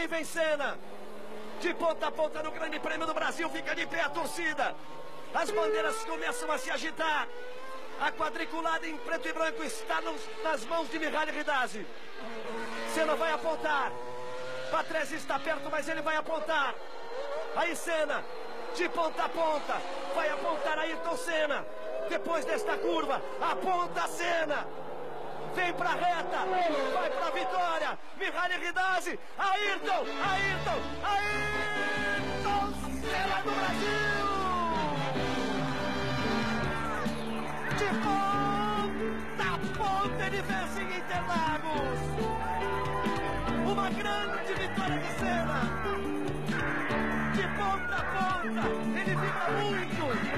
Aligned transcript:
Aí 0.00 0.06
vem 0.06 0.24
Senna. 0.24 0.78
De 1.60 1.74
ponta 1.74 2.06
a 2.06 2.10
ponta 2.10 2.42
no 2.42 2.50
Grande 2.50 2.80
Prêmio 2.80 3.06
do 3.06 3.12
Brasil, 3.12 3.50
fica 3.50 3.74
de 3.74 3.86
pé 3.86 4.00
a 4.00 4.08
torcida. 4.08 4.74
As 5.34 5.50
bandeiras 5.50 6.02
começam 6.04 6.50
a 6.50 6.56
se 6.56 6.70
agitar. 6.70 7.28
A 8.00 8.10
quadriculada 8.10 8.86
em 8.88 8.96
preto 8.96 9.28
e 9.28 9.32
branco 9.34 9.62
está 9.62 10.00
nos, 10.00 10.22
nas 10.42 10.64
mãos 10.64 10.88
de 10.90 10.98
Mihaly 10.98 11.32
Ridazzi. 11.32 11.86
Senna 12.94 13.14
vai 13.14 13.30
apontar. 13.30 13.92
Patrese 14.70 15.16
está 15.16 15.38
perto, 15.38 15.68
mas 15.70 15.86
ele 15.86 16.00
vai 16.00 16.16
apontar. 16.16 16.74
Aí 17.54 17.76
Senna, 17.76 18.24
de 18.74 18.88
ponta 18.88 19.24
a 19.24 19.28
ponta, 19.28 19.82
vai 20.14 20.30
apontar 20.30 20.78
Ayrton 20.78 21.16
Senna. 21.18 21.66
Depois 22.08 22.46
desta 22.46 22.78
curva, 22.78 23.20
aponta 23.38 24.08
Senna. 24.08 24.66
Vem 25.54 25.72
pra 25.74 25.90
reta, 25.90 26.46
vai 26.94 27.10
pra 27.10 27.30
vitória. 27.30 27.98
Mihaly 28.16 28.56
Ridazzi, 28.64 29.18
Ayrton, 29.38 30.06
Ayrton, 30.30 30.80
Ayrton 31.02 32.72
Senna 33.00 33.42
do 33.42 33.50
Brasil. 33.50 34.20
De 37.78 37.88
ponta 38.04 39.44
a 39.44 39.58
ponta 39.76 40.20
ele 40.26 40.42
vence 40.42 40.80
em 40.82 40.98
Interlagos. 40.98 42.00
Uma 43.70 43.88
grande 43.90 44.52
vitória 44.54 44.98
de 44.98 45.12
Senna. 45.18 45.60
De 47.34 47.44
ponta 47.56 47.96
a 47.96 48.04
ponta, 48.04 48.64
ele 49.00 49.14
vibra 49.16 49.48
muito. 49.60 50.29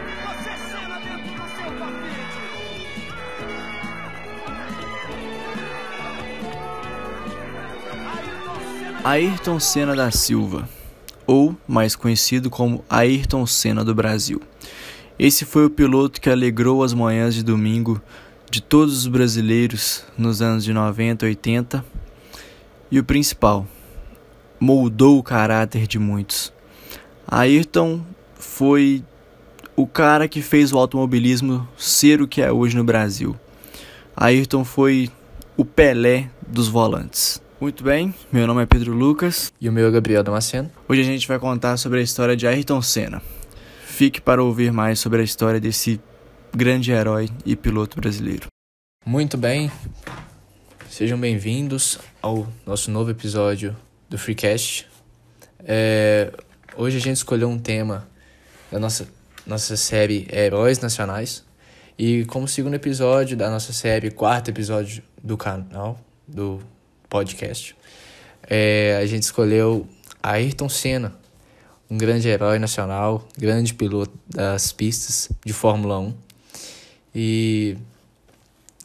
Ayrton 9.05 9.59
Senna 9.59 9.97
da 9.97 10.12
Silva, 10.12 10.69
ou 11.27 11.56
mais 11.66 11.97
conhecido 11.97 12.48
como 12.48 12.84
Ayrton 12.89 13.44
Senna 13.47 13.84
do 13.84 13.92
Brasil. 13.92 14.41
Esse 15.19 15.44
foi 15.44 15.67
o 15.67 15.70
piloto 15.70 16.20
que 16.20 16.31
alegrou 16.31 16.84
as 16.84 16.94
manhãs 16.94 17.34
de 17.34 17.42
domingo 17.42 18.00
de 18.48 18.62
todos 18.62 18.98
os 18.98 19.09
brasileiros 19.09 20.05
nos 20.17 20.41
anos 20.41 20.62
de 20.62 20.72
90, 20.72 21.27
80 21.27 21.84
e 22.92 23.00
o 23.00 23.03
principal, 23.03 23.67
moldou 24.61 25.19
o 25.19 25.22
caráter 25.22 25.89
de 25.89 25.98
muitos. 25.98 26.53
Ayrton 27.27 28.03
foi 28.37 29.03
o 29.75 29.84
cara 29.84 30.28
que 30.28 30.41
fez 30.41 30.72
o 30.72 30.78
automobilismo 30.78 31.66
ser 31.77 32.22
o 32.22 32.28
que 32.28 32.41
é 32.41 32.53
hoje 32.53 32.77
no 32.77 32.84
Brasil. 32.84 33.34
Ayrton 34.16 34.64
foi 34.64 35.11
o 35.56 35.64
Pelé 35.64 36.31
dos 36.47 36.69
volantes. 36.69 37.41
Muito 37.62 37.84
bem, 37.84 38.12
meu 38.32 38.44
nome 38.44 38.60
é 38.60 38.66
Pedro 38.66 38.92
Lucas. 38.92 39.52
E 39.60 39.68
o 39.68 39.72
meu 39.72 39.86
é 39.86 39.91
Gabriel 39.92 40.24
Damasceno. 40.24 40.68
Hoje 40.88 41.00
a 41.00 41.05
gente 41.05 41.28
vai 41.28 41.38
contar 41.38 41.77
sobre 41.77 42.00
a 42.00 42.02
história 42.02 42.34
de 42.36 42.44
Ayrton 42.44 42.82
Senna. 42.82 43.22
Fique 43.86 44.20
para 44.20 44.42
ouvir 44.42 44.72
mais 44.72 44.98
sobre 44.98 45.20
a 45.20 45.24
história 45.24 45.60
desse 45.60 46.00
grande 46.52 46.91
herói 46.91 47.28
e 47.46 47.54
piloto 47.54 48.00
brasileiro. 48.00 48.46
Muito 49.06 49.38
bem, 49.38 49.70
sejam 50.91 51.16
bem-vindos 51.16 52.00
ao 52.20 52.48
nosso 52.66 52.91
novo 52.91 53.12
episódio 53.12 53.76
do 54.10 54.19
Freecast. 54.19 54.88
É, 55.60 56.32
hoje 56.76 56.97
a 56.97 57.00
gente 57.00 57.19
escolheu 57.19 57.48
um 57.48 57.60
tema 57.60 58.08
da 58.72 58.80
nossa, 58.80 59.06
nossa 59.47 59.76
série 59.76 60.26
Heróis 60.32 60.80
Nacionais. 60.80 61.44
E 61.97 62.24
como 62.24 62.48
segundo 62.48 62.74
episódio 62.74 63.36
da 63.36 63.48
nossa 63.48 63.72
série, 63.72 64.10
quarto 64.10 64.48
episódio 64.50 65.00
do 65.22 65.36
canal, 65.36 66.00
do 66.26 66.60
podcast, 67.12 67.77
é, 68.48 68.98
a 68.98 69.05
gente 69.05 69.24
escolheu 69.24 69.86
Ayrton 70.22 70.66
Senna, 70.66 71.14
um 71.91 71.98
grande 71.98 72.27
herói 72.27 72.58
nacional, 72.58 73.28
grande 73.36 73.74
piloto 73.74 74.19
das 74.27 74.72
pistas 74.72 75.28
de 75.44 75.52
Fórmula 75.52 75.98
1. 75.98 76.14
E 77.14 77.76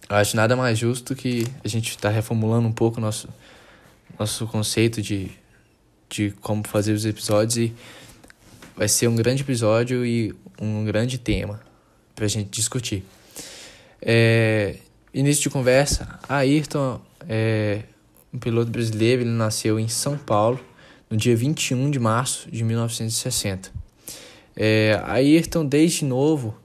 acho 0.09 0.35
nada 0.35 0.57
mais 0.57 0.77
justo 0.77 1.15
que 1.15 1.47
a 1.63 1.69
gente 1.69 1.91
está 1.91 2.09
reformulando 2.09 2.67
um 2.67 2.71
pouco 2.73 2.99
nosso 2.99 3.29
nosso 4.19 4.45
conceito 4.47 5.01
de, 5.01 5.31
de 6.09 6.31
como 6.41 6.67
fazer 6.67 6.91
os 6.91 7.05
episódios 7.05 7.55
e 7.55 7.73
vai 8.75 8.89
ser 8.89 9.07
um 9.07 9.15
grande 9.15 9.43
episódio 9.43 10.05
e 10.05 10.35
um 10.59 10.83
grande 10.83 11.17
tema 11.17 11.61
para 12.13 12.25
a 12.25 12.27
gente 12.27 12.49
discutir. 12.49 13.05
É, 14.01 14.75
início 15.13 15.43
de 15.43 15.49
conversa, 15.49 16.19
Ayrton 16.27 16.99
é 17.29 17.83
um 18.37 18.39
piloto 18.39 18.69
brasileiro, 18.71 19.23
ele 19.23 19.31
nasceu 19.31 19.79
em 19.79 19.87
São 19.87 20.15
Paulo 20.15 20.59
no 21.09 21.17
dia 21.17 21.35
21 21.35 21.89
de 21.89 21.99
março 21.99 22.49
de 22.51 22.63
1960. 22.63 23.71
É, 24.55 25.01
Ayrton, 25.05 25.65
desde 25.65 26.05
novo, 26.05 26.55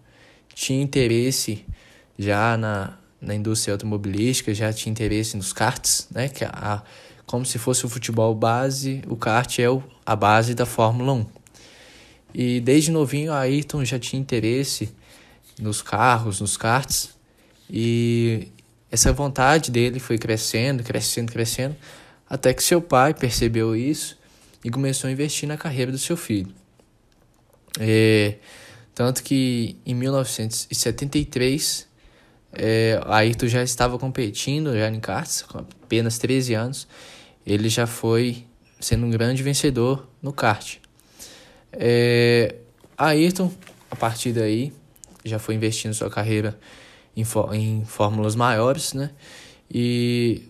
tinha 0.54 0.82
interesse 0.82 1.64
já 2.18 2.56
na, 2.58 2.98
na 3.20 3.34
indústria 3.34 3.74
automobilística, 3.74 4.52
já 4.54 4.72
tinha 4.72 4.90
interesse 4.90 5.36
nos 5.36 5.52
karts, 5.52 6.08
né? 6.10 6.28
Que 6.28 6.44
a, 6.44 6.82
como 7.24 7.46
se 7.46 7.58
fosse 7.58 7.86
o 7.86 7.88
futebol 7.88 8.34
base, 8.34 9.02
o 9.08 9.16
kart 9.16 9.58
é 9.58 9.70
o, 9.70 9.82
a 10.04 10.14
base 10.14 10.54
da 10.54 10.66
Fórmula 10.66 11.14
1. 11.14 11.26
E 12.34 12.60
desde 12.60 12.90
novinho, 12.90 13.32
Ayrton 13.32 13.84
já 13.84 13.98
tinha 13.98 14.20
interesse 14.20 14.94
nos 15.58 15.80
carros, 15.80 16.40
nos 16.40 16.56
karts, 16.56 17.10
e 17.70 18.48
essa 18.92 19.10
vontade 19.10 19.70
dele 19.70 19.98
foi 19.98 20.18
crescendo, 20.18 20.84
crescendo, 20.84 21.32
crescendo, 21.32 21.74
até 22.28 22.52
que 22.52 22.62
seu 22.62 22.82
pai 22.82 23.14
percebeu 23.14 23.74
isso 23.74 24.18
e 24.62 24.70
começou 24.70 25.08
a 25.08 25.10
investir 25.10 25.48
na 25.48 25.56
carreira 25.56 25.90
do 25.90 25.96
seu 25.96 26.14
filho. 26.14 26.54
É, 27.80 28.34
tanto 28.94 29.22
que 29.22 29.76
em 29.86 29.94
1973, 29.94 31.88
é, 32.52 33.00
Ayrton 33.06 33.46
já 33.46 33.62
estava 33.62 33.98
competindo 33.98 34.76
já 34.76 34.90
em 34.90 35.00
karts, 35.00 35.40
com 35.40 35.60
apenas 35.60 36.18
13 36.18 36.52
anos, 36.52 36.86
ele 37.46 37.70
já 37.70 37.86
foi 37.86 38.44
sendo 38.78 39.06
um 39.06 39.10
grande 39.10 39.42
vencedor 39.42 40.06
no 40.20 40.34
kart. 40.34 40.76
É, 41.72 42.56
Ayrton, 42.98 43.50
a 43.90 43.96
partir 43.96 44.32
daí, 44.32 44.70
já 45.24 45.38
foi 45.38 45.54
investindo 45.54 45.94
sua 45.94 46.10
carreira 46.10 46.58
em, 47.16 47.24
em 47.52 47.84
fórmulas 47.84 48.34
maiores, 48.34 48.92
né? 48.92 49.10
E 49.70 50.42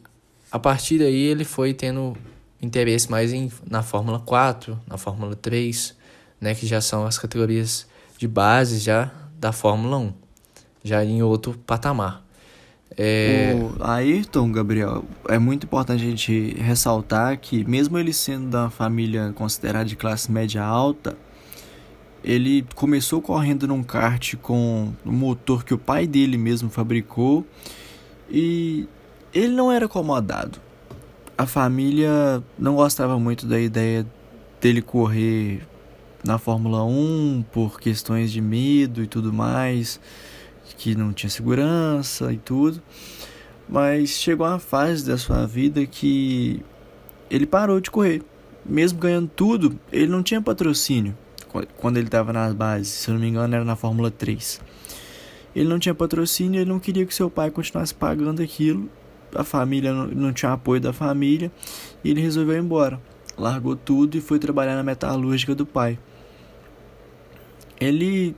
a 0.50 0.58
partir 0.58 0.98
daí 0.98 1.14
ele 1.14 1.44
foi 1.44 1.72
tendo 1.72 2.16
interesse 2.60 3.10
mais 3.10 3.32
em, 3.32 3.50
na 3.68 3.82
Fórmula 3.82 4.20
4, 4.20 4.78
na 4.86 4.96
Fórmula 4.96 5.34
3, 5.34 5.96
né, 6.40 6.54
que 6.54 6.66
já 6.66 6.80
são 6.80 7.04
as 7.04 7.18
categorias 7.18 7.86
de 8.18 8.28
base 8.28 8.78
já 8.78 9.10
da 9.38 9.50
Fórmula 9.50 9.98
1, 9.98 10.12
já 10.84 11.04
em 11.04 11.22
outro 11.22 11.58
patamar. 11.66 12.22
É... 12.96 13.54
O 13.54 13.82
Ayrton, 13.82 14.52
Gabriel, 14.52 15.04
é 15.28 15.38
muito 15.38 15.64
importante 15.64 16.02
a 16.02 16.06
gente 16.10 16.54
ressaltar 16.58 17.38
que, 17.38 17.64
mesmo 17.64 17.98
ele 17.98 18.12
sendo 18.12 18.50
da 18.50 18.70
família 18.70 19.32
considerada 19.34 19.86
de 19.86 19.96
classe 19.96 20.30
média 20.30 20.62
alta, 20.62 21.16
ele 22.24 22.64
começou 22.74 23.20
correndo 23.20 23.66
num 23.66 23.82
kart 23.82 24.36
com 24.36 24.92
um 25.04 25.12
motor 25.12 25.64
que 25.64 25.74
o 25.74 25.78
pai 25.78 26.06
dele 26.06 26.36
mesmo 26.36 26.70
fabricou 26.70 27.46
e 28.30 28.86
ele 29.34 29.54
não 29.54 29.72
era 29.72 29.86
acomodado 29.86 30.60
a 31.36 31.46
família 31.46 32.42
não 32.58 32.76
gostava 32.76 33.18
muito 33.18 33.46
da 33.46 33.58
ideia 33.58 34.06
dele 34.60 34.80
correr 34.80 35.66
na 36.24 36.38
Fórmula 36.38 36.84
1 36.84 37.44
por 37.50 37.80
questões 37.80 38.30
de 38.30 38.40
medo 38.40 39.02
e 39.02 39.06
tudo 39.06 39.32
mais, 39.32 39.98
que 40.78 40.94
não 40.94 41.12
tinha 41.12 41.28
segurança 41.28 42.32
e 42.32 42.36
tudo. 42.36 42.80
Mas 43.68 44.10
chegou 44.10 44.46
uma 44.46 44.58
fase 44.58 45.04
da 45.04 45.18
sua 45.18 45.46
vida 45.46 45.84
que 45.84 46.62
ele 47.28 47.46
parou 47.46 47.80
de 47.80 47.90
correr. 47.90 48.22
Mesmo 48.64 49.00
ganhando 49.00 49.28
tudo, 49.34 49.76
ele 49.90 50.06
não 50.06 50.22
tinha 50.22 50.40
patrocínio 50.40 51.16
quando 51.76 51.96
ele 51.96 52.06
estava 52.06 52.32
nas 52.32 52.52
bases, 52.54 52.88
se 52.88 53.08
eu 53.08 53.14
não 53.14 53.20
me 53.20 53.28
engano 53.28 53.54
era 53.54 53.64
na 53.64 53.76
Fórmula 53.76 54.10
3. 54.10 54.60
Ele 55.54 55.68
não 55.68 55.78
tinha 55.78 55.94
patrocínio, 55.94 56.60
ele 56.60 56.70
não 56.70 56.78
queria 56.78 57.04
que 57.04 57.14
seu 57.14 57.30
pai 57.30 57.50
continuasse 57.50 57.94
pagando 57.94 58.42
aquilo 58.42 58.88
a 59.34 59.44
família 59.44 59.92
não, 59.92 60.06
não 60.06 60.32
tinha 60.32 60.52
apoio 60.52 60.80
da 60.80 60.92
família 60.92 61.50
e 62.04 62.10
ele 62.10 62.20
resolveu 62.20 62.56
ir 62.56 62.60
embora. 62.60 63.00
Largou 63.36 63.74
tudo 63.74 64.16
e 64.16 64.20
foi 64.20 64.38
trabalhar 64.38 64.76
na 64.76 64.82
metalúrgica 64.82 65.54
do 65.54 65.64
pai. 65.64 65.98
Ele 67.80 68.36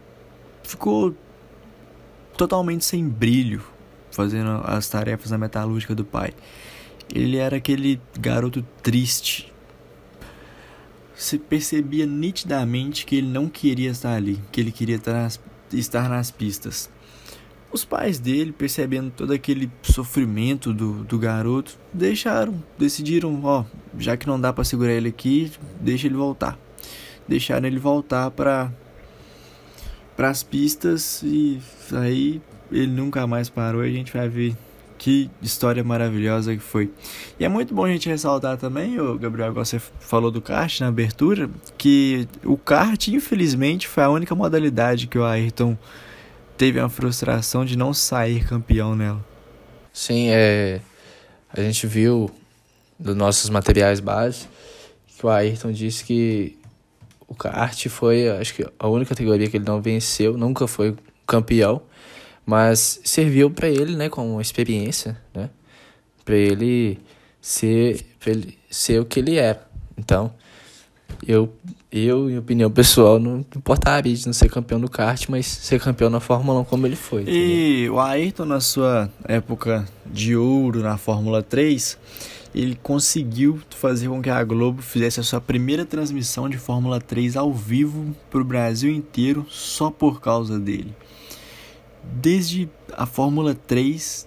ficou 0.62 1.14
totalmente 2.36 2.84
sem 2.84 3.06
brilho 3.06 3.62
fazendo 4.10 4.62
as 4.64 4.88
tarefas 4.88 5.30
na 5.30 5.38
metalúrgica 5.38 5.94
do 5.94 6.04
pai. 6.04 6.32
Ele 7.12 7.36
era 7.36 7.56
aquele 7.56 8.00
garoto 8.18 8.64
triste. 8.82 9.52
Se 11.14 11.38
percebia 11.38 12.06
nitidamente 12.06 13.06
que 13.06 13.16
ele 13.16 13.28
não 13.28 13.48
queria 13.48 13.90
estar 13.90 14.14
ali, 14.14 14.40
que 14.50 14.60
ele 14.60 14.72
queria 14.72 14.96
estar 14.96 15.12
nas, 15.12 15.40
estar 15.72 16.08
nas 16.08 16.30
pistas. 16.30 16.90
os 17.72 17.84
pais 17.84 18.18
dele, 18.18 18.52
percebendo 18.52 19.10
todo 19.10 19.32
aquele 19.32 19.70
sofrimento 19.82 20.72
do, 20.72 21.04
do 21.04 21.18
garoto, 21.18 21.76
deixaram, 21.92 22.62
decidiram, 22.78 23.40
ó, 23.44 23.64
já 23.98 24.16
que 24.16 24.26
não 24.26 24.40
dá 24.40 24.52
para 24.52 24.64
segurar 24.64 24.92
ele 24.92 25.08
aqui, 25.08 25.50
deixa 25.80 26.06
ele 26.06 26.16
voltar. 26.16 26.58
Deixaram 27.26 27.66
ele 27.66 27.78
voltar 27.78 28.30
para 28.30 28.72
para 30.16 30.30
as 30.30 30.42
pistas 30.42 31.22
e 31.24 31.60
aí 31.92 32.40
ele 32.70 32.86
nunca 32.86 33.26
mais 33.26 33.48
parou 33.48 33.84
e 33.84 33.88
a 33.88 33.92
gente 33.92 34.12
vai 34.12 34.28
ver 34.28 34.56
que 35.04 35.30
história 35.42 35.84
maravilhosa 35.84 36.56
que 36.56 36.62
foi. 36.62 36.90
E 37.38 37.44
é 37.44 37.48
muito 37.48 37.74
bom 37.74 37.84
a 37.84 37.90
gente 37.90 38.08
ressaltar 38.08 38.56
também, 38.56 38.98
o 38.98 39.18
Gabriel, 39.18 39.52
você 39.52 39.78
falou 39.78 40.30
do 40.30 40.40
kart 40.40 40.80
na 40.80 40.88
abertura, 40.88 41.50
que 41.76 42.26
o 42.42 42.56
kart, 42.56 43.08
infelizmente, 43.08 43.86
foi 43.86 44.02
a 44.02 44.08
única 44.08 44.34
modalidade 44.34 45.06
que 45.06 45.18
o 45.18 45.24
Ayrton 45.26 45.76
teve 46.56 46.80
uma 46.80 46.88
frustração 46.88 47.66
de 47.66 47.76
não 47.76 47.92
sair 47.92 48.46
campeão 48.48 48.96
nela. 48.96 49.22
Sim, 49.92 50.28
é. 50.30 50.80
A 51.52 51.60
gente 51.60 51.86
viu 51.86 52.30
dos 52.98 53.14
nossos 53.14 53.50
materiais 53.50 54.00
base 54.00 54.48
que 55.18 55.26
o 55.26 55.28
Ayrton 55.28 55.70
disse 55.70 56.02
que 56.02 56.56
o 57.28 57.34
kart 57.34 57.88
foi, 57.90 58.30
acho 58.30 58.54
que 58.54 58.66
a 58.78 58.88
única 58.88 59.10
categoria 59.10 59.50
que 59.50 59.58
ele 59.58 59.66
não 59.66 59.82
venceu, 59.82 60.38
nunca 60.38 60.66
foi 60.66 60.96
campeão, 61.26 61.82
mas 62.44 63.00
serviu 63.04 63.50
para 63.50 63.68
ele, 63.68 63.96
né, 63.96 64.08
como 64.08 64.40
experiência, 64.40 65.16
né, 65.34 65.50
para 66.24 66.36
ele 66.36 66.98
ser, 67.40 68.04
pra 68.18 68.32
ele 68.32 68.58
ser 68.70 69.00
o 69.00 69.04
que 69.04 69.20
ele 69.20 69.36
era. 69.36 69.66
Então, 69.96 70.32
eu, 71.26 71.52
eu, 71.90 72.28
em 72.28 72.38
opinião 72.38 72.70
pessoal, 72.70 73.18
não 73.18 73.38
importaria 73.38 74.14
de 74.14 74.26
não 74.26 74.32
ser 74.32 74.50
campeão 74.50 74.80
do 74.80 74.90
kart, 74.90 75.26
mas 75.28 75.46
ser 75.46 75.80
campeão 75.80 76.10
na 76.10 76.20
Fórmula 76.20 76.60
1 76.60 76.64
como 76.64 76.86
ele 76.86 76.96
foi. 76.96 77.22
Entendeu? 77.22 77.40
E 77.40 77.90
o 77.90 78.00
Ayrton, 78.00 78.44
na 78.44 78.60
sua 78.60 79.10
época 79.26 79.86
de 80.04 80.36
ouro 80.36 80.80
na 80.80 80.96
Fórmula 80.96 81.42
3, 81.42 81.98
ele 82.54 82.78
conseguiu 82.82 83.60
fazer 83.70 84.08
com 84.08 84.22
que 84.22 84.30
a 84.30 84.42
Globo 84.44 84.80
fizesse 84.80 85.20
a 85.20 85.22
sua 85.22 85.40
primeira 85.40 85.84
transmissão 85.84 86.48
de 86.48 86.56
Fórmula 86.56 87.00
3 87.00 87.36
ao 87.36 87.52
vivo 87.52 88.14
para 88.30 88.40
o 88.40 88.44
Brasil 88.44 88.92
inteiro 88.92 89.46
só 89.48 89.90
por 89.90 90.20
causa 90.20 90.58
dele. 90.58 90.94
Desde 92.12 92.68
a 92.92 93.06
Fórmula 93.06 93.54
3, 93.54 94.26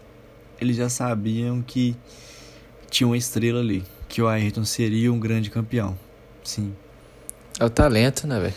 eles 0.59 0.75
já 0.75 0.89
sabiam 0.89 1.61
que 1.61 1.95
tinha 2.89 3.07
uma 3.07 3.17
estrela 3.17 3.59
ali, 3.59 3.83
que 4.07 4.21
o 4.21 4.27
Ayrton 4.27 4.65
seria 4.65 5.11
um 5.11 5.19
grande 5.19 5.49
campeão. 5.49 5.97
Sim. 6.43 6.73
É 7.59 7.65
o 7.65 7.69
talento, 7.69 8.27
né, 8.27 8.39
velho? 8.39 8.55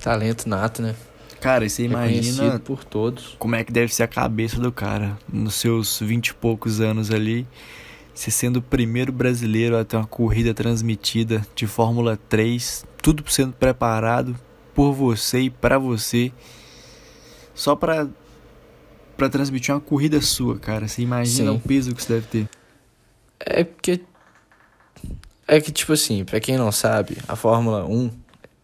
Talento 0.00 0.48
nato, 0.48 0.82
né? 0.82 0.94
Cara, 1.40 1.68
você 1.68 1.84
imagina 1.84 2.58
por 2.58 2.84
todos. 2.84 3.36
como 3.38 3.54
é 3.54 3.62
que 3.62 3.72
deve 3.72 3.94
ser 3.94 4.02
a 4.02 4.08
cabeça 4.08 4.60
do 4.60 4.72
cara 4.72 5.16
nos 5.32 5.54
seus 5.54 6.00
vinte 6.00 6.28
e 6.28 6.34
poucos 6.34 6.80
anos 6.80 7.12
ali 7.12 7.46
você 8.18 8.32
sendo 8.32 8.56
o 8.56 8.62
primeiro 8.62 9.12
brasileiro 9.12 9.78
a 9.78 9.84
ter 9.84 9.96
uma 9.96 10.06
corrida 10.06 10.52
transmitida 10.52 11.46
de 11.54 11.68
Fórmula 11.68 12.18
3, 12.28 12.84
tudo 13.00 13.22
sendo 13.30 13.52
preparado 13.52 14.36
por 14.74 14.92
você 14.92 15.42
e 15.42 15.50
para 15.50 15.78
você, 15.78 16.32
só 17.58 17.74
para 17.76 18.08
para 19.16 19.28
transmitir 19.28 19.74
uma 19.74 19.80
corrida 19.80 20.20
sua, 20.20 20.60
cara. 20.60 20.86
Você 20.86 21.02
imagina 21.02 21.50
Sim. 21.50 21.56
o 21.56 21.60
peso 21.60 21.92
que 21.92 22.00
isso 22.00 22.08
deve 22.08 22.26
ter. 22.28 22.48
É 23.40 23.64
porque 23.64 24.00
é 25.46 25.60
que 25.60 25.72
tipo 25.72 25.92
assim, 25.92 26.24
para 26.24 26.38
quem 26.38 26.56
não 26.56 26.70
sabe, 26.70 27.18
a 27.26 27.34
Fórmula 27.34 27.84
1, 27.84 28.10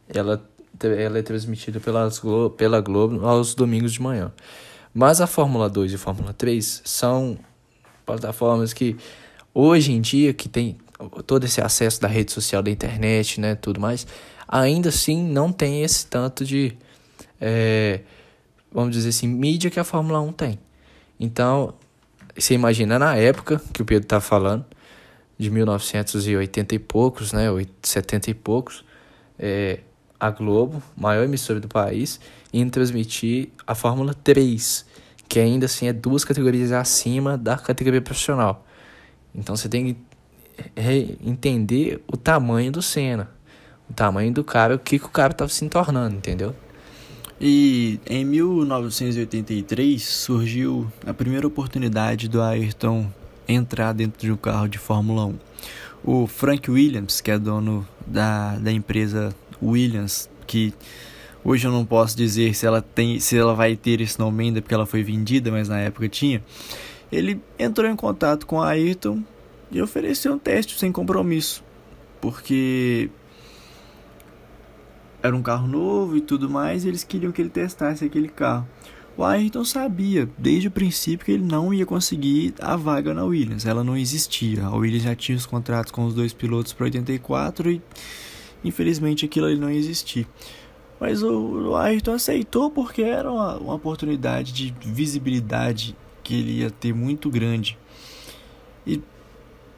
ela 0.09 0.51
ela 0.81 1.19
é 1.19 1.23
transmitida 1.23 1.81
pelas 1.81 2.19
Glo 2.19 2.51
pela 2.51 2.81
Globo 2.81 3.27
aos 3.27 3.55
domingos 3.55 3.93
de 3.93 4.01
manhã. 4.01 4.33
Mas 4.93 5.21
a 5.21 5.27
Fórmula 5.27 5.69
2 5.69 5.93
e 5.93 5.95
a 5.97 5.99
Fórmula 5.99 6.33
3 6.33 6.83
são 6.85 7.37
plataformas 8.07 8.73
que 8.73 8.97
Hoje 9.57 9.93
em 9.93 10.01
dia, 10.01 10.35
que 10.35 10.49
tem 10.49 10.77
todo 11.29 11.45
esse 11.45 11.61
acesso 11.61 12.01
da 12.01 12.09
rede 12.09 12.33
social, 12.33 12.61
da 12.61 12.73
internet, 12.73 13.41
né, 13.41 13.55
tudo 13.55 13.81
mais, 13.81 14.05
ainda 14.49 14.89
assim 14.89 15.23
não 15.23 15.53
tem 15.53 15.85
esse 15.85 16.09
tanto 16.09 16.45
de, 16.45 16.77
é, 17.41 18.01
vamos 18.75 18.97
dizer 18.97 19.11
assim, 19.11 19.29
mídia 19.29 19.71
que 19.71 19.79
a 19.79 19.85
Fórmula 19.85 20.21
1 20.21 20.33
tem. 20.33 20.59
Então, 21.19 21.73
você 22.37 22.55
imagina 22.55 22.99
na 22.99 23.17
época 23.17 23.63
que 23.73 23.81
o 23.81 23.85
Pedro 23.85 24.09
tá 24.09 24.21
falando, 24.21 24.65
de 25.39 25.51
1980 25.51 26.75
e 26.75 26.79
poucos, 26.79 27.33
né, 27.33 27.47
70 27.83 28.31
e 28.31 28.35
poucos, 28.35 28.85
é, 29.39 29.81
a 30.19 30.31
Globo, 30.31 30.83
maior 30.97 31.25
emissora 31.25 31.61
do 31.61 31.69
país, 31.69 32.21
indo 32.53 32.71
transmitir 32.71 33.51
a 33.67 33.75
Fórmula 33.75 34.15
3, 34.15 34.85
que 35.29 35.39
ainda 35.39 35.67
assim 35.67 35.87
é 35.87 35.93
duas 35.93 36.25
categorias 36.25 36.73
acima 36.73 37.37
da 37.39 37.57
categoria 37.57 38.01
profissional. 38.01 38.65
Então 39.35 39.57
você 39.57 39.69
tem 39.69 39.95
que 39.95 39.97
entender 41.25 42.03
o 42.07 42.17
tamanho 42.17 42.71
do 42.71 42.81
Senna, 42.81 43.29
o 43.91 43.93
tamanho 43.93 44.33
do 44.33 44.45
cara, 44.45 44.77
o 44.77 44.79
que, 44.79 44.99
que 44.99 45.07
o 45.07 45.11
cara 45.11 45.33
estava 45.33 45.51
se 45.51 45.69
tornando, 45.69 46.17
entendeu? 46.17 46.55
E 47.41 47.99
em 48.07 48.25
1983 48.25 50.03
surgiu 50.03 50.91
a 51.07 51.13
primeira 51.13 51.47
oportunidade 51.47 52.29
do 52.29 52.41
Ayrton 52.41 53.11
entrar 53.47 53.93
dentro 53.93 54.21
de 54.21 54.33
um 54.33 54.37
carro 54.37 54.69
de 54.69 54.79
Fórmula 54.79 55.27
1. 55.27 55.35
O 56.05 56.27
Frank 56.27 56.71
Williams, 56.71 57.21
que 57.21 57.31
é 57.31 57.39
dono 57.39 57.87
da, 58.07 58.57
da 58.57 58.71
empresa 58.71 59.35
Williams, 59.63 60.29
que 60.47 60.73
hoje 61.45 61.67
eu 61.67 61.73
não 61.73 61.85
posso 61.85 62.17
dizer 62.17 62.55
se 62.55 62.67
ela 62.67 62.81
tem 62.81 63.19
se 63.19 63.37
ela 63.37 63.55
vai 63.55 63.77
ter 63.77 64.01
esse 64.01 64.19
nome 64.19 64.45
ainda 64.45 64.63
porque 64.63 64.75
ela 64.75 64.87
foi 64.87 65.03
vendida, 65.03 65.51
mas 65.51 65.69
na 65.69 65.81
época 65.81 66.09
tinha 66.09 66.43
ele 67.11 67.41
entrou 67.59 67.89
em 67.89 67.97
contato 67.97 68.47
com 68.47 68.61
a 68.61 68.71
Ayrton 68.71 69.23
e 69.71 69.81
ofereceu 69.81 70.35
um 70.35 70.39
teste 70.39 70.79
sem 70.79 70.91
compromisso, 70.91 71.63
porque 72.21 73.11
era 75.25 75.35
um 75.35 75.43
carro 75.43 75.67
novo 75.67 76.19
e 76.19 76.21
tudo 76.21 76.51
mais, 76.51 76.85
e 76.85 76.89
eles 76.89 77.03
queriam 77.03 77.33
que 77.33 77.41
ele 77.41 77.49
testasse 77.49 78.05
aquele 78.05 78.29
carro. 78.29 78.69
O 79.17 79.25
Ayrton 79.25 79.65
sabia 79.65 80.29
desde 80.37 80.69
o 80.69 80.71
princípio 80.71 81.25
que 81.25 81.33
ele 81.33 81.45
não 81.45 81.73
ia 81.73 81.87
conseguir 81.87 82.53
a 82.61 82.77
vaga 82.77 83.15
na 83.15 83.25
Williams, 83.25 83.65
ela 83.65 83.83
não 83.83 83.97
existia. 83.97 84.67
A 84.67 84.77
Williams 84.77 85.05
já 85.05 85.15
tinha 85.15 85.39
os 85.39 85.47
contratos 85.47 85.91
com 85.91 86.05
os 86.05 86.13
dois 86.13 86.35
pilotos 86.35 86.75
para 86.75 86.85
84 86.85 87.71
e 87.71 87.83
infelizmente 88.63 89.25
aquilo 89.25 89.47
ali 89.47 89.57
não 89.57 89.71
existia. 89.71 90.27
Mas 91.01 91.23
o, 91.23 91.71
o 91.71 91.77
Ayrton 91.77 92.13
aceitou 92.13 92.71
porque 92.71 93.03
era 93.03 93.31
uma, 93.33 93.57
uma 93.57 93.75
oportunidade 93.75 94.53
de 94.53 94.75
visibilidade 94.85 95.97
que 96.23 96.35
ele 96.35 96.59
ia 96.59 96.71
ter 96.71 96.93
muito 96.93 97.31
grande. 97.31 97.79
E 98.87 99.01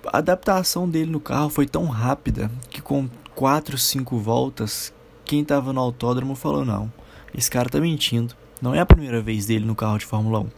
a 0.07 0.19
adaptação 0.19 0.89
dele 0.89 1.11
no 1.11 1.21
carro 1.21 1.51
foi 1.51 1.67
tão 1.67 1.85
rápida 1.85 2.51
que 2.69 2.83
com 2.83 3.09
4, 3.37 3.77
5 3.77 4.19
voltas, 4.19 4.93
quem 5.27 5.43
estava 5.43 5.73
no 5.73 5.81
autódromo 5.81 6.35
falou: 6.35 6.65
não, 6.65 6.91
esse 7.37 7.51
cara 7.51 7.69
tá 7.69 7.81
mentindo. 7.81 8.35
Não 8.63 8.75
é 8.75 8.81
a 8.81 8.87
primeira 8.87 9.21
vez 9.21 9.47
dele 9.47 9.67
no 9.67 9.75
carro 9.75 9.99
de 9.99 10.07
Fórmula 10.07 10.41
1. 10.41 10.49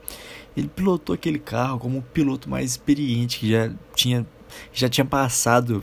Ele 0.57 0.69
pilotou 0.69 1.15
aquele 1.15 1.39
carro 1.39 1.79
como 1.79 1.99
o 1.99 2.03
piloto 2.03 2.49
mais 2.49 2.71
experiente 2.73 3.41
que 3.41 3.51
já 3.51 3.73
tinha, 3.95 4.27
já 4.73 4.89
tinha 4.89 5.05
passado 5.05 5.83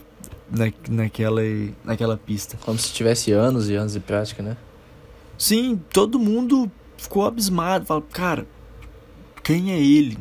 na, 0.50 0.72
naquela, 0.89 1.42
naquela 1.84 2.18
pista. 2.18 2.58
Como 2.63 2.80
se 2.80 2.94
tivesse 2.94 3.32
anos 3.32 3.70
e 3.70 3.75
anos 3.75 3.94
de 3.94 4.00
prática, 4.00 4.42
né? 4.42 4.56
Sim, 5.38 5.82
todo 5.92 6.18
mundo 6.18 6.72
ficou 6.98 7.25
abismado. 7.25 7.86
Falou, 7.86 8.04
cara, 8.04 8.48
quem 9.44 9.72
é 9.72 9.80
ele? 9.80 10.18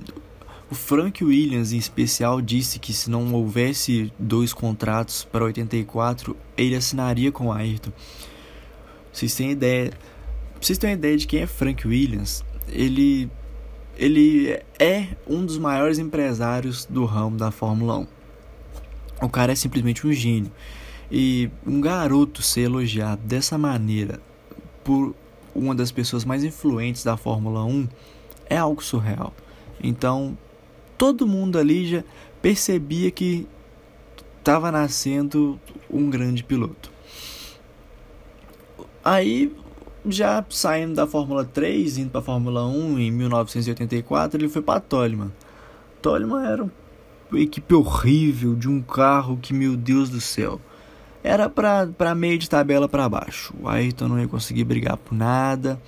O 0.70 0.74
Frank 0.74 1.22
Williams, 1.24 1.72
em 1.72 1.78
especial, 1.78 2.40
disse 2.40 2.80
que 2.80 2.92
se 2.92 3.08
não 3.08 3.32
houvesse 3.32 4.12
dois 4.18 4.52
contratos 4.52 5.24
para 5.24 5.44
84, 5.44 6.36
ele 6.56 6.74
assinaria 6.74 7.30
com 7.30 7.52
Ayrton. 7.52 7.92
Vocês 9.14 9.32
têm 9.32 9.52
ideia? 9.52 9.92
Vocês 10.60 10.76
têm 10.76 10.94
ideia 10.94 11.16
de 11.16 11.24
quem 11.24 11.42
é 11.42 11.46
Frank 11.46 11.86
Williams? 11.86 12.44
Ele 12.68 13.30
ele 13.96 14.60
é 14.76 15.06
um 15.24 15.46
dos 15.46 15.56
maiores 15.56 16.00
empresários 16.00 16.84
do 16.84 17.04
ramo 17.04 17.36
da 17.36 17.52
Fórmula 17.52 18.00
1. 18.00 18.06
O 19.22 19.28
cara 19.28 19.52
é 19.52 19.54
simplesmente 19.54 20.04
um 20.04 20.12
gênio. 20.12 20.50
E 21.08 21.48
um 21.64 21.80
garoto 21.80 22.42
ser 22.42 22.62
elogiado 22.62 23.22
dessa 23.22 23.56
maneira 23.56 24.20
por 24.82 25.14
uma 25.54 25.76
das 25.76 25.92
pessoas 25.92 26.24
mais 26.24 26.42
influentes 26.42 27.04
da 27.04 27.16
Fórmula 27.16 27.64
1 27.64 27.86
é 28.50 28.56
algo 28.56 28.82
surreal. 28.82 29.32
Então, 29.80 30.36
todo 30.98 31.24
mundo 31.24 31.56
ali 31.56 31.86
já 31.86 32.04
percebia 32.42 33.12
que 33.12 33.46
estava 34.40 34.72
nascendo 34.72 35.60
um 35.88 36.10
grande 36.10 36.42
piloto. 36.42 36.93
Aí, 39.04 39.54
já 40.06 40.42
saindo 40.48 40.94
da 40.94 41.06
Fórmula 41.06 41.44
3, 41.44 41.98
indo 41.98 42.10
para 42.10 42.20
a 42.20 42.24
Fórmula 42.24 42.66
1 42.66 42.98
em 42.98 43.10
1984, 43.10 44.40
ele 44.40 44.48
foi 44.48 44.62
para 44.62 44.80
Toleman. 44.80 45.30
Toleman 46.00 46.46
era 46.46 46.62
uma 47.30 47.40
equipe 47.40 47.74
horrível 47.74 48.54
de 48.54 48.68
um 48.68 48.80
carro 48.80 49.38
que, 49.40 49.52
meu 49.52 49.76
Deus 49.76 50.08
do 50.08 50.20
céu, 50.20 50.60
era 51.22 51.48
para 51.48 52.14
meio 52.14 52.38
de 52.38 52.48
tabela 52.48 52.88
para 52.88 53.08
baixo. 53.08 53.54
O 53.60 53.68
Ayrton 53.68 54.08
não 54.08 54.20
ia 54.20 54.28
conseguir 54.28 54.64
brigar 54.64 54.96
por 54.96 55.14
nada 55.14 55.80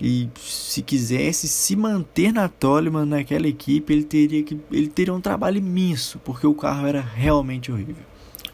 E 0.00 0.28
se 0.36 0.82
quisesse 0.82 1.46
se 1.46 1.76
manter 1.76 2.32
na 2.32 2.48
Toleman 2.48 3.04
naquela 3.06 3.46
equipe, 3.46 3.92
ele 3.92 4.04
teria 4.04 4.42
que 4.42 4.58
ele 4.70 4.88
teria 4.88 5.14
um 5.14 5.20
trabalho 5.20 5.58
imenso, 5.58 6.18
porque 6.24 6.46
o 6.46 6.54
carro 6.54 6.86
era 6.86 7.00
realmente 7.00 7.70
horrível. 7.70 8.04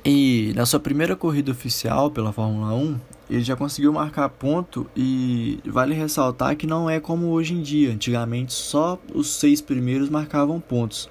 E 0.04 0.52
na 0.54 0.66
sua 0.66 0.78
primeira 0.78 1.16
corrida 1.16 1.50
oficial 1.50 2.10
pela 2.10 2.32
Fórmula 2.32 2.74
1, 2.74 2.98
ele 3.28 3.44
já 3.44 3.54
conseguiu 3.54 3.92
marcar 3.92 4.28
ponto 4.30 4.88
e 4.96 5.60
vale 5.66 5.94
ressaltar 5.94 6.56
que 6.56 6.66
não 6.66 6.88
é 6.88 6.98
como 6.98 7.26
hoje 7.26 7.54
em 7.54 7.60
dia. 7.60 7.92
Antigamente 7.92 8.52
só 8.54 8.98
os 9.14 9.28
seis 9.28 9.60
primeiros 9.60 10.08
marcavam 10.08 10.58
pontos. 10.58 11.10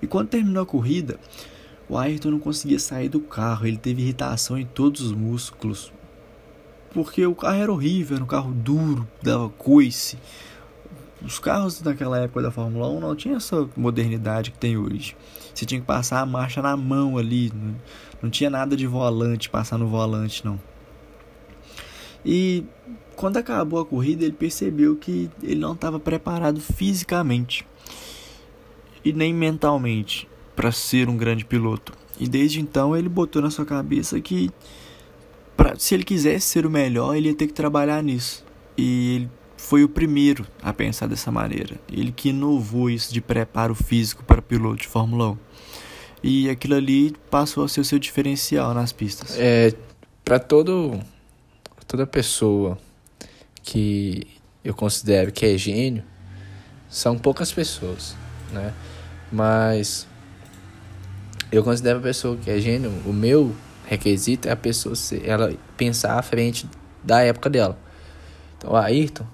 E 0.00 0.06
quando 0.06 0.28
terminou 0.28 0.62
a 0.62 0.66
corrida, 0.66 1.18
o 1.88 1.98
Ayrton 1.98 2.30
não 2.30 2.38
conseguia 2.38 2.78
sair 2.78 3.08
do 3.08 3.20
carro, 3.20 3.66
ele 3.66 3.76
teve 3.76 4.00
irritação 4.02 4.56
em 4.56 4.64
todos 4.64 5.00
os 5.00 5.12
músculos. 5.12 5.92
Porque 6.94 7.26
o 7.26 7.34
carro 7.34 7.56
era 7.56 7.72
horrível, 7.72 8.16
era 8.16 8.24
um 8.24 8.28
carro 8.28 8.52
duro, 8.52 9.06
dava 9.20 9.48
coice. 9.48 10.16
Os 11.22 11.38
carros 11.38 11.80
daquela 11.82 12.18
época 12.18 12.42
da 12.42 12.50
Fórmula 12.50 12.88
1 12.88 13.00
não 13.00 13.14
tinha 13.14 13.36
essa 13.36 13.68
modernidade 13.76 14.52
que 14.52 14.58
tem 14.58 14.76
hoje. 14.76 15.16
Você 15.54 15.66
tinha 15.66 15.80
que 15.80 15.86
passar 15.86 16.20
a 16.20 16.26
marcha 16.26 16.62
na 16.62 16.76
mão 16.76 17.18
ali, 17.18 17.52
não, 17.54 17.74
não 18.22 18.30
tinha 18.30 18.48
nada 18.48 18.76
de 18.76 18.86
volante, 18.86 19.50
passar 19.50 19.76
no 19.76 19.86
volante 19.86 20.44
não. 20.44 20.58
E 22.24 22.64
quando 23.16 23.36
acabou 23.36 23.80
a 23.80 23.84
corrida, 23.84 24.24
ele 24.24 24.32
percebeu 24.32 24.96
que 24.96 25.30
ele 25.42 25.60
não 25.60 25.72
estava 25.72 25.98
preparado 25.98 26.60
fisicamente 26.60 27.66
e 29.04 29.12
nem 29.12 29.32
mentalmente 29.32 30.28
para 30.54 30.72
ser 30.72 31.08
um 31.08 31.16
grande 31.16 31.44
piloto. 31.44 31.92
E 32.18 32.28
desde 32.28 32.60
então 32.60 32.96
ele 32.96 33.08
botou 33.08 33.40
na 33.40 33.50
sua 33.50 33.64
cabeça 33.64 34.20
que 34.20 34.50
pra, 35.56 35.74
se 35.78 35.94
ele 35.94 36.04
quisesse 36.04 36.46
ser 36.46 36.66
o 36.66 36.70
melhor, 36.70 37.14
ele 37.14 37.28
ia 37.28 37.34
ter 37.34 37.46
que 37.46 37.52
trabalhar 37.52 38.02
nisso. 38.02 38.44
E 38.76 39.16
ele 39.16 39.30
foi 39.56 39.84
o 39.84 39.88
primeiro 39.88 40.46
a 40.62 40.72
pensar 40.72 41.06
dessa 41.06 41.30
maneira. 41.30 41.78
Ele 41.90 42.12
que 42.12 42.30
inovou 42.30 42.90
isso 42.90 43.12
de 43.12 43.20
preparo 43.20 43.74
físico 43.74 44.24
para 44.24 44.40
piloto 44.40 44.82
de 44.82 44.88
Fórmula 44.88 45.30
1. 45.30 45.36
E 46.22 46.50
aquilo 46.50 46.74
ali 46.74 47.14
passou 47.30 47.64
a 47.64 47.68
ser 47.68 47.80
o 47.80 47.84
seu 47.84 47.98
diferencial 47.98 48.74
nas 48.74 48.92
pistas. 48.92 49.36
É, 49.38 49.74
para 50.24 50.38
todo 50.38 51.00
toda 51.90 52.06
pessoa 52.06 52.78
que 53.64 54.24
eu 54.64 54.72
considero 54.72 55.32
que 55.32 55.44
é 55.44 55.58
gênio, 55.58 56.04
são 56.88 57.18
poucas 57.18 57.52
pessoas, 57.52 58.14
né? 58.52 58.72
Mas 59.32 60.06
eu 61.50 61.64
considero 61.64 61.98
a 61.98 62.02
pessoa 62.02 62.36
que 62.36 62.48
é 62.48 62.60
gênio, 62.60 62.92
o 63.04 63.12
meu 63.12 63.52
requisito 63.86 64.46
é 64.46 64.52
a 64.52 64.56
pessoa 64.56 64.94
ser, 64.94 65.28
ela 65.28 65.52
pensar 65.76 66.16
à 66.16 66.22
frente 66.22 66.64
da 67.02 67.22
época 67.22 67.50
dela. 67.50 67.76
Então, 68.56 68.70
o 68.70 68.76
Ayrton, 68.76 69.26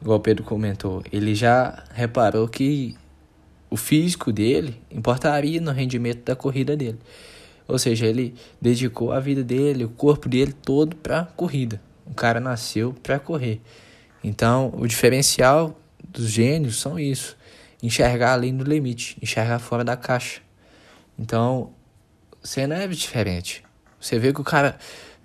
igual 0.00 0.16
o 0.16 0.22
Pedro 0.22 0.42
comentou, 0.42 1.02
ele 1.12 1.34
já 1.34 1.84
reparou 1.92 2.48
que 2.48 2.96
o 3.68 3.76
físico 3.76 4.32
dele 4.32 4.80
importaria 4.90 5.60
no 5.60 5.70
rendimento 5.70 6.24
da 6.24 6.34
corrida 6.34 6.74
dele. 6.74 6.98
Ou 7.68 7.78
seja, 7.78 8.06
ele 8.06 8.34
dedicou 8.58 9.12
a 9.12 9.20
vida 9.20 9.44
dele, 9.44 9.84
o 9.84 9.90
corpo 9.90 10.30
dele 10.30 10.54
todo 10.54 10.96
para 10.96 11.26
corrida. 11.36 11.89
O 12.10 12.14
cara 12.14 12.40
nasceu 12.40 12.92
para 12.92 13.18
correr. 13.18 13.60
Então, 14.22 14.72
o 14.76 14.86
diferencial 14.86 15.78
dos 16.06 16.28
gênios 16.28 16.80
são 16.80 16.98
isso: 16.98 17.36
enxergar 17.82 18.32
além 18.32 18.56
do 18.56 18.64
limite, 18.64 19.16
enxergar 19.22 19.60
fora 19.60 19.84
da 19.84 19.96
caixa. 19.96 20.42
Então, 21.18 21.72
você 22.42 22.66
não 22.66 22.76
é 22.76 22.86
diferente. 22.88 23.62
Você 24.00 24.18
vê 24.18 24.32
que 24.32 24.40
o 24.40 24.44
cara, 24.44 24.78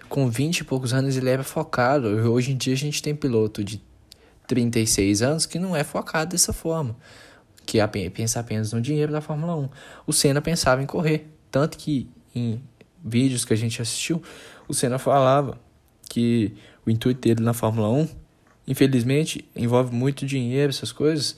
com 0.07 0.29
20 0.29 0.59
e 0.59 0.63
poucos 0.63 0.93
anos, 0.93 1.17
ele 1.17 1.29
era 1.29 1.43
focado. 1.43 2.07
Hoje 2.07 2.51
em 2.51 2.57
dia, 2.57 2.73
a 2.73 2.77
gente 2.77 3.01
tem 3.01 3.15
piloto 3.15 3.63
de 3.63 3.81
36 4.47 5.21
anos 5.21 5.45
que 5.45 5.57
não 5.57 5.75
é 5.75 5.83
focado 5.83 6.31
dessa 6.31 6.53
forma. 6.53 6.95
Que 7.65 7.79
pensa 8.09 8.39
apenas 8.39 8.71
no 8.71 8.79
dinheiro 8.79 9.11
da 9.11 9.21
Fórmula 9.21 9.55
1. 9.55 9.69
O 10.05 10.13
Senna 10.13 10.39
pensava 10.39 10.83
em 10.83 10.85
correr. 10.85 11.31
Tanto 11.49 11.77
que 11.77 12.07
em 12.35 12.61
vídeos 13.03 13.43
que 13.43 13.53
a 13.53 13.57
gente 13.57 13.81
assistiu, 13.81 14.21
o 14.67 14.73
Senna 14.73 14.99
falava 14.99 15.57
que 16.09 16.53
o 16.85 16.89
intuito 16.89 17.21
dele 17.21 17.41
na 17.41 17.53
Fórmula 17.53 17.89
1, 17.89 18.07
infelizmente, 18.67 19.47
envolve 19.55 19.95
muito 19.95 20.25
dinheiro, 20.25 20.69
essas 20.69 20.91
coisas, 20.91 21.37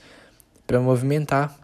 para 0.66 0.80
movimentar 0.80 1.58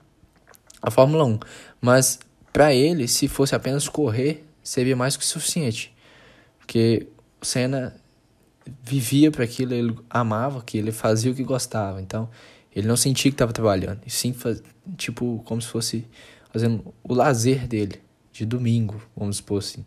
a 0.81 0.91
Fórmula 0.91 1.25
1. 1.25 1.39
Mas 1.81 2.19
para 2.53 2.73
ele, 2.75 3.09
se 3.09 3.29
fosse 3.29 3.55
apenas 3.55 3.89
correr, 3.89 4.45
seria 4.63 4.97
mais 4.97 5.17
que 5.17 5.25
suficiente. 5.25 5.95
Porque 6.59 7.09
o 7.41 7.45
Senna 7.45 7.95
vivia 8.83 9.31
para 9.31 9.45
aquilo, 9.45 9.75
ele 9.75 9.97
amava 10.09 10.59
aquilo, 10.59 10.89
ele 10.89 10.93
fazia 10.93 11.31
o 11.31 11.35
que 11.35 11.45
gostava. 11.45 12.01
Então, 12.01 12.29
ele 12.75 12.89
não 12.89 12.97
sentia 12.97 13.31
que 13.31 13.35
estava 13.35 13.53
trabalhando, 13.53 14.01
e 14.05 14.11
sim, 14.11 14.33
faz, 14.33 14.63
tipo, 14.97 15.43
como 15.45 15.63
se 15.63 15.69
fosse 15.69 16.05
fazendo 16.51 16.93
o 17.03 17.15
lazer 17.15 17.67
dele, 17.67 18.01
de 18.33 18.45
domingo, 18.45 19.01
vamos 19.17 19.37
supor 19.37 19.59
assim. 19.59 19.85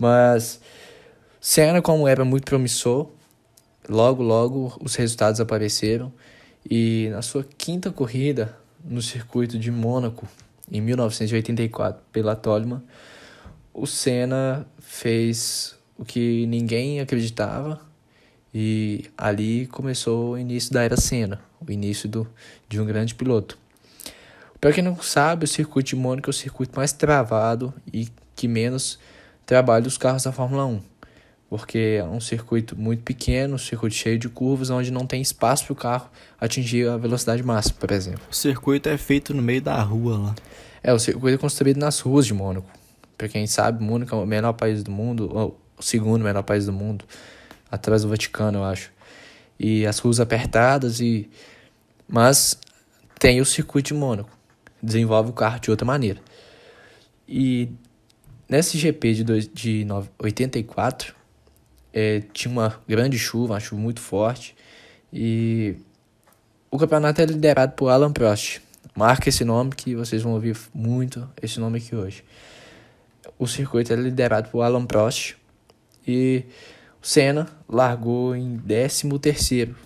Mas 0.00 0.60
Senna, 1.50 1.80
como 1.80 2.06
era 2.06 2.26
muito 2.26 2.44
promissor, 2.44 3.08
logo, 3.88 4.22
logo 4.22 4.76
os 4.82 4.94
resultados 4.96 5.40
apareceram 5.40 6.12
e 6.70 7.08
na 7.10 7.22
sua 7.22 7.42
quinta 7.42 7.90
corrida 7.90 8.54
no 8.84 9.00
circuito 9.00 9.58
de 9.58 9.70
Mônaco, 9.70 10.28
em 10.70 10.82
1984, 10.82 12.02
pela 12.12 12.36
Toleman, 12.36 12.82
o 13.72 13.86
Senna 13.86 14.66
fez 14.78 15.74
o 15.96 16.04
que 16.04 16.44
ninguém 16.44 17.00
acreditava 17.00 17.80
e 18.52 19.06
ali 19.16 19.66
começou 19.68 20.32
o 20.32 20.38
início 20.38 20.70
da 20.70 20.82
era 20.82 20.98
Senna, 20.98 21.40
o 21.66 21.72
início 21.72 22.10
do, 22.10 22.28
de 22.68 22.78
um 22.78 22.84
grande 22.84 23.14
piloto. 23.14 23.56
Para 24.60 24.70
quem 24.70 24.84
não 24.84 25.00
sabe, 25.00 25.46
o 25.46 25.48
circuito 25.48 25.88
de 25.88 25.96
Mônaco 25.96 26.28
é 26.28 26.30
o 26.30 26.34
circuito 26.34 26.76
mais 26.76 26.92
travado 26.92 27.72
e 27.90 28.06
que 28.36 28.46
menos 28.46 28.98
trabalha 29.46 29.86
os 29.86 29.96
carros 29.96 30.24
da 30.24 30.30
Fórmula 30.30 30.66
1 30.66 30.97
porque 31.48 31.96
é 31.98 32.04
um 32.04 32.20
circuito 32.20 32.78
muito 32.78 33.02
pequeno, 33.02 33.54
um 33.54 33.58
circuito 33.58 33.94
cheio 33.94 34.18
de 34.18 34.28
curvas, 34.28 34.68
onde 34.70 34.90
não 34.90 35.06
tem 35.06 35.20
espaço 35.22 35.64
para 35.64 35.72
o 35.72 35.76
carro 35.76 36.10
atingir 36.38 36.88
a 36.88 36.96
velocidade 36.96 37.42
máxima, 37.42 37.76
por 37.80 37.90
exemplo. 37.90 38.22
O 38.30 38.34
circuito 38.34 38.88
é 38.88 38.98
feito 38.98 39.32
no 39.32 39.42
meio 39.42 39.62
da 39.62 39.80
rua 39.82 40.18
lá. 40.18 40.34
É, 40.82 40.92
o 40.92 40.98
circuito 40.98 41.36
é 41.36 41.38
construído 41.38 41.78
nas 41.78 42.00
ruas 42.00 42.26
de 42.26 42.34
Mônaco. 42.34 42.68
Para 43.16 43.28
quem 43.28 43.46
sabe, 43.46 43.82
Mônaco 43.82 44.14
é 44.14 44.18
o 44.18 44.26
menor 44.26 44.52
país 44.52 44.82
do 44.82 44.90
mundo, 44.90 45.30
ou 45.32 45.60
o 45.76 45.82
segundo 45.82 46.22
menor 46.22 46.42
país 46.42 46.66
do 46.66 46.72
mundo, 46.72 47.04
atrás 47.70 48.02
do 48.02 48.08
Vaticano, 48.08 48.58
eu 48.58 48.64
acho. 48.64 48.92
E 49.58 49.86
as 49.86 49.98
ruas 49.98 50.20
apertadas 50.20 51.00
e 51.00 51.28
mas 52.06 52.58
tem 53.18 53.40
o 53.40 53.44
circuito 53.44 53.88
de 53.88 53.94
Mônaco. 53.94 54.30
Desenvolve 54.82 55.30
o 55.30 55.32
carro 55.32 55.60
de 55.60 55.70
outra 55.70 55.84
maneira. 55.84 56.20
E 57.28 57.68
nesse 58.48 58.78
GP 58.78 59.14
de, 59.14 59.24
dois, 59.24 59.48
de 59.48 59.86
84, 60.18 61.17
é, 61.92 62.22
tinha 62.32 62.50
uma 62.50 62.80
grande 62.86 63.18
chuva, 63.18 63.54
uma 63.54 63.60
chuva 63.60 63.80
muito 63.80 64.00
forte. 64.00 64.54
E 65.12 65.76
o 66.70 66.78
campeonato 66.78 67.20
é 67.20 67.24
liderado 67.24 67.72
por 67.72 67.88
Alan 67.88 68.12
Prost. 68.12 68.60
Marca 68.94 69.28
esse 69.28 69.44
nome 69.44 69.72
que 69.74 69.94
vocês 69.94 70.22
vão 70.22 70.32
ouvir 70.32 70.56
muito 70.74 71.28
esse 71.40 71.60
nome 71.60 71.78
aqui 71.78 71.94
hoje. 71.94 72.24
O 73.38 73.46
circuito 73.46 73.92
é 73.92 73.96
liderado 73.96 74.48
por 74.50 74.62
Alan 74.62 74.84
Prost 74.84 75.36
e 76.06 76.44
o 77.02 77.06
Senna 77.06 77.48
largou 77.68 78.34
em 78.34 78.58
13 78.58 79.18
terceiro. 79.18 79.76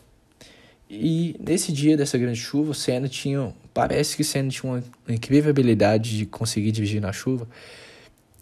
E 0.89 1.37
nesse 1.41 1.73
dia 1.73 1.97
dessa 1.97 2.19
grande 2.19 2.39
chuva, 2.39 2.73
o 2.73 2.75
Senna 2.75 3.09
tinha, 3.09 3.53
parece 3.73 4.17
que 4.17 4.25
Senna 4.25 4.51
tinha 4.51 4.73
uma 4.73 4.85
incrível 5.09 5.51
habilidade 5.51 6.17
de 6.17 6.27
conseguir 6.27 6.71
dirigir 6.71 7.01
na 7.01 7.13
chuva, 7.13 7.49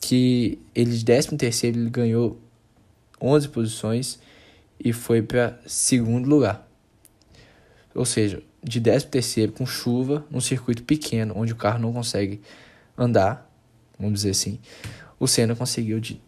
que 0.01 0.59
ele 0.75 0.97
de 0.97 1.05
13 1.05 1.37
terceiro 1.37 1.79
ele 1.79 1.91
ganhou 1.91 2.39
11 3.21 3.49
posições 3.49 4.19
e 4.83 4.93
foi 4.93 5.21
para 5.23 5.59
segundo 5.67 6.29
lugar. 6.29 6.67
Ou 7.95 8.05
seja, 8.05 8.43
de 8.63 8.81
10 8.81 9.05
terceiro 9.05 9.53
com 9.53 9.67
chuva, 9.67 10.25
num 10.31 10.41
circuito 10.41 10.83
pequeno, 10.83 11.35
onde 11.37 11.53
o 11.53 11.57
carro 11.57 11.79
não 11.79 11.93
consegue 11.93 12.41
andar, 12.97 13.51
vamos 13.99 14.21
dizer 14.21 14.31
assim, 14.31 14.59
o 15.19 15.27
Senna 15.27 15.55
conseguiu 15.55 16.01
de 16.01 16.21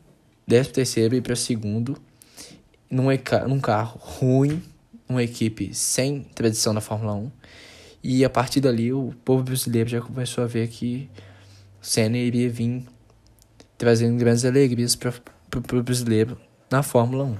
10 0.46 0.68
terceiro 0.68 1.14
ir 1.14 1.22
para 1.22 1.36
segundo 1.36 1.96
num, 2.90 3.04
num 3.48 3.60
carro 3.60 3.98
ruim, 3.98 4.62
uma 5.08 5.22
equipe 5.22 5.74
sem 5.74 6.22
tradição 6.34 6.72
na 6.72 6.80
Fórmula 6.80 7.14
1. 7.14 7.30
E 8.02 8.24
a 8.24 8.30
partir 8.30 8.60
dali 8.60 8.92
o 8.92 9.14
povo 9.24 9.42
brasileiro 9.44 9.88
já 9.88 10.00
começou 10.00 10.42
a 10.42 10.46
ver 10.46 10.68
que 10.68 11.08
Senna 11.80 12.18
iria 12.18 12.50
vir 12.50 12.84
trazendo 13.78 14.18
grandes 14.18 14.44
alegrias 14.44 14.94
para 14.94 15.12
o 15.78 15.82
brasileiro 15.82 16.36
na 16.72 16.82
Fórmula 16.82 17.24
1. 17.24 17.36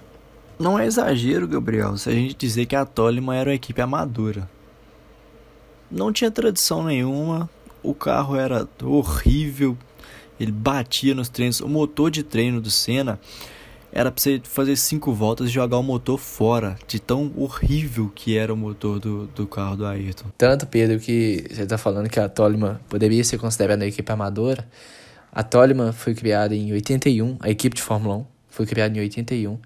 Não 0.59 0.79
é 0.79 0.87
exagero, 0.87 1.49
Gabriel, 1.49 1.97
se 1.97 2.09
a 2.09 2.13
gente 2.13 2.35
dizer 2.35 2.67
que 2.67 2.77
a 2.77 2.85
Toleman 2.85 3.35
era 3.35 3.51
uma 3.51 3.57
equipe 3.57 3.81
amadora. 3.81 4.49
Não 5.91 6.13
tinha 6.13 6.31
tradição 6.31 6.85
nenhuma, 6.85 7.51
o 7.83 7.95
carro 7.95 8.37
era 8.37 8.69
horrível, 8.83 9.77
ele 10.39 10.53
batia 10.53 11.15
nos 11.15 11.29
treinos. 11.29 11.61
O 11.61 11.69
motor 11.69 12.11
de 12.11 12.23
treino 12.23 12.61
do 12.61 12.71
Senna 12.71 13.19
era 13.91 14.11
pra 14.11 14.23
você 14.23 14.41
fazer 14.45 14.77
cinco 14.77 15.13
voltas 15.13 15.49
e 15.49 15.53
jogar 15.53 15.79
o 15.79 15.83
motor 15.83 16.19
fora, 16.19 16.79
de 16.87 17.01
tão 17.01 17.33
horrível 17.37 18.11
que 18.15 18.37
era 18.37 18.53
o 18.53 18.57
motor 18.57 18.99
do, 19.01 19.27
do 19.29 19.47
carro 19.47 19.77
do 19.77 19.87
Ayrton. 19.87 20.27
Tanto, 20.39 20.67
Pedro, 20.67 20.99
que 20.99 21.45
você 21.51 21.67
tá 21.67 21.77
falando 21.77 22.09
que 22.09 22.21
a 22.21 22.29
Toleman 22.29 22.79
poderia 22.89 23.25
ser 23.25 23.39
considerada 23.39 23.83
uma 23.83 23.89
equipe 23.89 24.11
amadora. 24.13 24.67
A 25.31 25.43
Toleman 25.43 25.93
foi 25.93 26.15
criada 26.15 26.55
em 26.55 26.73
81, 26.73 27.39
a 27.41 27.51
equipe 27.51 27.77
de 27.77 27.83
Fórmula 27.83 28.17
1 28.17 28.32
foi 28.53 28.67
criada 28.67 28.97
em 28.97 29.01
81, 29.01 29.59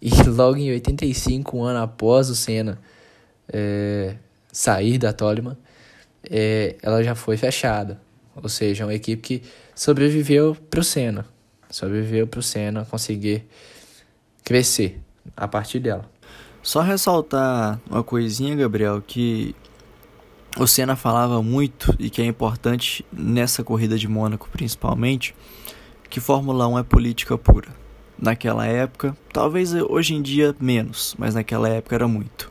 e 0.00 0.10
logo 0.28 0.58
em 0.58 0.70
85, 0.70 1.56
um 1.56 1.64
ano 1.64 1.80
após 1.80 2.28
o 2.28 2.36
Senna 2.36 2.78
é, 3.48 4.16
sair 4.52 4.98
da 4.98 5.12
Toleman, 5.12 5.56
é, 6.30 6.76
ela 6.82 7.02
já 7.02 7.14
foi 7.14 7.38
fechada. 7.38 7.98
Ou 8.36 8.48
seja, 8.48 8.84
uma 8.84 8.94
equipe 8.94 9.22
que 9.22 9.42
sobreviveu 9.74 10.56
para 10.68 10.80
o 10.80 10.84
Senna. 10.84 11.24
Sobreviveu 11.70 12.26
para 12.26 12.40
o 12.40 12.42
Senna 12.42 12.84
conseguir 12.84 13.44
crescer 14.44 15.00
a 15.34 15.48
partir 15.48 15.80
dela. 15.80 16.04
Só 16.62 16.82
ressaltar 16.82 17.80
uma 17.88 18.02
coisinha, 18.04 18.54
Gabriel, 18.54 19.00
que 19.00 19.54
o 20.58 20.66
Senna 20.66 20.96
falava 20.96 21.42
muito 21.42 21.94
e 21.98 22.10
que 22.10 22.20
é 22.20 22.26
importante 22.26 23.04
nessa 23.10 23.64
corrida 23.64 23.96
de 23.96 24.06
Mônaco 24.06 24.48
principalmente, 24.50 25.34
que 26.10 26.20
Fórmula 26.20 26.68
1 26.68 26.78
é 26.78 26.82
política 26.82 27.38
pura. 27.38 27.83
Naquela 28.18 28.66
época, 28.66 29.16
talvez 29.32 29.74
hoje 29.74 30.14
em 30.14 30.22
dia 30.22 30.54
menos, 30.60 31.14
mas 31.18 31.34
naquela 31.34 31.68
época 31.68 31.94
era 31.94 32.08
muito. 32.08 32.50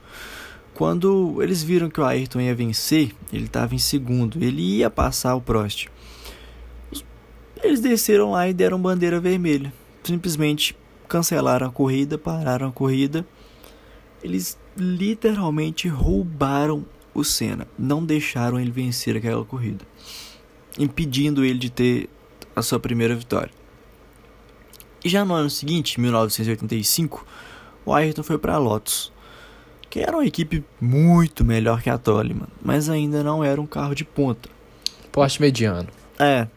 Quando 0.74 1.42
eles 1.42 1.64
viram 1.64 1.90
que 1.90 2.02
o 2.02 2.06
Ayrton 2.06 2.42
ia 2.42 2.56
vencer, 2.56 3.14
ele 3.32 3.46
estava 3.46 3.76
em 3.76 3.80
segundo, 3.80 4.44
ele 4.44 4.62
ia 4.78 4.90
passar 4.90 5.36
o 5.36 5.42
Prost. 5.42 5.88
Eles 7.64 7.80
desceram 7.80 8.32
lá 8.32 8.50
e 8.50 8.54
deram 8.54 8.82
bandeira 8.82 9.20
vermelha. 9.20 9.72
Simplesmente 10.04 10.76
cancelaram 11.08 11.68
a 11.68 11.72
corrida, 11.72 12.18
pararam 12.18 12.68
a 12.68 12.72
corrida. 12.72 13.26
Eles 14.22 14.58
literalmente 14.76 15.88
roubaram 15.88 16.86
o 17.14 17.24
Senna, 17.24 17.68
não 17.78 18.04
deixaram 18.04 18.60
ele 18.60 18.72
vencer 18.72 19.16
aquela 19.16 19.46
corrida, 19.46 19.86
impedindo 20.80 21.46
ele 21.46 21.60
de 21.60 21.70
ter 21.70 22.10
a 22.56 22.62
sua 22.62 22.80
primeira 22.80 23.16
vitória. 23.16 23.52
E 25.04 25.10
já 25.10 25.26
no 25.26 25.34
ano 25.34 25.50
seguinte, 25.50 26.00
1985, 26.00 27.26
o 27.86 27.94
Ayrton 27.94 28.24
foi 28.24 28.38
para 28.38 28.54
a 28.54 28.58
Lotus 28.58 29.14
que 29.94 30.00
era 30.00 30.18
uma 30.18 30.26
equipe 30.26 30.66
muito 30.82 31.46
melhor 31.46 31.80
que 31.80 31.88
a 31.88 32.00
Toleman, 32.00 32.48
mas 32.60 32.90
ainda 32.90 33.24
não 33.24 33.44
era 33.44 33.62
um 33.62 33.68
carro 33.68 33.94
de 33.94 34.04
ponta. 34.04 34.50
Poste 35.12 35.40
mediano. 35.40 35.88
É, 36.18 36.48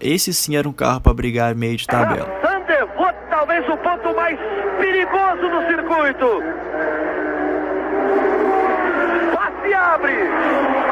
esse 0.00 0.32
sim 0.32 0.54
era 0.54 0.68
um 0.68 0.72
carro 0.72 1.00
para 1.00 1.12
brigar 1.12 1.56
meio 1.56 1.76
de 1.76 1.88
tabela. 1.88 2.24
Thunderwood, 2.40 3.18
talvez 3.28 3.68
o 3.68 3.76
ponto 3.78 4.14
mais 4.14 4.38
perigoso 4.78 5.42
do 5.42 5.66
circuito. 5.66 6.40
Passe 9.34 9.74
abre. 9.74 10.83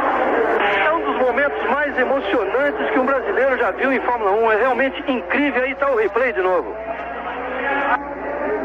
Momentos 1.23 1.63
mais 1.71 1.97
emocionantes 1.97 2.91
que 2.91 2.99
um 2.99 3.07
brasileiro 3.07 3.57
já 3.57 3.71
viu 3.71 3.93
em 3.93 4.01
Fórmula 4.01 4.33
1. 4.33 4.53
É 4.53 4.57
realmente 4.57 5.01
incrível. 5.09 5.63
Aí 5.63 5.71
está 5.71 5.89
o 5.89 5.97
replay 5.97 6.33
de 6.33 6.43
novo. 6.43 6.75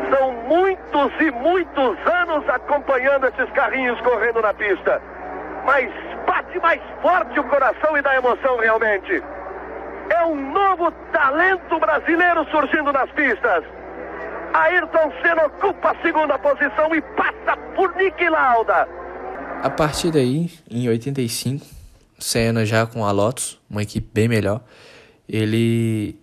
São 0.09 0.31
muitos 0.47 1.11
e 1.19 1.29
muitos 1.29 1.97
anos 2.07 2.49
acompanhando 2.49 3.27
esses 3.27 3.47
carrinhos 3.51 4.01
correndo 4.01 4.41
na 4.41 4.55
pista. 4.55 4.99
Mas 5.67 5.87
bate 6.25 6.59
mais 6.59 6.81
forte 6.99 7.39
o 7.39 7.43
coração 7.43 7.95
e 7.95 8.01
dá 8.01 8.15
emoção 8.15 8.57
realmente. 8.57 9.23
É 10.09 10.25
um 10.25 10.51
novo 10.51 10.89
talento 11.11 11.79
brasileiro 11.79 12.43
surgindo 12.49 12.91
nas 12.91 13.11
pistas. 13.11 13.63
Ayrton 14.55 15.11
Senna 15.21 15.45
ocupa 15.45 15.91
a 15.91 16.01
segunda 16.01 16.39
posição 16.39 16.95
e 16.95 17.01
passa 17.01 17.55
por 17.75 17.95
Nick 17.95 18.27
Lauda. 18.27 18.89
A 19.61 19.69
partir 19.69 20.11
daí, 20.11 20.49
em 20.71 20.89
85, 20.89 21.76
Senna 22.19 22.65
já 22.65 22.85
com 22.85 23.05
a 23.05 23.11
Lotus, 23.11 23.59
uma 23.69 23.83
equipe 23.83 24.07
bem 24.13 24.27
melhor, 24.27 24.63
ele 25.27 26.19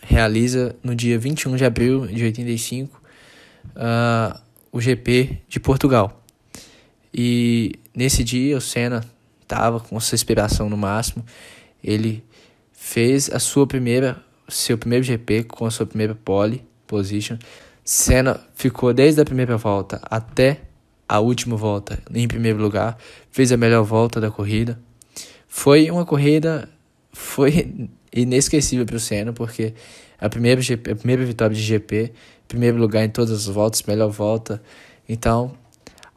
realiza 0.00 0.76
no 0.82 0.94
dia 0.94 1.18
21 1.18 1.56
de 1.56 1.64
abril 1.64 2.06
de 2.06 2.24
85 2.24 3.02
uh, 3.74 4.40
o 4.70 4.80
GP 4.80 5.38
de 5.48 5.58
Portugal. 5.58 6.22
E 7.12 7.74
nesse 7.94 8.22
dia 8.22 8.56
o 8.56 8.60
Senna 8.60 9.04
estava 9.42 9.80
com 9.80 9.98
sua 9.98 10.14
inspiração 10.14 10.68
no 10.68 10.76
máximo. 10.76 11.24
Ele 11.82 12.22
fez 12.72 13.30
a 13.30 13.38
sua 13.38 13.66
primeira, 13.66 14.22
seu 14.48 14.76
primeiro 14.76 15.04
GP 15.04 15.44
com 15.44 15.66
a 15.66 15.70
sua 15.70 15.86
primeira 15.86 16.14
pole 16.14 16.64
position. 16.86 17.38
Senna 17.84 18.40
ficou 18.54 18.92
desde 18.92 19.20
a 19.20 19.24
primeira 19.24 19.56
volta 19.56 20.00
até 20.02 20.60
a 21.08 21.20
última 21.20 21.56
volta 21.56 22.00
em 22.12 22.26
primeiro 22.26 22.58
lugar, 22.58 22.98
fez 23.30 23.52
a 23.52 23.56
melhor 23.56 23.84
volta 23.84 24.20
da 24.20 24.30
corrida. 24.30 24.78
Foi 25.58 25.90
uma 25.90 26.04
corrida 26.04 26.68
foi 27.14 27.88
inesquecível 28.14 28.84
para 28.84 28.96
o 28.96 29.00
Senna, 29.00 29.32
porque 29.32 29.72
a 30.20 30.28
primeira, 30.28 30.60
GP, 30.60 30.90
a 30.90 30.96
primeira 30.96 31.24
vitória 31.24 31.56
de 31.56 31.62
GP 31.62 32.12
primeiro 32.46 32.76
lugar 32.76 33.06
em 33.06 33.08
todas 33.08 33.32
as 33.32 33.46
voltas, 33.46 33.82
melhor 33.84 34.10
volta. 34.10 34.62
Então, 35.08 35.56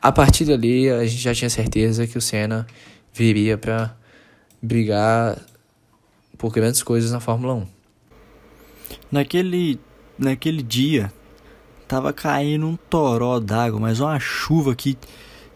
a 0.01 0.11
partir 0.11 0.43
dali, 0.43 0.89
a 0.89 1.05
gente 1.05 1.21
já 1.21 1.33
tinha 1.33 1.49
certeza 1.49 2.05
que 2.05 2.17
o 2.17 2.21
Senna 2.21 2.67
viria 3.13 3.57
para 3.57 3.95
brigar 4.61 5.41
por 6.37 6.51
grandes 6.51 6.83
coisas 6.83 7.09
na 7.09 7.21
Fórmula 7.21 7.53
1. 7.53 7.67
Naquele, 9.09 9.79
naquele 10.17 10.61
dia, 10.61 11.13
tava 11.87 12.11
caindo 12.11 12.67
um 12.67 12.75
toró 12.75 13.39
d'água, 13.39 13.79
mas 13.79 14.01
uma 14.01 14.19
chuva 14.19 14.75
que, 14.75 14.97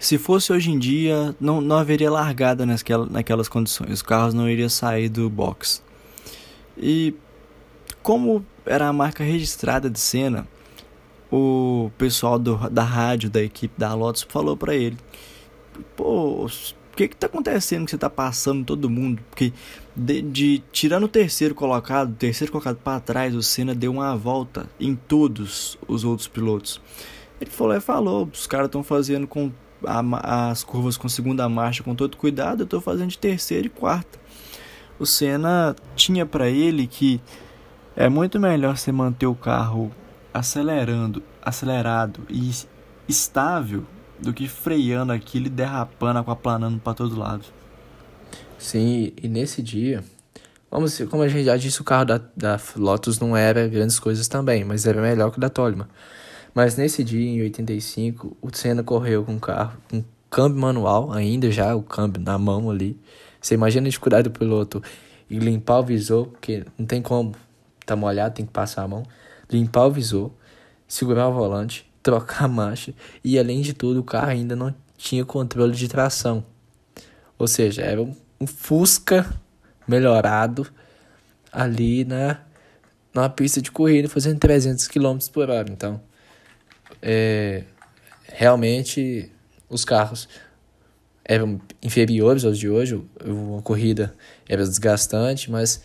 se 0.06 0.18
fosse 0.18 0.52
hoje 0.52 0.72
em 0.72 0.78
dia, 0.78 1.36
não, 1.40 1.62
não 1.62 1.78
haveria 1.78 2.12
largada 2.12 2.66
naquela, 2.66 3.06
naquelas 3.06 3.48
condições. 3.48 3.92
Os 3.92 4.02
carros 4.02 4.34
não 4.34 4.50
iriam 4.50 4.70
sair 4.70 5.10
do 5.10 5.30
box. 5.30 5.84
E 6.78 7.14
como 8.02 8.46
era 8.66 8.88
a 8.88 8.94
marca 8.94 9.24
registrada 9.24 9.90
de 9.90 10.00
Senna, 10.00 10.48
o 11.32 11.90
pessoal 11.98 12.38
do, 12.38 12.70
da 12.70 12.84
rádio 12.84 13.30
da 13.30 13.42
equipe 13.42 13.74
da 13.78 13.94
Lotus 13.94 14.26
falou 14.28 14.56
para 14.56 14.76
ele: 14.76 14.98
Pô, 15.96 16.46
o 16.46 16.96
que 16.96 17.08
que 17.08 17.16
tá 17.16 17.28
acontecendo 17.28 17.86
que 17.86 17.92
você 17.92 17.98
tá 17.98 18.10
passando 18.10 18.66
todo 18.66 18.90
mundo? 18.90 19.22
Porque 19.30 19.52
de, 19.96 20.22
de 20.22 20.64
tirando 20.72 21.06
o 21.06 21.08
terceiro 21.08 21.56
colocado, 21.56 22.12
o 22.12 22.16
terceiro 22.16 22.52
colocado 22.52 22.78
para 22.78 23.00
trás, 23.00 23.36
o 23.36 23.42
Senna 23.42 23.74
deu 23.74 23.92
uma 23.92 24.16
volta 24.16 24.70
em 24.80 24.96
todos 24.96 25.78
os 25.88 26.04
outros 26.04 26.28
pilotos. 26.28 26.82
Ele 27.42 27.50
falou: 27.50 27.74
é, 27.74 27.80
falou, 27.80 28.30
os 28.32 28.46
caras 28.46 28.68
estão 28.68 28.84
fazendo 28.84 29.26
com 29.26 29.52
a, 29.86 30.50
as 30.50 30.64
curvas 30.64 30.98
com 30.98 31.10
segunda 31.10 31.48
marcha 31.50 31.84
com 31.84 31.96
todo 31.96 32.18
cuidado, 32.18 32.64
eu 32.64 32.68
tô 32.68 32.82
fazendo 32.82 33.10
de 33.10 33.18
terceira 33.18 33.68
e 33.68 33.70
quarta. 33.70 34.20
O 35.00 35.06
Senna 35.06 35.76
tinha 35.96 36.26
para 36.26 36.50
ele 36.50 36.88
que 36.88 37.22
é 37.96 38.10
muito 38.10 38.40
melhor 38.40 38.78
você 38.78 38.92
manter 38.92 39.28
o 39.28 39.36
carro 39.36 39.92
acelerando, 40.34 41.22
acelerado 41.42 42.22
e 42.30 42.52
estável 43.08 43.86
do 44.20 44.34
que 44.34 44.48
freando 44.48 45.12
aquilo 45.12 45.48
e 45.48 45.50
derrapando, 45.50 46.20
aquaplanando 46.20 46.80
para 46.80 46.94
todo 46.94 47.18
lado. 47.18 47.46
Sim, 48.58 49.12
e 49.22 49.28
nesse 49.28 49.62
dia, 49.62 50.04
vamos, 50.72 50.98
como 51.10 51.22
a 51.22 51.28
gente 51.28 51.46
já 51.46 51.58
disse, 51.58 51.82
o 51.82 51.84
carro 51.84 52.06
da, 52.06 52.22
da 52.36 52.60
Lotus 52.76 53.20
não 53.20 53.36
era 53.36 53.68
grandes 53.68 54.00
coisas 54.00 54.28
também, 54.28 54.64
mas 54.64 54.86
era 54.86 55.02
melhor 55.02 55.32
que 55.32 55.38
o 55.38 55.42
da 55.42 55.50
Toleman. 55.50 55.88
Mas 56.54 56.76
nesse 56.76 57.04
dia, 57.04 57.28
em 57.30 57.42
85, 57.42 58.38
o 58.42 58.56
Senna 58.56 58.84
correu 58.84 59.24
com 59.24 59.36
o 59.36 59.40
carro 59.40 59.78
com 59.90 60.04
câmbio 60.30 60.60
manual, 60.60 61.12
ainda 61.12 61.52
já 61.52 61.76
o 61.76 61.82
câmbio 61.82 62.22
na 62.22 62.38
mão 62.38 62.70
ali. 62.70 63.00
Você 63.42 63.56
imagina 63.56 63.88
a 63.88 63.90
dificuldade 63.90 64.30
do 64.30 64.38
piloto 64.38 64.82
e 65.30 65.38
limpar 65.38 65.80
o 65.80 65.84
visor, 65.84 66.28
porque 66.28 66.66
não 66.78 66.86
tem 66.86 67.02
como, 67.02 67.34
tá 67.86 67.96
molhado, 67.96 68.36
tem 68.36 68.46
que 68.46 68.52
passar 68.52 68.84
a 68.84 68.88
mão 68.88 69.04
limpar 69.54 69.86
o 69.86 69.92
visor, 69.92 70.32
segurar 70.88 71.28
o 71.28 71.34
volante, 71.34 71.90
trocar 72.02 72.46
a 72.46 72.48
marcha 72.48 72.94
e, 73.24 73.40
além 73.40 73.62
de 73.62 73.74
tudo, 73.74 74.00
o 74.00 74.04
carro 74.04 74.30
ainda 74.30 74.56
não 74.56 74.74
tinha 74.98 75.24
controle 75.24 75.76
de 75.76 75.88
tração. 75.88 76.44
Ou 77.38 77.48
seja, 77.48 77.82
era 77.82 78.02
um, 78.02 78.16
Fusca 78.46 79.26
melhorado 79.88 80.68
ali 81.52 82.04
na, 82.04 82.40
na 83.14 83.30
pista 83.30 83.62
de 83.62 83.72
corrida, 83.72 84.10
fazendo 84.10 84.40
300 84.40 84.88
km 84.88 85.18
por 85.32 85.50
hora. 85.50 85.70
Então, 85.72 86.02
é, 87.04 87.64
realmente, 88.28 89.32
os 89.70 89.86
carros 89.86 90.28
eram 91.24 91.62
inferiores 91.82 92.44
aos 92.46 92.58
de 92.58 92.70
hoje. 92.70 93.00
A 93.60 93.62
corrida 93.62 94.16
era 94.50 94.64
desgastante, 94.64 95.52
mas 95.52 95.84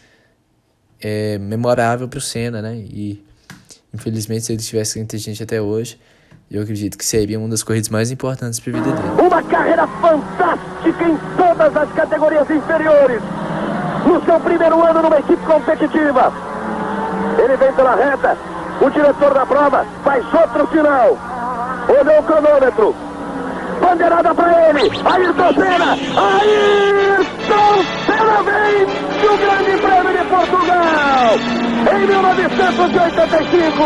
é 1.01 1.37
memorável 1.39 2.09
para 2.09 2.19
o 2.19 2.23
Senna, 2.23 2.63
né? 2.63 2.77
E 2.77 3.23
Infelizmente, 3.93 4.45
se 4.45 4.53
ele 4.53 4.63
tivesse 4.63 5.01
inteligente 5.01 5.43
até 5.43 5.61
hoje, 5.61 5.99
eu 6.51 6.63
acredito 6.63 6.97
que 6.97 7.05
seria 7.05 7.39
uma 7.39 7.49
das 7.49 7.63
corridas 7.63 7.89
mais 7.89 8.11
importantes 8.11 8.61
para 8.61 8.71
a 8.71 8.81
vida 8.81 8.93
dele. 8.93 9.09
Uma 9.21 9.43
carreira 9.43 9.87
fantástica 9.87 11.05
em 11.05 11.19
todas 11.37 11.77
as 11.77 11.93
categorias 11.93 12.51
inferiores. 12.51 13.23
No 14.07 14.25
seu 14.25 14.41
primeiro 14.41 14.85
ano 14.85 15.03
numa 15.03 15.19
equipe 15.19 15.43
competitiva. 15.45 16.33
Ele 17.43 17.57
vem 17.57 17.73
pela 17.73 17.95
reta, 17.95 18.37
O 18.81 18.91
diretor 18.91 19.35
da 19.35 19.45
prova 19.45 19.85
faz 20.05 20.25
outro 20.33 20.69
sinal. 20.71 21.19
Olhou 21.89 22.19
o 22.19 22.23
cronômetro. 22.23 22.95
Bandeirada 23.81 24.35
para 24.35 24.69
ele. 24.71 24.91
Ayrton 25.05 25.53
Senna. 25.55 25.93
Ayrton 25.93 27.85
Senna 28.07 28.43
vem 28.43 28.87
do 29.21 29.39
Grande 29.39 29.83
Prêmio 29.83 30.13
de 30.19 30.25
Portugal. 30.29 31.39
Em 31.91 32.07
1985, 32.07 33.83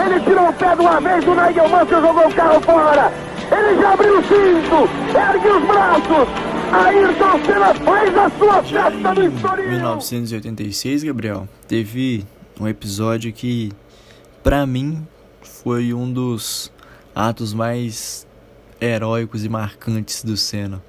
ele 0.00 0.20
tirou 0.20 0.48
o 0.48 0.52
pé 0.52 0.74
de 0.74 0.80
uma 0.80 1.00
vez, 1.00 1.26
o 1.26 1.34
Nigel 1.34 1.68
Mansell 1.68 2.00
jogou 2.00 2.28
o 2.28 2.34
carro 2.34 2.60
fora. 2.60 3.12
Ele 3.50 3.82
já 3.82 3.92
abriu 3.92 4.18
o 4.18 4.22
cinto, 4.22 4.88
ergue 5.14 5.48
os 5.48 5.64
braços. 5.66 6.28
Ayrton 6.72 7.44
Senna 7.44 7.74
faz 7.74 8.16
a 8.16 8.30
sua 8.38 8.62
festa 8.62 9.14
do 9.14 9.22
história. 9.24 9.62
Em 9.62 9.70
1986, 9.70 11.04
Gabriel, 11.04 11.46
teve 11.68 12.24
um 12.58 12.66
episódio 12.66 13.32
que, 13.32 13.70
para 14.42 14.66
mim, 14.66 15.06
foi 15.40 15.94
um 15.94 16.12
dos 16.12 16.72
atos 17.14 17.54
mais 17.54 18.26
heróicos 18.80 19.44
e 19.44 19.48
marcantes 19.48 20.24
do 20.24 20.36
Senna. 20.36 20.82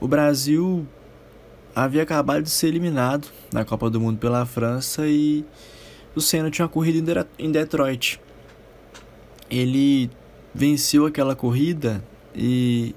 O 0.00 0.08
Brasil 0.08 0.86
havia 1.74 2.02
acabado 2.02 2.42
de 2.42 2.50
ser 2.50 2.68
eliminado 2.68 3.28
na 3.52 3.64
Copa 3.64 3.88
do 3.88 4.00
Mundo 4.00 4.18
pela 4.18 4.44
França 4.44 5.06
e 5.06 5.44
o 6.14 6.20
Senna 6.20 6.50
tinha 6.50 6.64
uma 6.64 6.72
corrida 6.72 7.26
em 7.38 7.50
Detroit. 7.52 8.20
Ele 9.48 10.10
venceu 10.54 11.06
aquela 11.06 11.36
corrida 11.36 12.02
e 12.34 12.94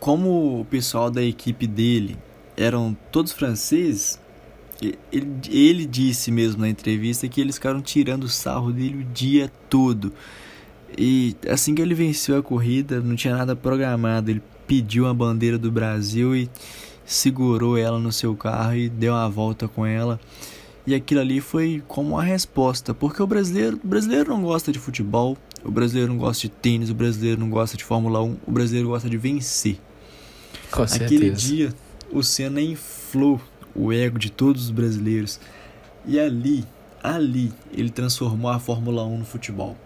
como 0.00 0.60
o 0.60 0.64
pessoal 0.64 1.10
da 1.10 1.22
equipe 1.22 1.66
dele 1.66 2.18
eram 2.56 2.96
todos 3.12 3.32
franceses, 3.32 4.18
ele, 4.80 5.28
ele 5.50 5.86
disse 5.86 6.30
mesmo 6.30 6.60
na 6.60 6.68
entrevista 6.68 7.28
que 7.28 7.40
eles 7.40 7.56
ficaram 7.56 7.80
tirando 7.80 8.28
sarro 8.28 8.72
dele 8.72 9.02
o 9.02 9.04
dia 9.04 9.50
todo. 9.68 10.12
E 10.96 11.36
assim 11.48 11.74
que 11.74 11.82
ele 11.82 11.94
venceu 11.94 12.38
a 12.38 12.42
corrida, 12.42 13.00
não 13.00 13.16
tinha 13.16 13.36
nada 13.36 13.54
programado, 13.54 14.30
ele 14.30 14.42
pediu 14.66 15.06
a 15.06 15.14
bandeira 15.14 15.58
do 15.58 15.70
Brasil 15.70 16.34
e 16.34 16.48
segurou 17.04 17.76
ela 17.76 17.98
no 17.98 18.12
seu 18.12 18.34
carro 18.36 18.74
e 18.74 18.88
deu 18.88 19.12
uma 19.14 19.28
volta 19.28 19.66
com 19.66 19.84
ela. 19.84 20.20
E 20.86 20.94
aquilo 20.94 21.20
ali 21.20 21.40
foi 21.40 21.82
como 21.86 22.14
uma 22.14 22.22
resposta, 22.22 22.94
porque 22.94 23.22
o 23.22 23.26
brasileiro, 23.26 23.78
o 23.82 23.86
brasileiro 23.86 24.30
não 24.30 24.42
gosta 24.42 24.72
de 24.72 24.78
futebol, 24.78 25.36
o 25.62 25.70
brasileiro 25.70 26.10
não 26.10 26.18
gosta 26.18 26.42
de 26.42 26.48
tênis, 26.48 26.88
o 26.88 26.94
brasileiro 26.94 27.38
não 27.38 27.50
gosta 27.50 27.76
de 27.76 27.84
Fórmula 27.84 28.22
1, 28.22 28.36
o 28.46 28.50
brasileiro 28.50 28.88
gosta 28.88 29.08
de 29.08 29.18
vencer. 29.18 29.78
Com 30.70 30.82
Aquele 30.82 31.30
dia, 31.30 31.74
o 32.10 32.22
Senna 32.22 32.60
inflou 32.60 33.38
o 33.74 33.92
ego 33.92 34.18
de 34.18 34.30
todos 34.30 34.64
os 34.64 34.70
brasileiros. 34.70 35.40
E 36.06 36.18
ali, 36.18 36.64
ali, 37.02 37.52
ele 37.72 37.90
transformou 37.90 38.50
a 38.50 38.58
Fórmula 38.58 39.04
1 39.04 39.18
no 39.18 39.24
futebol. 39.24 39.76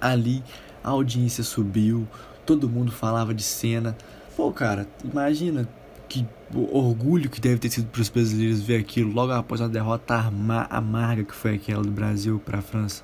Ali, 0.00 0.42
a 0.82 0.90
audiência 0.90 1.44
subiu, 1.44 2.08
todo 2.44 2.68
mundo 2.68 2.90
falava 2.90 3.32
de 3.34 3.42
Senna. 3.42 3.96
Pô, 4.36 4.50
cara, 4.52 4.86
imagina 5.04 5.68
que 6.08 6.26
orgulho 6.54 7.30
que 7.30 7.40
deve 7.40 7.58
ter 7.58 7.70
sido 7.70 7.88
para 7.88 8.02
os 8.02 8.08
brasileiros 8.08 8.60
ver 8.60 8.76
aquilo 8.76 9.12
logo 9.12 9.32
após 9.32 9.60
uma 9.60 9.68
derrota 9.68 10.30
amarga 10.68 11.24
que 11.24 11.34
foi 11.34 11.54
aquela 11.54 11.82
do 11.82 11.90
Brasil 11.90 12.38
para 12.44 12.58
a 12.58 12.62
França 12.62 13.02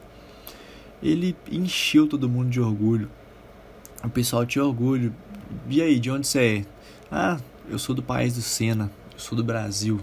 ele 1.03 1.37
encheu 1.51 2.07
todo 2.07 2.29
mundo 2.29 2.51
de 2.51 2.61
orgulho. 2.61 3.09
O 4.03 4.09
pessoal 4.09 4.45
tinha 4.45 4.65
orgulho. 4.65 5.15
E 5.69 5.81
aí, 5.81 5.99
de 5.99 6.11
onde 6.11 6.27
você 6.27 6.59
é? 6.59 6.65
Ah, 7.11 7.39
eu 7.69 7.79
sou 7.79 7.95
do 7.95 8.03
país 8.03 8.35
do 8.35 8.43
Senna, 8.43 8.91
sou 9.19 9.37
do 9.37 9.45
Brasil. 9.45 10.01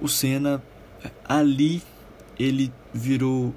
O 0.00 0.08
Senna, 0.08 0.62
ali, 1.24 1.82
ele 2.38 2.72
virou 2.94 3.54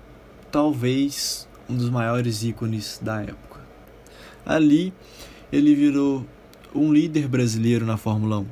talvez 0.52 1.48
um 1.70 1.78
dos 1.78 1.90
maiores 1.90 2.44
ícones 2.44 3.00
da 3.02 3.22
época. 3.22 3.62
Ali, 4.46 4.94
ele 5.52 5.74
virou 5.76 6.26
um 6.74 6.92
líder 6.92 7.28
brasileiro 7.28 7.86
na 7.86 7.96
Fórmula 7.96 8.40
1. 8.40 8.48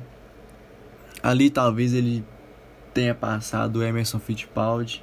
Ali, 1.22 1.50
talvez 1.50 1.92
ele 1.92 2.24
tenha 2.94 3.14
passado 3.14 3.76
o 3.76 3.82
Emerson 3.82 4.18
Fittipaldi 4.18 5.02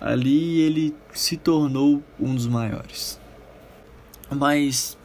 Ali 0.00 0.60
ele 0.60 0.94
se 1.12 1.36
tornou 1.36 2.02
um 2.20 2.34
dos 2.34 2.46
maiores. 2.46 3.18
Mas 4.30 4.96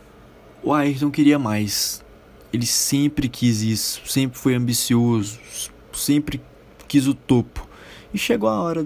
o 0.61 0.73
Ayrton 0.73 1.09
queria 1.09 1.39
mais. 1.39 2.03
Ele 2.53 2.65
sempre 2.65 3.29
quis 3.29 3.61
isso, 3.61 4.01
sempre 4.05 4.37
foi 4.37 4.55
ambicioso, 4.55 5.39
sempre 5.93 6.41
quis 6.87 7.07
o 7.07 7.13
topo. 7.13 7.65
E 8.13 8.17
chegou 8.17 8.49
a 8.49 8.59
hora 8.59 8.85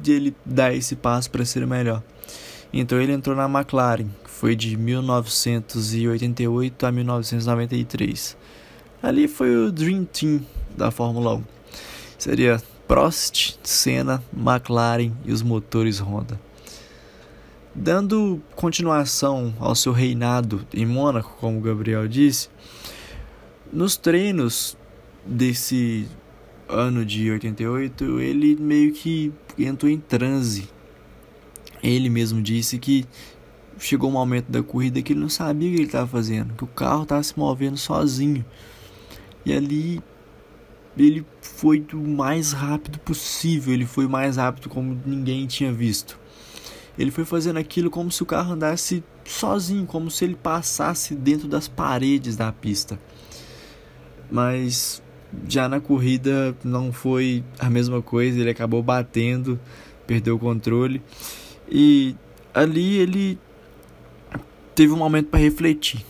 de 0.00 0.12
ele 0.12 0.36
dar 0.44 0.74
esse 0.74 0.94
passo 0.94 1.30
para 1.30 1.42
ser 1.44 1.66
melhor. 1.66 2.02
Então 2.72 3.00
ele 3.00 3.12
entrou 3.12 3.34
na 3.34 3.46
McLaren, 3.46 4.06
que 4.22 4.30
foi 4.30 4.54
de 4.54 4.76
1988 4.76 6.86
a 6.86 6.92
1993. 6.92 8.36
Ali 9.02 9.26
foi 9.26 9.56
o 9.56 9.72
Dream 9.72 10.04
Team 10.04 10.44
da 10.76 10.90
Fórmula 10.90 11.36
1. 11.36 11.44
Seria 12.18 12.62
Prost, 12.86 13.56
Senna, 13.62 14.22
McLaren 14.36 15.12
e 15.24 15.32
os 15.32 15.40
motores 15.40 15.98
Honda. 16.00 16.38
Dando 17.74 18.42
continuação 18.56 19.54
ao 19.60 19.74
seu 19.74 19.92
reinado 19.92 20.66
em 20.74 20.84
Mônaco, 20.84 21.36
como 21.38 21.58
o 21.58 21.62
Gabriel 21.62 22.08
disse, 22.08 22.50
nos 23.72 23.96
treinos 23.96 24.76
desse 25.24 26.08
ano 26.68 27.04
de 27.04 27.30
88, 27.30 28.20
ele 28.20 28.56
meio 28.56 28.92
que 28.92 29.32
entrou 29.58 29.90
em 29.90 29.98
transe. 29.98 30.68
Ele 31.82 32.10
mesmo 32.10 32.42
disse 32.42 32.78
que 32.78 33.06
chegou 33.78 34.10
um 34.10 34.12
momento 34.12 34.50
da 34.50 34.62
corrida 34.62 35.00
que 35.00 35.12
ele 35.12 35.20
não 35.20 35.28
sabia 35.28 35.68
o 35.68 35.72
que 35.72 35.78
ele 35.78 35.86
estava 35.86 36.06
fazendo, 36.06 36.54
que 36.54 36.64
o 36.64 36.68
carro 36.68 37.04
estava 37.04 37.22
se 37.22 37.38
movendo 37.38 37.76
sozinho. 37.76 38.44
E 39.44 39.52
ali 39.52 40.02
ele 40.96 41.24
foi 41.40 41.84
o 41.92 41.96
mais 41.96 42.52
rápido 42.52 42.98
possível, 42.98 43.72
ele 43.72 43.86
foi 43.86 44.08
mais 44.08 44.36
rápido 44.36 44.68
como 44.68 45.00
ninguém 45.06 45.46
tinha 45.46 45.72
visto. 45.72 46.18
Ele 46.98 47.12
foi 47.12 47.24
fazendo 47.24 47.58
aquilo 47.58 47.90
como 47.90 48.10
se 48.10 48.22
o 48.22 48.26
carro 48.26 48.54
andasse 48.54 49.04
sozinho, 49.24 49.86
como 49.86 50.10
se 50.10 50.24
ele 50.24 50.34
passasse 50.34 51.14
dentro 51.14 51.46
das 51.46 51.68
paredes 51.68 52.36
da 52.36 52.50
pista. 52.50 52.98
Mas 54.30 55.02
já 55.48 55.68
na 55.68 55.80
corrida 55.80 56.56
não 56.64 56.92
foi 56.92 57.44
a 57.58 57.68
mesma 57.68 58.00
coisa, 58.00 58.40
ele 58.40 58.50
acabou 58.50 58.82
batendo, 58.82 59.58
perdeu 60.06 60.36
o 60.36 60.38
controle 60.38 61.02
e 61.70 62.14
ali 62.54 62.96
ele 62.96 63.38
teve 64.74 64.92
um 64.92 64.96
momento 64.96 65.28
para 65.28 65.40
refletir. 65.40 66.04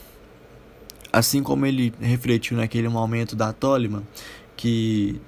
Assim 1.13 1.43
como 1.43 1.67
ele 1.67 1.93
refletiu 2.01 2.57
naquele 2.57 2.89
momento 2.89 3.35
da 3.35 3.53
Toleman, 3.53 4.03
que 4.57 5.21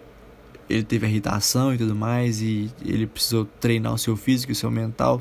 ele 0.68 0.84
teve 0.84 1.06
irritação 1.06 1.74
e 1.74 1.78
tudo 1.78 1.96
mais 1.96 2.40
e 2.40 2.70
ele 2.84 3.06
precisou 3.06 3.44
treinar 3.44 3.92
o 3.92 3.98
seu 3.98 4.16
físico 4.16 4.52
e 4.52 4.54
o 4.54 4.56
seu 4.56 4.70
mental. 4.70 5.20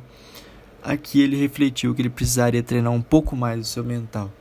Aqui 0.83 1.21
ele 1.21 1.35
refletiu 1.35 1.95
que 1.95 2.01
ele 2.01 2.09
precisaria 2.09 2.61
treinar 2.61 2.91
um 2.91 3.01
pouco 3.01 3.35
mais 3.35 3.59
o 3.59 3.63
seu 3.63 3.83
mental. 3.83 4.31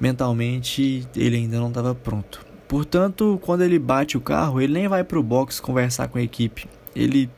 Mentalmente 0.00 1.06
ele 1.14 1.36
ainda 1.36 1.60
não 1.60 1.68
estava 1.68 1.94
pronto. 1.94 2.44
Portanto, 2.66 3.38
quando 3.42 3.62
ele 3.62 3.78
bate 3.78 4.16
o 4.16 4.20
carro, 4.20 4.60
ele 4.60 4.72
nem 4.72 4.88
vai 4.88 5.04
para 5.04 5.18
o 5.18 5.22
box 5.22 5.60
conversar 5.60 6.08
com 6.08 6.18
a 6.18 6.22
equipe. 6.22 6.66
Ele 6.94 7.28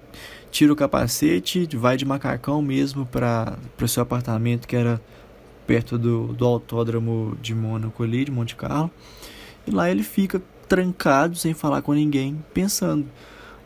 tira 0.51 0.73
o 0.73 0.77
capacete, 0.77 1.67
vai 1.75 1.97
de 1.97 2.05
macacão 2.05 2.63
mesmo 2.63 3.07
para 3.07 3.59
o 3.81 3.89
seu 3.89 4.03
apartamento 4.03 4.69
que 4.69 4.77
era 4.77 5.01
perto 5.67 5.99
do, 5.99 6.29
do 6.35 6.45
autódromo 6.45 7.37
de 7.41 7.55
Mônaco 7.55 8.03
ali, 8.03 8.25
de 8.25 8.31
Monte 8.31 8.55
Carlo. 8.55 8.91
E 9.67 9.71
lá 9.71 9.91
ele 9.91 10.03
fica 10.03 10.41
trancado, 10.69 11.35
sem 11.37 11.55
falar 11.55 11.83
com 11.83 11.93
ninguém, 11.93 12.43
pensando: 12.53 13.07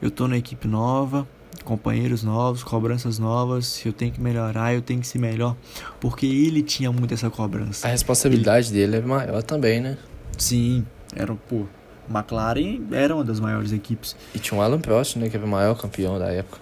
eu 0.00 0.10
tô 0.10 0.28
na 0.28 0.36
equipe 0.36 0.68
nova, 0.68 1.26
companheiros 1.66 2.22
novos, 2.22 2.62
cobranças 2.62 3.18
novas, 3.18 3.84
eu 3.84 3.92
tenho 3.92 4.12
que 4.12 4.20
melhorar, 4.20 4.72
eu 4.72 4.80
tenho 4.80 5.00
que 5.00 5.06
ser 5.06 5.18
melhor, 5.18 5.56
porque 6.00 6.24
ele 6.24 6.62
tinha 6.62 6.90
muito 6.90 7.12
essa 7.12 7.28
cobrança. 7.28 7.86
A 7.86 7.90
responsabilidade 7.90 8.68
ele... 8.68 8.78
dele 8.78 8.96
é 8.96 9.00
maior 9.00 9.42
também, 9.42 9.80
né? 9.80 9.98
Sim, 10.38 10.86
era, 11.14 11.34
pô, 11.34 11.66
McLaren 12.08 12.80
era 12.92 13.14
uma 13.14 13.24
das 13.24 13.40
maiores 13.40 13.72
equipes. 13.72 14.16
E 14.34 14.38
tinha 14.38 14.58
o 14.58 14.62
Alan 14.62 14.80
Prost, 14.80 15.16
né, 15.16 15.28
que 15.28 15.36
era 15.36 15.44
o 15.44 15.48
maior 15.48 15.74
campeão 15.76 16.18
da 16.18 16.30
época. 16.30 16.58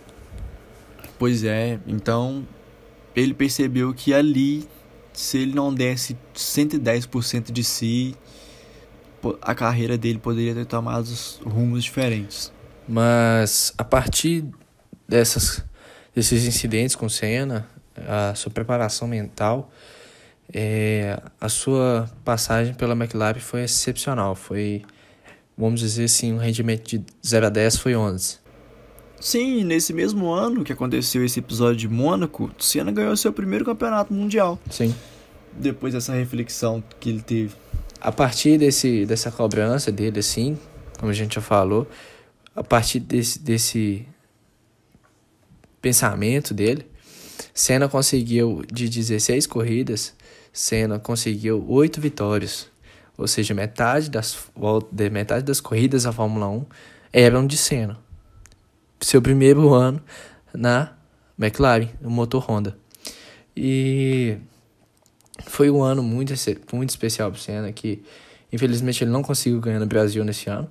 Pois 1.19 1.45
é, 1.45 1.79
então 1.87 2.45
ele 3.14 3.35
percebeu 3.35 3.93
que 3.95 4.12
ali, 4.12 4.67
se 5.12 5.38
ele 5.38 5.55
não 5.55 5.73
desse 5.73 6.17
110% 6.35 7.53
de 7.53 7.62
si, 7.62 8.17
a 9.40 9.55
carreira 9.55 9.97
dele 9.97 10.19
poderia 10.19 10.55
ter 10.55 10.67
tomado 10.67 11.09
rumos 11.45 11.85
diferentes. 11.85 12.53
Mas 12.88 13.73
a 13.79 13.85
partir 13.85 14.45
dessas, 15.09 15.64
desses 16.14 16.45
incidentes 16.45 16.95
com 16.95 17.09
Senna, 17.09 17.69
a 17.97 18.35
sua 18.35 18.51
preparação 18.51 19.07
mental, 19.07 19.71
é, 20.53 21.21
a 21.40 21.49
sua 21.49 22.11
passagem 22.25 22.75
pela 22.75 22.95
McLaren 22.95 23.40
foi 23.40 23.62
excepcional. 23.62 24.35
Foi, 24.35 24.83
vamos 25.57 25.81
dizer 25.81 26.05
assim, 26.05 26.33
um 26.33 26.38
rendimento 26.38 26.88
de 26.88 27.05
0 27.27 27.47
a 27.47 27.49
10 27.49 27.77
foi 27.79 27.97
11. 27.97 28.38
Sim, 29.21 29.64
nesse 29.64 29.93
mesmo 29.93 30.31
ano 30.31 30.62
que 30.64 30.73
aconteceu 30.73 31.25
esse 31.25 31.38
episódio 31.38 31.77
de 31.77 31.88
Mônaco, 31.88 32.51
Senna 32.59 32.93
ganhou 32.93 33.17
seu 33.17 33.33
primeiro 33.33 33.64
campeonato 33.64 34.12
mundial. 34.12 34.59
Sim. 34.71 34.95
Depois 35.53 35.95
dessa 35.95 36.12
reflexão 36.12 36.83
que 37.01 37.09
ele 37.09 37.23
teve. 37.23 37.55
A 38.01 38.12
partir 38.12 38.59
desse, 38.59 39.07
dessa 39.07 39.31
cobrança 39.31 39.90
dele, 39.90 40.19
assim, 40.19 40.59
como 40.99 41.11
a 41.11 41.14
gente 41.14 41.37
já 41.37 41.40
falou, 41.40 41.88
a 42.55 42.62
partir 42.62 43.01
desse, 43.01 43.38
desse 43.38 44.07
pensamento 45.85 46.55
dele, 46.55 46.87
Senna 47.53 47.90
conseguiu, 47.90 48.62
de 48.73 48.88
16 48.88 49.47
corridas, 49.47 50.14
Senna 50.51 50.99
conseguiu 50.99 51.62
8 51.68 52.01
vitórias. 52.01 52.68
Ou 53.18 53.29
seja, 53.29 53.53
metade 53.53 54.09
das, 54.09 54.49
de 54.90 55.11
metade 55.11 55.44
das 55.44 55.61
corridas 55.61 56.05
da 56.05 56.12
Fórmula 56.12 56.49
1 56.49 56.64
eram 57.12 57.47
de 57.47 57.59
Senna. 57.59 57.99
Seu 58.99 59.20
primeiro 59.20 59.75
ano 59.75 60.03
na 60.55 60.94
McLaren, 61.38 61.90
no 62.01 62.09
motor 62.09 62.42
Honda. 62.49 62.79
E 63.55 64.38
foi 65.47 65.70
um 65.70 65.83
ano 65.83 66.03
muito, 66.03 66.33
muito 66.73 66.90
especial 66.90 67.31
para 67.31 67.40
Senna, 67.40 67.73
que 67.73 68.03
infelizmente 68.51 69.05
ele 69.05 69.11
não 69.11 69.23
conseguiu 69.23 69.61
ganhar 69.61 69.81
no 69.81 69.87
Brasil 69.87 70.25
nesse 70.25 70.49
ano, 70.49 70.70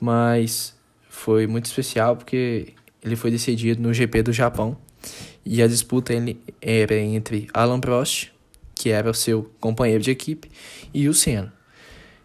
mas 0.00 0.74
foi 1.10 1.46
muito 1.46 1.66
especial 1.66 2.16
porque 2.16 2.72
ele 3.02 3.16
foi 3.16 3.30
decidido 3.30 3.82
no 3.82 3.92
GP 3.92 4.22
do 4.22 4.32
Japão 4.32 4.76
e 5.44 5.62
a 5.62 5.66
disputa 5.66 6.12
era 6.60 6.98
entre 6.98 7.48
Alan 7.52 7.80
Prost, 7.80 8.30
que 8.74 8.90
era 8.90 9.10
o 9.10 9.14
seu 9.14 9.50
companheiro 9.60 10.02
de 10.02 10.10
equipe, 10.10 10.50
e 10.92 11.08
o 11.08 11.14
Senna. 11.14 11.52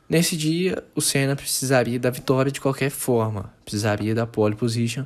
Nesse 0.08 0.38
dia, 0.38 0.84
o 0.94 1.02
Senna 1.02 1.36
precisaria 1.36 2.00
da 2.00 2.10
vitória 2.10 2.52
de 2.52 2.62
qualquer 2.62 2.92
forma, 2.92 3.54
precisaria 3.64 4.14
da 4.14 4.28
pole 4.28 4.56
position 4.56 5.06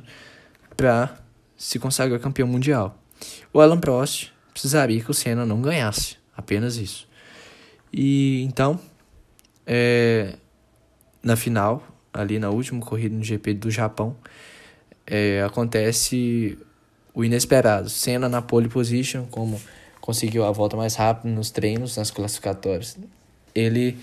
para 0.76 1.18
se 1.56 1.78
consagrar 1.78 2.20
campeão 2.20 2.46
mundial. 2.46 2.98
O 3.52 3.60
Alan 3.60 3.78
Prost 3.78 4.30
precisaria 4.52 5.02
que 5.02 5.10
o 5.10 5.14
Senna 5.14 5.46
não 5.46 5.62
ganhasse, 5.62 6.16
apenas 6.36 6.76
isso. 6.76 7.08
E 7.92 8.42
então, 8.42 8.78
é, 9.66 10.36
na 11.22 11.36
final, 11.36 11.82
ali 12.12 12.38
na 12.38 12.50
última 12.50 12.80
corrida 12.80 13.14
no 13.14 13.24
GP 13.24 13.54
do 13.54 13.70
Japão, 13.70 14.16
é, 15.10 15.42
acontece 15.42 16.56
o 17.12 17.24
inesperado. 17.24 17.90
Senna 17.90 18.28
na 18.28 18.40
pole 18.40 18.68
position, 18.68 19.26
como 19.26 19.60
conseguiu 20.00 20.44
a 20.44 20.52
volta 20.52 20.76
mais 20.76 20.94
rápida 20.94 21.34
nos 21.34 21.50
treinos, 21.50 21.96
nas 21.96 22.10
classificatórias. 22.10 22.96
Ele 23.54 23.98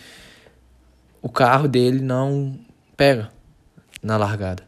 o 1.21 1.29
carro 1.29 1.67
dele 1.67 1.99
não 1.99 2.59
pega 2.95 3.31
na 4.01 4.17
largada. 4.17 4.63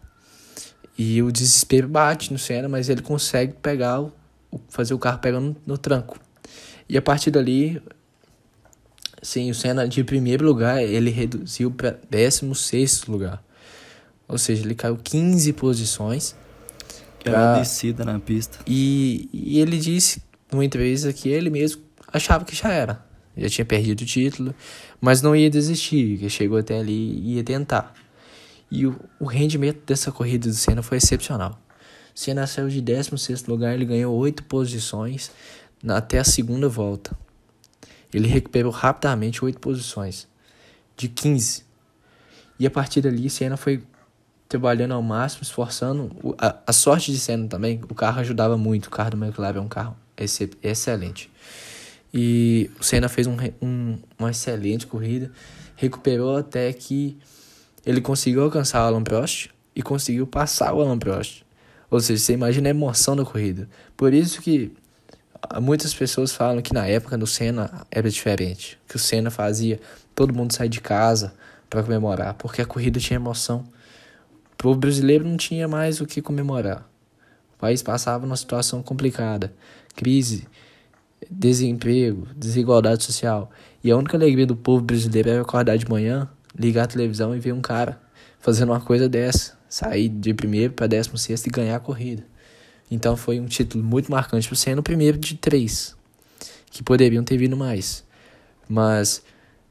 E 0.97 1.21
o 1.21 1.31
desespero 1.31 1.87
bate 1.87 2.33
no 2.33 2.39
Senna, 2.39 2.67
mas 2.67 2.89
ele 2.89 3.01
consegue 3.01 3.53
pegar, 3.53 4.01
o, 4.01 4.11
fazer 4.67 4.93
o 4.93 4.99
carro 4.99 5.19
pegar 5.19 5.39
no, 5.39 5.55
no 5.65 5.77
tranco. 5.77 6.19
E 6.89 6.97
a 6.97 7.01
partir 7.01 7.31
dali, 7.31 7.81
sim, 9.21 9.49
o 9.49 9.55
Senna 9.55 9.87
de 9.87 10.03
primeiro 10.03 10.45
lugar, 10.45 10.83
ele 10.83 11.09
reduziu 11.09 11.71
para 11.71 11.97
16 12.09 13.05
lugar. 13.05 13.41
Ou 14.29 14.37
seja, 14.37 14.63
ele 14.63 14.75
caiu 14.75 14.95
15 14.95 15.51
posições. 15.53 16.35
Pra... 17.23 17.59
descida 17.59 18.05
na 18.05 18.19
pista. 18.19 18.59
E, 18.65 19.27
e 19.33 19.59
ele 19.59 19.77
disse 19.77 20.21
numa 20.51 20.63
entrevista 20.63 21.11
que 21.11 21.27
ele 21.27 21.49
mesmo 21.49 21.81
achava 22.07 22.45
que 22.45 22.55
já 22.55 22.71
era. 22.71 23.03
Já 23.35 23.49
tinha 23.49 23.65
perdido 23.65 24.01
o 24.01 24.05
título, 24.05 24.53
mas 25.01 25.21
não 25.21 25.35
ia 25.35 25.49
desistir, 25.49 26.17
que 26.17 26.29
chegou 26.29 26.57
até 26.57 26.79
ali 26.79 26.93
e 26.93 27.35
ia 27.35 27.43
tentar. 27.43 27.93
E 28.69 28.85
o, 28.85 28.99
o 29.19 29.25
rendimento 29.25 29.81
dessa 29.85 30.11
corrida 30.11 30.47
do 30.47 30.53
Senna 30.53 30.83
foi 30.83 30.97
excepcional. 30.97 31.59
Senna 32.13 32.45
saiu 32.45 32.69
de 32.69 32.81
16 32.81 33.45
lugar, 33.45 33.73
ele 33.73 33.85
ganhou 33.85 34.15
8 34.15 34.43
posições 34.43 35.31
na, 35.81 35.97
até 35.97 36.19
a 36.19 36.23
segunda 36.23 36.67
volta. 36.67 37.17
Ele 38.13 38.27
recuperou 38.27 38.71
rapidamente 38.71 39.43
8 39.43 39.59
posições, 39.59 40.27
de 40.97 41.07
15. 41.07 41.63
E 42.59 42.67
a 42.67 42.71
partir 42.71 43.01
dali, 43.01 43.29
Senna 43.29 43.55
foi 43.55 43.81
trabalhando 44.49 44.95
ao 44.95 45.01
máximo, 45.03 45.43
esforçando. 45.43 46.11
A, 46.39 46.55
a 46.65 46.73
sorte 46.73 47.11
de 47.11 47.19
Senna 47.19 47.47
também, 47.47 47.79
o 47.87 47.93
carro 47.93 48.19
ajudava 48.19 48.57
muito. 48.57 48.87
O 48.87 48.89
carro 48.89 49.11
do 49.11 49.23
McLaren 49.23 49.59
é 49.59 49.61
um 49.61 49.67
carro 49.67 49.95
excelente. 50.63 51.31
E 52.11 52.71
o 52.79 52.83
Senna 52.83 53.07
fez 53.07 53.27
um, 53.27 53.37
um, 53.61 53.99
uma 54.17 54.31
excelente 54.31 54.87
corrida, 54.87 55.31
recuperou 55.75 56.37
até 56.37 56.73
que 56.73 57.15
ele 57.85 58.01
conseguiu 58.01 58.43
alcançar 58.43 58.83
o 58.83 58.87
Alan 58.87 59.03
Prost 59.03 59.49
e 59.75 59.83
conseguiu 59.83 60.25
passar 60.25 60.73
o 60.73 60.81
Alan 60.81 60.97
Prost. 60.97 61.43
Ou 61.91 61.99
seja, 61.99 62.19
você 62.19 62.33
imagina 62.33 62.69
a 62.69 62.71
emoção 62.71 63.15
da 63.15 63.23
corrida. 63.23 63.69
Por 63.95 64.13
isso 64.13 64.41
que 64.41 64.73
muitas 65.61 65.93
pessoas 65.93 66.33
falam 66.33 66.61
que 66.61 66.73
na 66.73 66.87
época 66.87 67.17
do 67.17 67.27
Senna 67.27 67.85
era 67.91 68.09
diferente, 68.09 68.79
que 68.87 68.95
o 68.95 68.99
Senna 68.99 69.29
fazia 69.29 69.79
todo 70.15 70.33
mundo 70.33 70.53
sair 70.53 70.69
de 70.69 70.81
casa 70.81 71.33
para 71.69 71.83
comemorar, 71.83 72.33
porque 72.33 72.61
a 72.61 72.65
corrida 72.65 72.99
tinha 72.99 73.17
emoção. 73.17 73.63
O 74.63 74.75
brasileiro 74.75 75.27
não 75.27 75.37
tinha 75.37 75.67
mais 75.67 76.01
o 76.01 76.05
que 76.05 76.21
comemorar. 76.21 76.89
O 77.55 77.57
país 77.57 77.81
passava 77.81 78.25
numa 78.25 78.35
situação 78.35 78.83
complicada, 78.83 79.53
crise, 79.95 80.47
desemprego, 81.29 82.27
desigualdade 82.35 83.03
social. 83.03 83.49
E 83.83 83.89
a 83.89 83.97
única 83.97 84.17
alegria 84.17 84.45
do 84.45 84.55
povo 84.55 84.83
brasileiro 84.83 85.29
era 85.29 85.41
acordar 85.41 85.77
de 85.77 85.89
manhã, 85.89 86.29
ligar 86.57 86.83
a 86.83 86.87
televisão 86.87 87.35
e 87.35 87.39
ver 87.39 87.53
um 87.53 87.61
cara 87.61 88.01
fazendo 88.39 88.71
uma 88.71 88.81
coisa 88.81 89.07
dessa, 89.07 89.57
sair 89.67 90.09
de 90.09 90.33
primeiro 90.33 90.73
para 90.73 90.87
décimo 90.87 91.17
sexto 91.17 91.47
e 91.47 91.49
ganhar 91.49 91.75
a 91.75 91.79
corrida. 91.79 92.25
Então 92.91 93.15
foi 93.15 93.39
um 93.39 93.45
título 93.45 93.83
muito 93.83 94.11
marcante 94.11 94.47
por 94.49 94.55
ser 94.55 94.77
o 94.77 94.83
primeiro 94.83 95.17
de 95.17 95.35
três, 95.35 95.95
que 96.71 96.83
poderiam 96.83 97.23
ter 97.23 97.37
vindo 97.37 97.55
mais. 97.55 98.03
Mas 98.67 99.21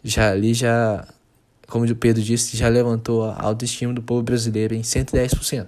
já 0.02 0.30
ali 0.30 0.54
já, 0.54 1.06
como 1.68 1.84
o 1.84 1.94
Pedro 1.94 2.22
disse, 2.22 2.56
já 2.56 2.68
levantou 2.68 3.24
a 3.24 3.36
autoestima 3.40 3.92
do 3.92 4.02
povo 4.02 4.22
brasileiro 4.22 4.74
em 4.74 4.80
110%. 4.80 5.66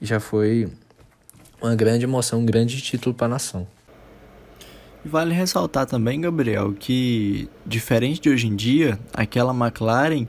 Já 0.00 0.20
foi 0.20 0.68
uma 1.60 1.74
grande 1.74 2.04
emoção, 2.04 2.40
um 2.40 2.46
grande 2.46 2.80
título 2.80 3.14
para 3.14 3.26
a 3.26 3.30
nação. 3.30 3.66
Vale 5.04 5.34
ressaltar 5.34 5.86
também, 5.86 6.20
Gabriel, 6.20 6.72
que 6.72 7.48
diferente 7.64 8.20
de 8.20 8.30
hoje 8.30 8.46
em 8.46 8.54
dia, 8.54 8.98
aquela 9.12 9.52
McLaren 9.52 10.26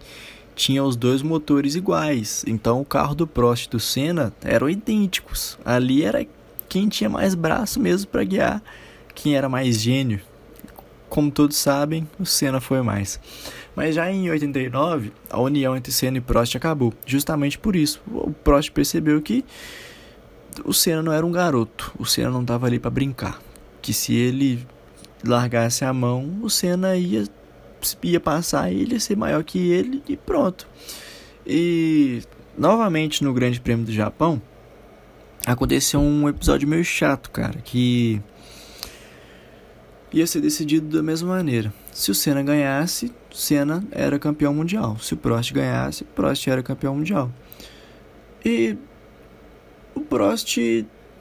tinha 0.56 0.84
os 0.84 0.96
dois 0.96 1.22
motores 1.22 1.76
iguais. 1.76 2.44
Então 2.48 2.82
o 2.82 2.86
carro 2.86 3.14
do 3.14 3.28
Prost 3.28 3.66
e 3.66 3.70
do 3.70 3.80
Senna 3.80 4.34
eram 4.44 4.70
idênticos. 4.70 5.58
Ali 5.64 6.04
era 6.04 6.26
quem 6.68 6.90
tinha 6.90 7.10
mais 7.10 7.36
braço 7.36 7.80
mesmo 7.80 8.10
para 8.10 8.24
guiar, 8.24 8.62
quem 9.14 9.36
era 9.36 9.48
mais 9.48 9.80
gênio. 9.80 10.20
Como 11.10 11.32
todos 11.32 11.58
sabem, 11.58 12.08
o 12.20 12.26
Senna 12.26 12.60
foi 12.60 12.82
mais. 12.82 13.20
Mas 13.78 13.94
já 13.94 14.12
em 14.12 14.28
89, 14.28 15.14
a 15.30 15.40
união 15.40 15.78
entre 15.78 15.94
Senna 15.94 16.18
e 16.18 16.22
Prost 16.22 16.56
acabou. 16.56 16.92
Justamente 17.06 17.60
por 17.60 17.76
isso, 17.76 18.02
o 18.12 18.32
Prost 18.32 18.72
percebeu 18.72 19.22
que 19.22 19.46
o 20.66 20.74
Senna 20.74 21.04
não 21.04 21.14
era 21.14 21.24
um 21.24 21.32
garoto, 21.32 21.94
o 22.00 22.04
Senna 22.04 22.32
não 22.32 22.42
estava 22.42 22.66
ali 22.66 22.80
para 22.80 22.90
brincar 22.90 23.40
que 23.88 23.94
se 23.94 24.14
ele 24.14 24.68
largasse 25.24 25.86
a 25.86 25.94
mão, 25.94 26.40
o 26.42 26.50
Senna 26.50 26.98
ia, 26.98 27.24
ia 28.04 28.20
passar, 28.20 28.70
ele 28.70 28.96
ia 28.96 29.00
ser 29.00 29.16
maior 29.16 29.42
que 29.46 29.72
ele 29.72 30.04
e 30.10 30.18
pronto. 30.18 30.68
E 31.46 32.22
novamente 32.58 33.24
no 33.24 33.34
Grande 33.34 33.62
Prêmio 33.62 33.86
do 33.86 33.94
Japão, 33.94 34.42
aconteceu 35.46 36.02
um 36.02 36.28
episódio 36.28 36.68
meio 36.68 36.84
chato, 36.84 37.32
cara, 37.32 37.60
que 37.64 38.22
ia 40.12 40.28
ser 40.28 40.42
decidido 40.42 40.98
da 40.98 41.02
mesma 41.02 41.30
maneira. 41.30 41.74
Se 41.94 42.12
o 42.12 42.16
Senna 42.16 42.44
ganhasse, 42.44 43.14
Senna 43.38 43.84
era 43.92 44.18
campeão 44.18 44.54
mundial. 44.54 44.98
Se 45.00 45.14
o 45.14 45.18
Prost 45.18 45.54
ganhasse, 45.54 46.04
Prost 46.04 46.48
era 46.48 46.64
campeão 46.64 46.96
mundial. 46.96 47.32
E 48.44 48.76
o 49.94 50.02
Prost 50.02 50.58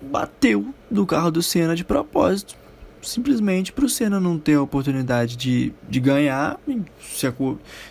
bateu 0.00 0.74
do 0.90 1.04
carro 1.04 1.30
do 1.30 1.42
Senna 1.42 1.76
de 1.76 1.84
propósito, 1.84 2.56
simplesmente 3.02 3.70
para 3.70 3.84
o 3.84 3.88
Senna 3.88 4.18
não 4.18 4.38
ter 4.38 4.54
a 4.54 4.62
oportunidade 4.62 5.36
de, 5.36 5.74
de 5.88 6.00
ganhar. 6.00 6.58
Se 7.00 7.26
a, 7.26 7.34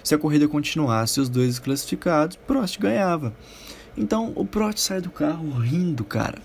se 0.04 0.16
a 0.16 0.18
corrida 0.18 0.48
continuasse 0.48 1.20
os 1.20 1.30
dois 1.30 1.60
classificados, 1.60 2.36
Prost 2.36 2.80
ganhava. 2.80 3.32
Então 3.96 4.34
o 4.36 4.44
Prost 4.44 4.80
sai 4.80 5.02
do 5.02 5.12
carro 5.12 5.48
rindo, 5.60 6.04
cara. 6.04 6.40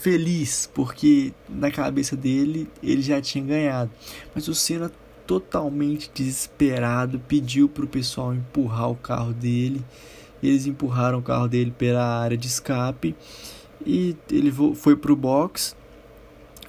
Feliz, 0.00 0.70
porque 0.72 1.34
na 1.48 1.70
cabeça 1.70 2.16
dele 2.16 2.66
ele 2.82 3.02
já 3.02 3.20
tinha 3.20 3.44
ganhado. 3.44 3.90
Mas 4.34 4.48
o 4.48 4.54
Senna, 4.54 4.90
totalmente 5.28 6.10
desesperado, 6.14 7.20
pediu 7.28 7.68
para 7.68 7.84
o 7.84 7.88
pessoal 7.88 8.34
empurrar 8.34 8.90
o 8.90 8.96
carro 8.96 9.34
dele. 9.34 9.84
Eles 10.42 10.66
empurraram 10.66 11.18
o 11.18 11.22
carro 11.22 11.46
dele 11.46 11.70
pela 11.70 12.02
área 12.02 12.36
de 12.36 12.46
escape 12.46 13.14
e 13.84 14.16
ele 14.30 14.50
foi 14.74 14.96
pro 14.96 15.14
box 15.14 15.76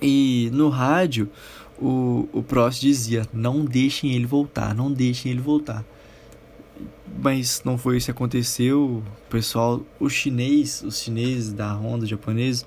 e 0.02 0.50
no 0.52 0.68
rádio 0.68 1.30
o, 1.78 2.28
o 2.34 2.44
Prost 2.44 2.82
dizia: 2.82 3.26
não 3.32 3.64
deixem 3.64 4.14
ele 4.14 4.26
voltar, 4.26 4.76
não 4.76 4.92
deixem 4.92 5.32
ele 5.32 5.42
voltar. 5.42 5.86
mas 7.24 7.62
não 7.64 7.78
foi 7.78 7.96
isso 7.96 8.08
que 8.08 8.12
aconteceu. 8.12 8.82
O 8.84 9.30
pessoal, 9.30 9.82
o 10.00 10.10
chinês, 10.10 10.84
os 10.84 11.00
chineses 11.00 11.54
da 11.54 11.74
Honda, 11.74 12.06
japoneses, 12.06 12.66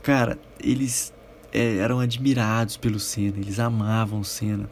cara, 0.00 0.38
eles 0.60 1.12
é, 1.52 1.78
eram 1.78 1.98
admirados 1.98 2.76
pelo 2.76 3.00
Senna, 3.00 3.38
eles 3.38 3.58
amavam 3.58 4.20
o 4.20 4.24
Senna. 4.24 4.70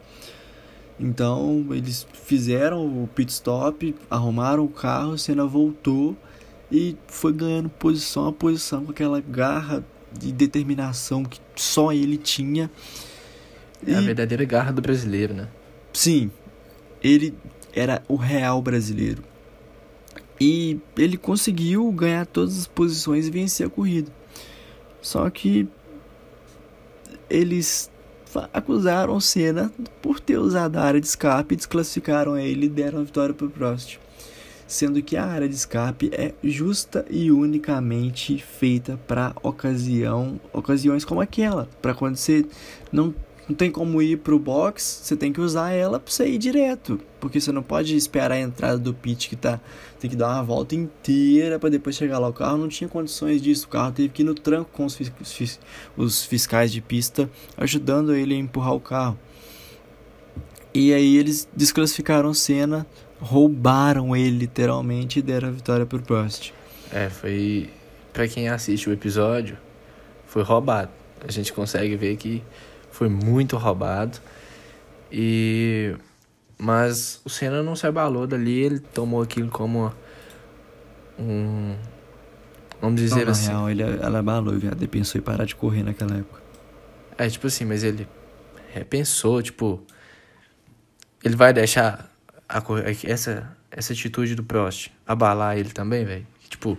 Então 0.99 1.65
eles 1.71 2.07
fizeram 2.13 3.03
o 3.03 3.07
pit 3.07 3.31
stop, 3.31 3.95
arrumaram 4.09 4.65
o 4.65 4.69
carro, 4.69 5.11
o 5.11 5.17
Senna 5.17 5.45
voltou 5.45 6.17
e 6.71 6.95
foi 7.07 7.31
ganhando 7.31 7.69
posição 7.69 8.27
a 8.27 8.33
posição 8.33 8.83
com 8.85 8.91
aquela 8.91 9.21
garra 9.21 9.85
de 10.11 10.31
determinação 10.31 11.23
que 11.23 11.39
só 11.55 11.93
ele 11.93 12.17
tinha. 12.17 12.71
É 13.85 13.95
a 13.95 14.01
verdadeira 14.01 14.43
garra 14.43 14.71
do 14.71 14.81
brasileiro, 14.81 15.33
né? 15.33 15.47
Sim, 15.93 16.31
ele 17.03 17.33
era 17.73 18.01
o 18.07 18.15
real 18.15 18.61
brasileiro. 18.61 19.23
E 20.39 20.79
ele 20.97 21.17
conseguiu 21.17 21.91
ganhar 21.91 22.25
todas 22.25 22.57
as 22.57 22.67
posições 22.67 23.27
e 23.27 23.31
vencer 23.31 23.67
a 23.67 23.69
corrida. 23.69 24.11
Só 25.01 25.29
que 25.29 25.67
eles 27.29 27.89
acusaram 28.53 29.15
o 29.15 29.21
Senna 29.21 29.71
por 30.01 30.19
ter 30.19 30.37
usado 30.37 30.77
a 30.77 30.83
área 30.83 31.01
de 31.01 31.07
escape, 31.07 31.55
desclassificaram 31.55 32.37
ele 32.37 32.65
e 32.65 32.69
deram 32.69 32.99
a 32.99 33.03
vitória 33.03 33.33
para 33.33 33.47
o 33.47 33.49
Prost. 33.49 33.99
Sendo 34.67 35.01
que 35.01 35.15
a 35.15 35.25
área 35.25 35.47
de 35.47 35.55
escape 35.55 36.09
é 36.13 36.33
justa 36.43 37.05
e 37.09 37.31
unicamente 37.31 38.37
feita 38.37 38.99
para 39.07 39.33
ocasião, 39.41 40.39
ocasiões 40.51 41.05
como 41.05 41.21
aquela, 41.21 41.69
para 41.81 41.93
quando 41.93 42.17
você 42.17 42.45
não 42.91 43.13
não 43.47 43.55
tem 43.55 43.71
como 43.71 44.01
ir 44.01 44.17
pro 44.17 44.37
box, 44.37 45.01
você 45.03 45.15
tem 45.15 45.31
que 45.31 45.39
usar 45.39 45.71
ela 45.71 45.99
para 45.99 46.11
você 46.11 46.27
ir 46.27 46.37
direto, 46.37 46.99
porque 47.19 47.39
você 47.39 47.51
não 47.51 47.63
pode 47.63 47.95
esperar 47.95 48.31
a 48.31 48.39
entrada 48.39 48.77
do 48.77 48.93
pit 48.93 49.29
que 49.29 49.35
tá, 49.35 49.59
tem 49.99 50.09
que 50.09 50.15
dar 50.15 50.29
uma 50.29 50.43
volta 50.43 50.75
inteira 50.75 51.57
para 51.57 51.69
depois 51.69 51.95
chegar 51.95 52.19
lá. 52.19 52.27
O 52.27 52.33
carro 52.33 52.57
não 52.57 52.67
tinha 52.67 52.89
condições 52.89 53.41
disso, 53.41 53.65
o 53.65 53.69
carro 53.69 53.91
teve 53.93 54.09
que 54.09 54.21
ir 54.21 54.25
no 54.25 54.35
tranco 54.35 54.69
com 54.73 54.85
os, 54.85 54.95
fis, 54.95 55.59
os 55.95 56.25
fiscais 56.25 56.71
de 56.71 56.81
pista 56.81 57.29
ajudando 57.55 58.13
ele 58.13 58.35
a 58.35 58.37
empurrar 58.37 58.73
o 58.73 58.79
carro. 58.81 59.17
E 60.73 60.93
aí 60.93 61.17
eles 61.17 61.47
desclassificaram 61.55 62.33
Senna, 62.33 62.85
roubaram 63.19 64.15
ele 64.15 64.37
literalmente 64.37 65.19
e 65.19 65.21
deram 65.21 65.47
a 65.47 65.51
vitória 65.51 65.85
pro 65.85 66.01
Prost. 66.01 66.51
É, 66.91 67.09
foi 67.09 67.69
para 68.13 68.27
quem 68.27 68.49
assiste 68.49 68.89
o 68.89 68.93
episódio, 68.93 69.57
foi 70.25 70.43
roubado. 70.43 70.91
A 71.27 71.31
gente 71.31 71.51
consegue 71.51 71.95
ver 71.95 72.15
que 72.17 72.43
foi 72.97 73.07
muito 73.07 73.55
roubado. 73.57 74.17
E 75.11 75.95
mas 76.57 77.21
o 77.23 77.29
Senna 77.29 77.61
não 77.61 77.75
se 77.75 77.85
abalou 77.85 78.25
dali, 78.25 78.59
ele 78.59 78.79
tomou 78.79 79.21
aquilo 79.21 79.49
como 79.49 79.93
um 81.19 81.75
vamos 82.81 82.99
dizer 82.99 83.25
não, 83.25 83.31
assim. 83.31 83.47
Na 83.47 83.53
real, 83.53 83.69
ele 83.69 83.83
ela 83.83 84.19
abalou, 84.19 84.57
viado, 84.57 84.77
ele 84.77 84.87
pensou 84.87 85.19
em 85.19 85.23
parar 85.23 85.45
de 85.45 85.55
correr 85.55 85.83
naquela 85.83 86.17
época. 86.17 86.41
É, 87.17 87.29
tipo 87.29 87.45
assim, 87.45 87.65
mas 87.65 87.83
ele 87.83 88.07
repensou, 88.73 89.41
tipo, 89.43 89.79
ele 91.23 91.35
vai 91.35 91.53
deixar 91.53 92.09
a, 92.49 92.61
essa 93.03 93.55
essa 93.69 93.93
atitude 93.93 94.33
do 94.33 94.43
Prost 94.43 94.89
abalar 95.05 95.57
ele 95.57 95.69
também, 95.69 96.03
velho. 96.03 96.25
Tipo, 96.49 96.75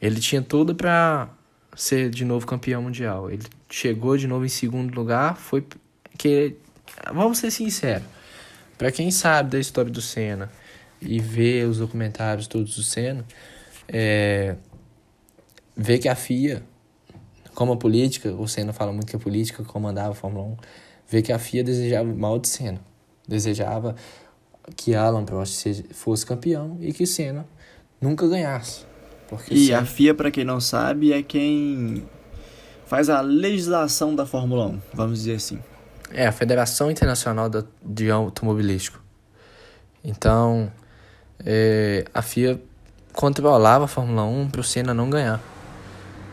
ele 0.00 0.20
tinha 0.20 0.40
tudo 0.40 0.74
para 0.74 1.28
ser 1.78 2.10
de 2.10 2.24
novo 2.24 2.44
campeão 2.44 2.82
mundial. 2.82 3.30
Ele 3.30 3.44
chegou 3.70 4.16
de 4.18 4.26
novo 4.26 4.44
em 4.44 4.48
segundo 4.48 4.92
lugar, 4.92 5.36
foi 5.36 5.64
que 6.18 6.56
vamos 7.14 7.38
ser 7.38 7.52
sinceros. 7.52 8.06
Para 8.76 8.90
quem 8.90 9.12
sabe 9.12 9.50
da 9.50 9.60
história 9.60 9.90
do 9.90 10.02
Senna 10.02 10.50
e 11.00 11.20
vê 11.20 11.62
os 11.62 11.78
documentários 11.78 12.48
todos 12.48 12.74
do 12.74 12.82
Senna, 12.82 13.24
é, 13.86 14.56
vê 15.76 15.98
que 15.98 16.08
a 16.08 16.16
FIA, 16.16 16.64
como 17.54 17.72
a 17.72 17.76
política, 17.76 18.32
o 18.32 18.48
Senna 18.48 18.72
fala 18.72 18.92
muito 18.92 19.06
que 19.06 19.16
a 19.16 19.20
política 19.20 19.62
comandava 19.62 20.10
a 20.10 20.14
Fórmula 20.14 20.46
1, 20.46 20.56
vê 21.08 21.22
que 21.22 21.32
a 21.32 21.38
FIA 21.38 21.62
desejava 21.62 22.12
mal 22.12 22.40
de 22.40 22.48
Senna. 22.48 22.80
Desejava 23.26 23.94
que 24.76 24.96
Alan 24.96 25.24
Prost 25.24 25.64
fosse 25.92 26.26
campeão 26.26 26.76
e 26.80 26.92
que 26.92 27.06
Senna 27.06 27.46
nunca 28.00 28.26
ganhasse. 28.26 28.87
Porque 29.28 29.54
e 29.54 29.66
Senna... 29.66 29.80
a 29.80 29.84
FIA, 29.84 30.14
para 30.14 30.30
quem 30.30 30.44
não 30.44 30.60
sabe, 30.60 31.12
é 31.12 31.22
quem 31.22 32.04
faz 32.86 33.10
a 33.10 33.20
legislação 33.20 34.14
da 34.14 34.24
Fórmula 34.24 34.66
1, 34.66 34.80
vamos 34.94 35.18
dizer 35.20 35.36
assim. 35.36 35.58
É, 36.10 36.26
a 36.26 36.32
Federação 36.32 36.90
Internacional 36.90 37.50
de 37.82 38.10
Automobilístico. 38.10 39.00
Então, 40.02 40.72
é, 41.44 42.06
a 42.14 42.22
FIA 42.22 42.60
controlava 43.12 43.84
a 43.84 43.88
Fórmula 43.88 44.24
1 44.24 44.48
para 44.48 44.60
o 44.62 44.64
Senna 44.64 44.94
não 44.94 45.10
ganhar. 45.10 45.40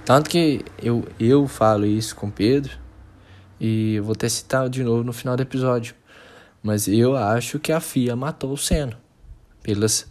Tanto 0.05 0.29
que 0.29 0.63
eu, 0.81 1.05
eu 1.19 1.47
falo 1.47 1.85
isso 1.85 2.15
com 2.15 2.27
o 2.27 2.31
Pedro, 2.31 2.77
e 3.59 3.99
vou 4.01 4.13
até 4.13 4.29
citar 4.29 4.69
de 4.69 4.83
novo 4.83 5.03
no 5.03 5.13
final 5.13 5.35
do 5.35 5.41
episódio. 5.41 5.95
Mas 6.61 6.87
eu 6.87 7.15
acho 7.15 7.59
que 7.59 7.71
a 7.71 7.79
FIA 7.79 8.15
matou 8.15 8.53
o 8.53 8.57
Senna. 8.57 8.97
Pelas, 9.61 10.07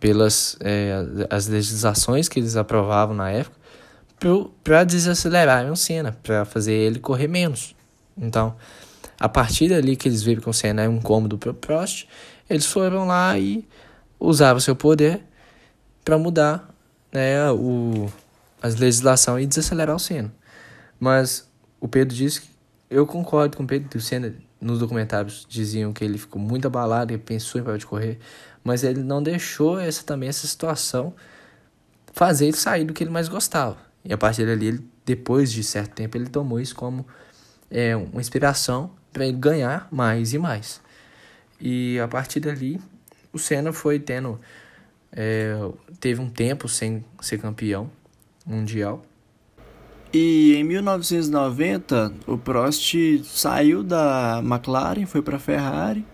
pelas 0.00 0.56
é, 0.60 0.94
as 1.28 1.46
legislações 1.46 2.28
que 2.28 2.40
eles 2.40 2.56
aprovavam 2.56 3.14
na 3.14 3.30
época 3.30 3.60
para 4.64 4.84
desacelerar 4.84 5.70
o 5.70 5.76
Senna, 5.76 6.12
para 6.22 6.44
fazer 6.44 6.72
ele 6.72 6.98
correr 6.98 7.28
menos. 7.28 7.74
Então, 8.16 8.56
a 9.18 9.28
partir 9.28 9.68
dali 9.68 9.96
que 9.96 10.08
eles 10.08 10.22
viram 10.22 10.42
que 10.42 10.48
o 10.50 10.52
Senna 10.52 10.82
é 10.82 10.88
um 10.88 11.00
cômodo 11.00 11.38
para 11.38 11.50
o 11.50 11.54
Prost, 11.54 12.06
eles 12.48 12.66
foram 12.66 13.06
lá 13.06 13.38
e 13.38 13.66
usaram 14.18 14.58
seu 14.60 14.74
poder 14.74 15.22
para 16.04 16.18
mudar 16.18 16.68
né, 17.12 17.50
o, 17.52 18.10
as 18.62 18.76
legislações 18.76 19.44
e 19.44 19.46
desacelerar 19.46 19.96
o 19.96 19.98
Senna. 19.98 20.32
Mas 20.98 21.48
o 21.80 21.88
Pedro 21.88 22.14
disse 22.14 22.42
que 22.42 22.48
eu 22.90 23.06
concordo 23.06 23.56
com 23.56 23.62
o 23.62 23.66
Pedro, 23.66 23.88
que 23.88 23.96
o 23.96 24.00
Senna 24.00 24.34
nos 24.60 24.78
documentários 24.78 25.46
diziam 25.48 25.92
que 25.92 26.04
ele 26.04 26.18
ficou 26.18 26.40
muito 26.40 26.66
abalado, 26.66 27.12
ele 27.12 27.22
pensou 27.22 27.60
em 27.60 27.64
parar 27.64 27.78
de 27.78 27.86
correr, 27.86 28.18
mas 28.62 28.84
ele 28.84 29.02
não 29.02 29.22
deixou 29.22 29.78
essa 29.78 30.04
também 30.04 30.28
essa 30.28 30.46
situação 30.46 31.14
fazer 32.12 32.46
ele 32.46 32.56
sair 32.56 32.84
do 32.84 32.92
que 32.92 33.02
ele 33.02 33.10
mais 33.10 33.28
gostava. 33.28 33.78
E 34.04 34.12
a 34.12 34.18
partir 34.18 34.46
dali, 34.46 34.66
ele, 34.66 34.84
depois 35.04 35.52
de 35.52 35.62
certo 35.62 35.94
tempo, 35.94 36.16
ele 36.16 36.28
tomou 36.28 36.60
isso 36.60 36.74
como 36.74 37.06
é, 37.70 37.94
uma 37.96 38.20
inspiração 38.20 38.90
para 39.12 39.26
ele 39.26 39.36
ganhar 39.36 39.88
mais 39.90 40.32
e 40.32 40.38
mais. 40.38 40.80
E 41.60 41.98
a 41.98 42.08
partir 42.08 42.40
dali, 42.40 42.80
o 43.32 43.38
Senna 43.38 43.72
foi 43.72 43.98
tendo. 43.98 44.40
É, 45.12 45.56
teve 45.98 46.20
um 46.20 46.30
tempo 46.30 46.68
sem 46.68 47.04
ser 47.20 47.38
campeão 47.38 47.90
mundial. 48.46 49.04
E 50.12 50.54
em 50.56 50.64
1990, 50.64 52.12
o 52.26 52.36
Prost 52.36 52.94
saiu 53.24 53.82
da 53.82 54.40
McLaren, 54.44 55.06
foi 55.06 55.22
para 55.22 55.36
a 55.36 55.40
Ferrari. 55.40 56.04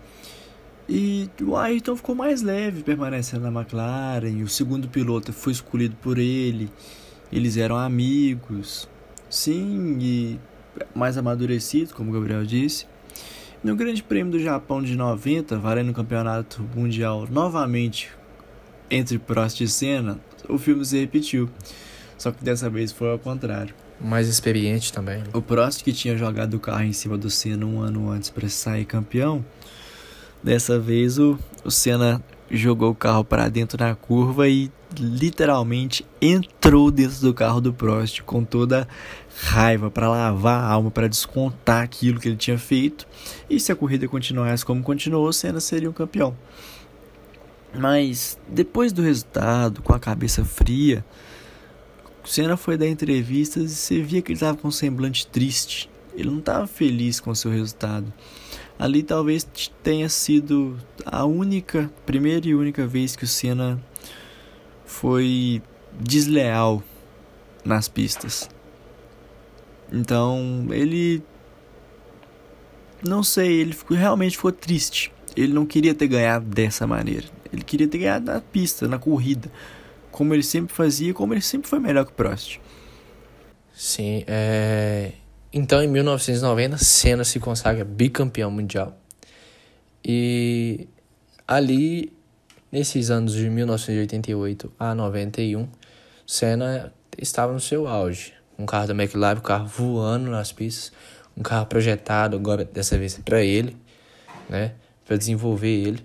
E 0.89 1.29
o 1.41 1.57
Ayrton 1.57 1.95
ficou 1.95 2.15
mais 2.15 2.41
leve 2.41 2.81
permanecendo 2.81 3.49
na 3.49 3.59
McLaren. 3.59 4.41
O 4.43 4.47
segundo 4.47 4.87
piloto 4.87 5.33
foi 5.33 5.51
escolhido 5.51 5.95
por 5.97 6.17
ele. 6.17 6.69
Eles 7.31 7.57
eram 7.57 7.75
amigos, 7.75 8.87
sim, 9.29 9.97
e 9.99 10.39
mais 10.95 11.17
amadurecidos, 11.17 11.91
como 11.91 12.09
o 12.09 12.13
Gabriel 12.13 12.45
disse. 12.45 12.85
No 13.63 13.75
Grande 13.75 14.01
Prêmio 14.01 14.31
do 14.31 14.39
Japão 14.39 14.81
de 14.81 14.95
90, 14.95 15.57
valendo 15.57 15.89
o 15.89 15.93
campeonato 15.93 16.63
mundial 16.73 17.27
novamente 17.29 18.09
entre 18.89 19.19
Prost 19.19 19.59
e 19.59 19.67
Senna, 19.67 20.19
o 20.47 20.57
filme 20.57 20.85
se 20.85 20.97
repetiu. 20.99 21.49
Só 22.17 22.31
que 22.31 22.43
dessa 22.43 22.69
vez 22.69 22.91
foi 22.91 23.11
ao 23.11 23.19
contrário. 23.19 23.75
Mais 23.99 24.27
experiente 24.27 24.93
também. 24.93 25.19
Né? 25.19 25.25
O 25.33 25.41
Prost, 25.41 25.83
que 25.83 25.91
tinha 25.91 26.15
jogado 26.15 26.53
o 26.53 26.59
carro 26.59 26.83
em 26.83 26.93
cima 26.93 27.17
do 27.17 27.29
Senna 27.29 27.65
um 27.65 27.81
ano 27.81 28.09
antes 28.09 28.29
para 28.29 28.47
sair 28.47 28.85
campeão, 28.85 29.43
dessa 30.47 30.79
vez 30.79 31.19
o, 31.19 31.37
o 31.65 31.69
Senna 31.69 32.23
jogou 32.49 32.91
o 32.91 32.95
carro 32.95 33.21
para 33.21 33.49
dentro 33.49 33.83
na 33.83 33.93
curva 33.93 34.47
e 34.47 34.71
literalmente 34.97 36.05
entrou 36.21 36.89
dentro 36.89 37.19
do 37.19 37.33
carro 37.33 37.59
do 37.59 37.73
Prost 37.73 38.21
com 38.21 38.45
toda 38.45 38.87
raiva 39.41 39.91
para 39.91 40.07
lavar 40.07 40.63
a 40.63 40.67
alma, 40.71 40.89
para 40.89 41.09
descontar 41.09 41.83
aquilo 41.83 42.17
que 42.17 42.29
ele 42.29 42.37
tinha 42.37 42.57
feito. 42.57 43.05
E 43.49 43.59
se 43.59 43.73
a 43.73 43.75
corrida 43.75 44.07
continuasse 44.07 44.65
como 44.65 44.81
continuou, 44.81 45.33
Senna 45.33 45.59
seria 45.59 45.89
um 45.89 45.93
campeão. 45.93 46.33
Mas 47.77 48.39
depois 48.47 48.93
do 48.93 49.01
resultado, 49.01 49.81
com 49.81 49.93
a 49.93 49.99
cabeça 49.99 50.45
fria, 50.45 51.03
Senna 52.23 52.55
foi 52.55 52.77
dar 52.77 52.87
entrevistas 52.87 53.69
e 53.69 53.75
você 53.75 54.01
via 54.01 54.21
que 54.21 54.31
ele 54.31 54.37
estava 54.37 54.57
com 54.57 54.69
um 54.69 54.71
semblante 54.71 55.27
triste. 55.27 55.89
Ele 56.15 56.29
não 56.29 56.39
estava 56.39 56.65
feliz 56.65 57.19
com 57.19 57.31
o 57.31 57.35
seu 57.35 57.51
resultado. 57.51 58.13
Ali 58.79 59.01
talvez 59.01 59.43
tenha 59.81 60.07
sido 60.07 60.77
a 61.05 61.25
única, 61.25 61.91
primeira 62.05 62.47
e 62.47 62.53
única 62.53 62.85
vez 62.85 63.15
que 63.15 63.23
o 63.23 63.27
Senna 63.27 63.81
foi 64.85 65.61
desleal 65.99 66.83
nas 67.65 67.87
pistas. 67.87 68.49
Então 69.91 70.67
ele 70.69 71.23
não 73.03 73.23
sei, 73.23 73.61
ele 73.61 73.73
ficou, 73.73 73.95
realmente 73.95 74.35
ficou 74.35 74.51
triste. 74.51 75.11
ele 75.35 75.53
não 75.53 75.65
queria 75.65 75.93
ter 75.93 76.07
ganhado 76.07 76.45
dessa 76.45 76.87
maneira. 76.87 77.25
Ele 77.51 77.63
queria 77.63 77.87
ter 77.87 77.99
ganhado 77.99 78.25
na 78.25 78.41
pista, 78.41 78.87
na 78.87 78.99
corrida, 78.99 79.51
como 80.11 80.33
ele 80.33 80.43
sempre 80.43 80.75
fazia, 80.75 81.13
como 81.13 81.33
ele 81.33 81.41
sempre 81.41 81.69
foi 81.69 81.79
melhor 81.79 82.05
que 82.05 82.11
o 82.11 82.15
Prost. 82.15 82.59
Sim, 83.73 84.23
é... 84.27 85.13
então 85.57 85.81
em 85.81 85.87
1990 85.87 86.77
Senna 86.77 87.23
se 87.23 87.39
consagra 87.39 87.83
bicampeão 87.83 88.51
mundial. 88.51 88.95
E 90.05 90.87
ali, 91.47 92.13
nesses 92.71 93.09
anos 93.09 93.33
de 93.33 93.49
1988 93.49 94.71
a 94.79 94.93
91, 94.93 95.67
Senna 96.27 96.93
estava 97.17 97.53
no 97.53 97.59
seu 97.59 97.87
auge. 97.87 98.33
Um 98.57 98.65
carro 98.65 98.87
da 98.87 98.93
McLaren, 98.93 99.39
um 99.39 99.41
carro 99.41 99.67
voando 99.67 100.29
nas 100.29 100.51
pistas, 100.51 100.91
um 101.35 101.41
carro 101.41 101.65
projetado 101.65 102.35
agora 102.35 102.63
dessa 102.63 102.97
vez 102.97 103.17
para 103.25 103.43
ele, 103.43 103.75
né, 104.47 104.73
para 105.05 105.17
desenvolver 105.17 105.87
ele. 105.87 106.03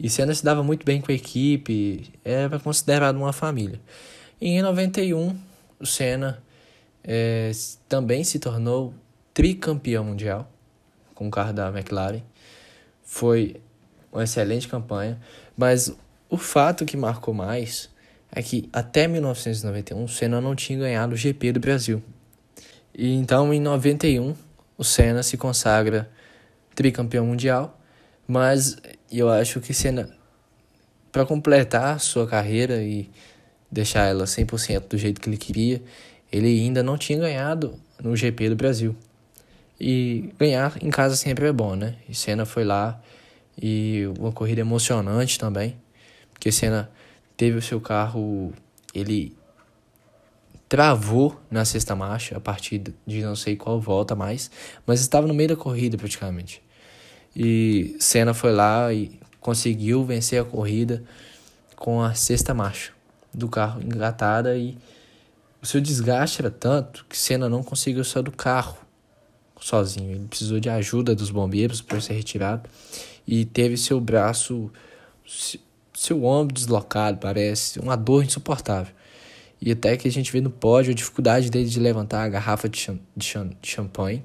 E 0.00 0.08
Senna 0.08 0.34
se 0.34 0.42
dava 0.42 0.62
muito 0.62 0.86
bem 0.86 1.00
com 1.00 1.12
a 1.12 1.14
equipe, 1.14 2.10
era 2.24 2.58
considerado 2.58 3.16
uma 3.16 3.32
família. 3.32 3.80
E 4.40 4.48
em 4.48 4.62
91, 4.62 5.36
o 5.78 5.86
Senna 5.86 6.42
é, 7.04 7.50
também 7.88 8.24
se 8.24 8.38
tornou 8.38 8.94
tricampeão 9.32 10.04
mundial 10.04 10.50
com 11.14 11.28
o 11.28 11.30
carro 11.30 11.52
da 11.52 11.68
McLaren. 11.68 12.22
Foi 13.02 13.60
uma 14.12 14.24
excelente 14.24 14.68
campanha, 14.68 15.20
mas 15.56 15.94
o 16.28 16.36
fato 16.36 16.84
que 16.84 16.96
marcou 16.96 17.32
mais 17.32 17.90
é 18.30 18.42
que 18.42 18.68
até 18.72 19.08
1991 19.08 20.04
o 20.04 20.08
Senna 20.08 20.40
não 20.40 20.54
tinha 20.54 20.78
ganhado 20.78 21.14
o 21.14 21.16
GP 21.16 21.52
do 21.52 21.60
Brasil. 21.60 22.02
E 22.94 23.14
então 23.14 23.52
em 23.52 23.60
91 23.60 24.34
o 24.76 24.84
Senna 24.84 25.22
se 25.22 25.36
consagra 25.36 26.10
tricampeão 26.74 27.26
mundial, 27.26 27.80
mas 28.26 28.76
eu 29.10 29.28
acho 29.28 29.60
que 29.60 29.72
Senna 29.72 30.08
para 31.10 31.24
completar 31.24 31.98
sua 32.00 32.26
carreira 32.26 32.82
e 32.82 33.10
deixar 33.70 34.06
ela 34.06 34.24
100% 34.24 34.88
do 34.88 34.98
jeito 34.98 35.20
que 35.20 35.28
ele 35.28 35.36
queria, 35.36 35.82
ele 36.30 36.48
ainda 36.48 36.82
não 36.82 36.96
tinha 36.98 37.18
ganhado 37.18 37.78
no 38.02 38.16
GP 38.16 38.50
do 38.50 38.56
Brasil. 38.56 38.94
E 39.80 40.30
ganhar 40.38 40.76
em 40.82 40.90
casa 40.90 41.16
sempre 41.16 41.46
é 41.46 41.52
bom, 41.52 41.74
né? 41.74 41.96
E 42.08 42.14
Senna 42.14 42.44
foi 42.44 42.64
lá 42.64 43.00
e 43.60 44.04
uma 44.18 44.32
corrida 44.32 44.60
emocionante 44.60 45.38
também, 45.38 45.76
porque 46.32 46.50
Senna 46.50 46.90
teve 47.36 47.58
o 47.58 47.62
seu 47.62 47.80
carro, 47.80 48.52
ele 48.94 49.36
travou 50.68 51.40
na 51.50 51.64
sexta 51.64 51.96
marcha 51.96 52.36
a 52.36 52.40
partir 52.40 52.82
de 53.06 53.22
não 53.22 53.34
sei 53.34 53.56
qual 53.56 53.80
volta 53.80 54.14
mais, 54.14 54.50
mas 54.86 55.00
estava 55.00 55.26
no 55.26 55.34
meio 55.34 55.48
da 55.48 55.56
corrida 55.56 55.96
praticamente. 55.96 56.62
E 57.34 57.96
Senna 57.98 58.34
foi 58.34 58.52
lá 58.52 58.92
e 58.92 59.18
conseguiu 59.40 60.04
vencer 60.04 60.40
a 60.40 60.44
corrida 60.44 61.02
com 61.76 62.02
a 62.02 62.14
sexta 62.14 62.52
marcha 62.52 62.92
do 63.32 63.48
carro 63.48 63.80
engatada 63.80 64.56
e 64.56 64.76
o 65.60 65.66
seu 65.66 65.80
desgaste 65.80 66.40
era 66.40 66.50
tanto 66.50 67.04
que 67.08 67.18
Senna 67.18 67.48
não 67.48 67.62
conseguiu 67.62 68.04
sair 68.04 68.22
do 68.22 68.32
carro 68.32 68.78
sozinho. 69.60 70.12
Ele 70.12 70.26
precisou 70.28 70.60
de 70.60 70.68
ajuda 70.68 71.14
dos 71.14 71.30
bombeiros 71.30 71.80
para 71.80 72.00
ser 72.00 72.14
retirado 72.14 72.68
e 73.26 73.44
teve 73.44 73.76
seu 73.76 74.00
braço, 74.00 74.70
seu 75.94 76.24
ombro 76.24 76.54
deslocado, 76.54 77.18
parece, 77.18 77.78
uma 77.80 77.96
dor 77.96 78.24
insuportável. 78.24 78.94
E 79.60 79.72
até 79.72 79.96
que 79.96 80.06
a 80.06 80.10
gente 80.10 80.30
vê 80.30 80.40
no 80.40 80.50
pódio 80.50 80.92
a 80.92 80.94
dificuldade 80.94 81.50
dele 81.50 81.68
de 81.68 81.80
levantar 81.80 82.22
a 82.22 82.28
garrafa 82.28 82.68
de, 82.68 82.78
cham 82.78 82.98
de, 83.16 83.24
cham 83.24 83.50
de 83.60 83.68
champanhe 83.68 84.22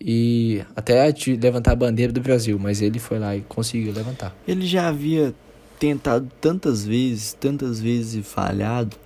e 0.00 0.64
até 0.74 1.12
de 1.12 1.36
levantar 1.36 1.72
a 1.72 1.76
bandeira 1.76 2.12
do 2.12 2.20
Brasil, 2.20 2.58
mas 2.58 2.80
ele 2.80 2.98
foi 2.98 3.18
lá 3.18 3.36
e 3.36 3.42
conseguiu 3.42 3.92
levantar. 3.92 4.34
Ele 4.46 4.66
já 4.66 4.88
havia 4.88 5.34
tentado 5.78 6.30
tantas 6.40 6.84
vezes, 6.84 7.34
tantas 7.34 7.78
vezes 7.80 8.14
e 8.14 8.22
falhado, 8.22 8.96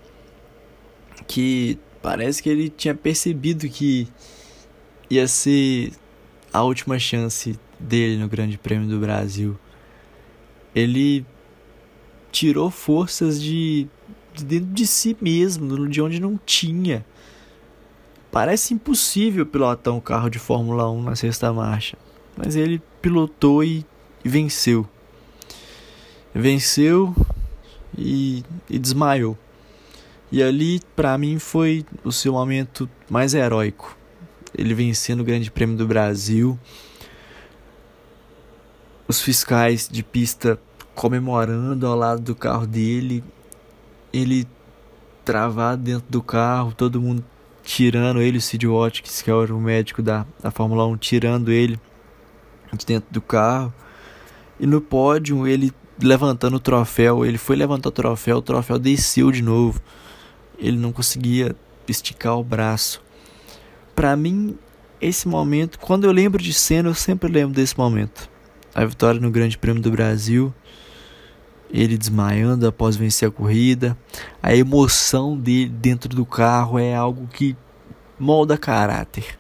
que 1.27 1.79
parece 2.03 2.43
que 2.43 2.49
ele 2.49 2.69
tinha 2.69 2.95
percebido 2.95 3.69
que 3.69 4.09
ia 5.09 5.29
ser 5.29 5.93
a 6.53 6.63
última 6.63 6.99
chance 6.99 7.59
dele 7.79 8.17
no 8.17 8.29
Grande 8.29 8.59
Prêmio 8.59 8.89
do 8.89 8.99
Brasil. 8.99 9.59
Ele 10.75 11.25
tirou 12.31 12.71
forças 12.71 13.41
de, 13.41 13.87
de 14.35 14.45
dentro 14.45 14.73
de 14.73 14.87
si 14.87 15.17
mesmo, 15.21 15.89
de 15.89 16.01
onde 16.01 16.21
não 16.21 16.39
tinha. 16.45 17.05
Parece 18.31 18.73
impossível 18.73 19.45
pilotar 19.45 19.93
um 19.93 20.01
carro 20.01 20.31
de 20.31 20.39
Fórmula 20.39 20.91
1 20.91 21.03
na 21.03 21.15
sexta 21.15 21.53
marcha, 21.53 21.99
mas 22.37 22.57
ele 22.57 22.81
pilotou 23.03 23.63
e, 23.63 23.85
e 24.25 24.29
venceu. 24.29 24.89
Venceu 26.35 27.15
e, 27.97 28.43
e 28.71 28.79
desmaiou. 28.79 29.37
E 30.33 30.43
ali, 30.43 30.81
para 30.97 31.17
mim, 31.19 31.39
foi 31.39 31.85
o 32.03 32.11
seu 32.11 32.33
momento 32.33 32.89
mais 33.11 33.35
heróico. 33.35 33.95
Ele 34.57 34.73
vencendo 34.73 35.21
o 35.21 35.25
Grande 35.25 35.51
Prêmio 35.51 35.77
do 35.77 35.87
Brasil. 35.87 36.59
Os 39.07 39.21
fiscais 39.21 39.87
de 39.87 40.03
pista 40.03 40.59
comemorando 40.95 41.87
ao 41.87 41.95
lado 41.95 42.23
do 42.23 42.35
carro 42.35 42.67
dele. 42.67 43.23
Ele 44.11 44.49
travado 45.23 45.83
dentro 45.83 46.07
do 46.09 46.23
carro, 46.23 46.73
todo 46.73 46.99
mundo 46.99 47.23
tirando 47.63 48.23
ele, 48.23 48.39
o 48.39 48.41
Sid 48.41 48.67
Watkins, 48.67 49.21
que 49.21 49.31
era 49.31 49.55
o 49.55 49.61
médico 49.61 50.03
da, 50.03 50.25
da 50.43 50.51
Fórmula 50.51 50.87
1, 50.87 50.97
tirando 50.97 51.53
ele 51.53 51.79
de 52.73 52.87
dentro 52.87 53.13
do 53.13 53.21
carro. 53.21 53.73
E 54.59 54.67
no 54.67 54.81
pódio, 54.81 55.47
ele 55.47 55.71
levantando 56.03 56.57
o 56.57 56.61
troféu, 56.61 57.27
ele 57.27 57.37
foi 57.37 57.55
levantar 57.55 57.91
o 57.91 57.93
troféu, 57.93 58.39
o 58.39 58.43
troféu 58.43 58.79
desceu 58.79 59.31
de 59.31 59.43
novo 59.43 59.79
ele 60.63 60.79
não 60.79 60.93
conseguia 60.93 61.57
esticar 61.89 62.39
o 62.39 62.45
braço. 62.45 63.03
Para 63.97 64.17
mim, 64.17 64.57
esse 65.01 65.27
momento, 65.27 65.79
quando 65.81 66.05
eu 66.05 66.13
lembro 66.13 66.41
de 66.41 66.53
cena, 66.53 66.89
eu 66.89 66.95
sempre 66.95 67.31
lembro 67.31 67.55
desse 67.55 67.77
momento. 67.77 68.31
A 68.73 68.85
vitória 68.85 69.21
no 69.21 69.31
Grande 69.31 69.59
Prêmio 69.59 69.83
do 69.83 69.91
Brasil, 69.91 70.55
ele 71.69 71.99
desmaiando 71.99 72.67
após 72.67 72.95
vencer 72.95 73.29
a 73.29 73.33
corrida, 73.33 73.99
a 74.41 74.55
emoção 74.55 75.37
dele 75.37 75.69
dentro 75.69 76.09
do 76.09 76.25
carro 76.25 76.79
é 76.79 76.95
algo 76.95 77.27
que 77.27 77.57
molda 78.19 78.57
caráter. 78.57 79.37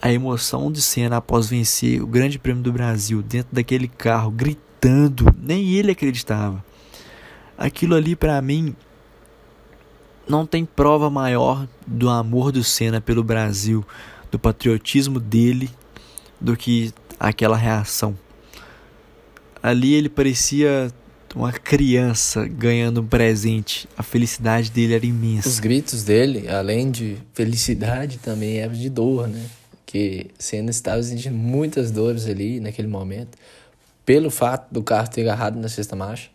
A 0.00 0.10
emoção 0.10 0.72
de 0.72 0.80
cena 0.80 1.18
após 1.18 1.48
vencer 1.48 2.02
o 2.02 2.06
Grande 2.06 2.38
Prêmio 2.38 2.62
do 2.62 2.72
Brasil 2.72 3.22
dentro 3.22 3.54
daquele 3.54 3.86
carro, 3.86 4.30
gritando, 4.30 5.26
nem 5.38 5.74
ele 5.74 5.92
acreditava. 5.92 6.64
Aquilo 7.58 7.94
ali 7.94 8.16
para 8.16 8.40
mim 8.40 8.74
não 10.28 10.46
tem 10.46 10.64
prova 10.64 11.08
maior 11.08 11.66
do 11.86 12.08
amor 12.08 12.52
do 12.52 12.64
Senna 12.64 13.00
pelo 13.00 13.22
Brasil, 13.22 13.84
do 14.30 14.38
patriotismo 14.38 15.20
dele, 15.20 15.70
do 16.40 16.56
que 16.56 16.92
aquela 17.18 17.56
reação. 17.56 18.16
Ali 19.62 19.94
ele 19.94 20.08
parecia 20.08 20.92
uma 21.34 21.52
criança 21.52 22.46
ganhando 22.46 23.02
um 23.02 23.06
presente. 23.06 23.88
A 23.96 24.02
felicidade 24.02 24.70
dele 24.70 24.94
era 24.94 25.06
imensa. 25.06 25.48
Os 25.48 25.60
gritos 25.60 26.02
dele, 26.02 26.48
além 26.48 26.90
de 26.90 27.18
felicidade, 27.34 28.18
também 28.18 28.58
eram 28.58 28.74
de 28.74 28.88
dor, 28.88 29.28
né? 29.28 29.44
Que 29.84 30.30
Senna 30.38 30.70
estava 30.70 31.02
sentindo 31.02 31.36
muitas 31.36 31.90
dores 31.90 32.26
ali 32.26 32.58
naquele 32.58 32.88
momento, 32.88 33.36
pelo 34.04 34.30
fato 34.30 34.72
do 34.72 34.82
carro 34.82 35.08
ter 35.08 35.22
agarrado 35.22 35.58
na 35.58 35.68
sexta 35.68 35.94
marcha. 35.94 36.30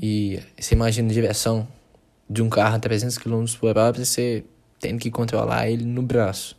E 0.00 0.38
você 0.58 0.74
imagina 0.74 1.08
a 1.08 1.12
direção 1.12 1.66
de 2.30 2.42
um 2.42 2.48
carro 2.48 2.76
a 2.76 2.78
300 2.78 3.18
km 3.18 3.44
por 3.58 3.76
hora 3.76 3.92
você 3.92 4.44
tem 4.78 4.96
que 4.96 5.10
controlar 5.10 5.68
ele 5.68 5.84
no 5.84 6.00
braço. 6.00 6.56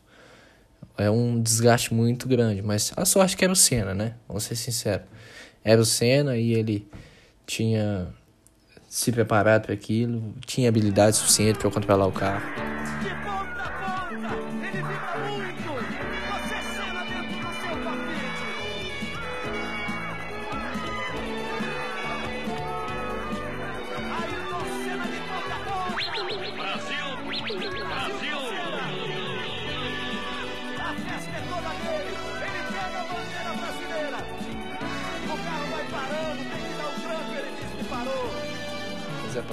É 0.97 1.09
um 1.09 1.41
desgaste 1.41 1.93
muito 1.93 2.27
grande, 2.27 2.61
mas 2.61 2.91
a 2.97 3.05
sorte 3.05 3.37
que 3.37 3.45
era 3.45 3.53
o 3.53 3.55
Senna, 3.55 3.93
né? 3.93 4.15
Vamos 4.27 4.43
ser 4.43 4.57
sinceros. 4.57 5.05
Era 5.63 5.79
o 5.79 5.85
Senna 5.85 6.35
e 6.35 6.53
ele 6.53 6.87
tinha 7.47 8.09
se 8.89 9.11
preparado 9.13 9.63
para 9.63 9.73
aquilo, 9.73 10.35
tinha 10.45 10.67
habilidade 10.67 11.15
suficiente 11.15 11.57
para 11.57 11.71
controlar 11.71 12.07
o 12.07 12.11
carro. 12.11 12.70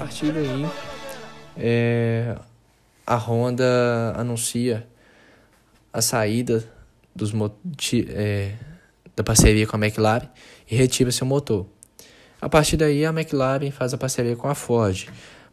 Partir 0.08 0.32
daí, 0.32 0.66
é, 1.58 2.34
a 3.06 3.16
Honda 3.16 4.14
anuncia 4.16 4.88
a 5.92 6.00
saída 6.00 6.64
dos, 7.14 7.30
é, 8.08 8.54
da 9.14 9.22
parceria 9.22 9.66
com 9.66 9.76
a 9.76 9.78
McLaren 9.78 10.26
e 10.70 10.74
retira 10.74 11.12
seu 11.12 11.26
motor. 11.26 11.66
A 12.40 12.48
partir 12.48 12.78
daí, 12.78 13.04
a 13.04 13.10
McLaren 13.10 13.70
faz 13.70 13.92
a 13.92 13.98
parceria 13.98 14.34
com 14.34 14.48
a 14.48 14.54
Ford, 14.54 15.08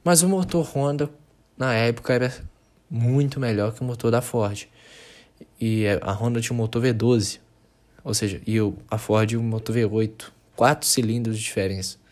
mas 0.06 0.24
o 0.24 0.30
motor 0.30 0.66
Honda 0.74 1.10
na 1.58 1.74
época 1.74 2.14
era 2.14 2.34
muito 2.89 3.41
melhor 3.41 3.74
que 3.74 3.82
o 3.82 3.84
motor 3.84 4.10
da 4.10 4.22
Ford. 4.22 4.70
E 5.60 5.84
a 6.01 6.14
Honda 6.14 6.39
tinha 6.39 6.53
um 6.53 6.58
motor 6.58 6.82
V12, 6.82 7.39
ou 8.06 8.14
seja, 8.14 8.41
e 8.47 8.56
a 8.89 8.97
Ford 8.97 9.34
um 9.36 9.43
motor 9.43 9.76
V8, 9.76 10.28
quatro 10.56 10.88
cilindros 10.88 11.38
de 11.38 11.43
diferença. 11.43 12.05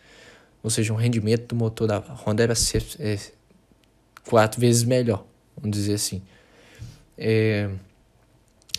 Ou 0.64 0.70
seja, 0.70 0.94
o 0.94 0.96
rendimento 0.96 1.48
do 1.48 1.54
motor 1.54 1.86
da 1.86 1.98
Honda 1.98 2.42
era 2.42 2.54
é, 2.98 3.18
quatro 4.26 4.58
vezes 4.58 4.82
melhor, 4.82 5.22
vamos 5.54 5.76
dizer 5.76 5.92
assim. 5.92 6.22
É, 7.18 7.68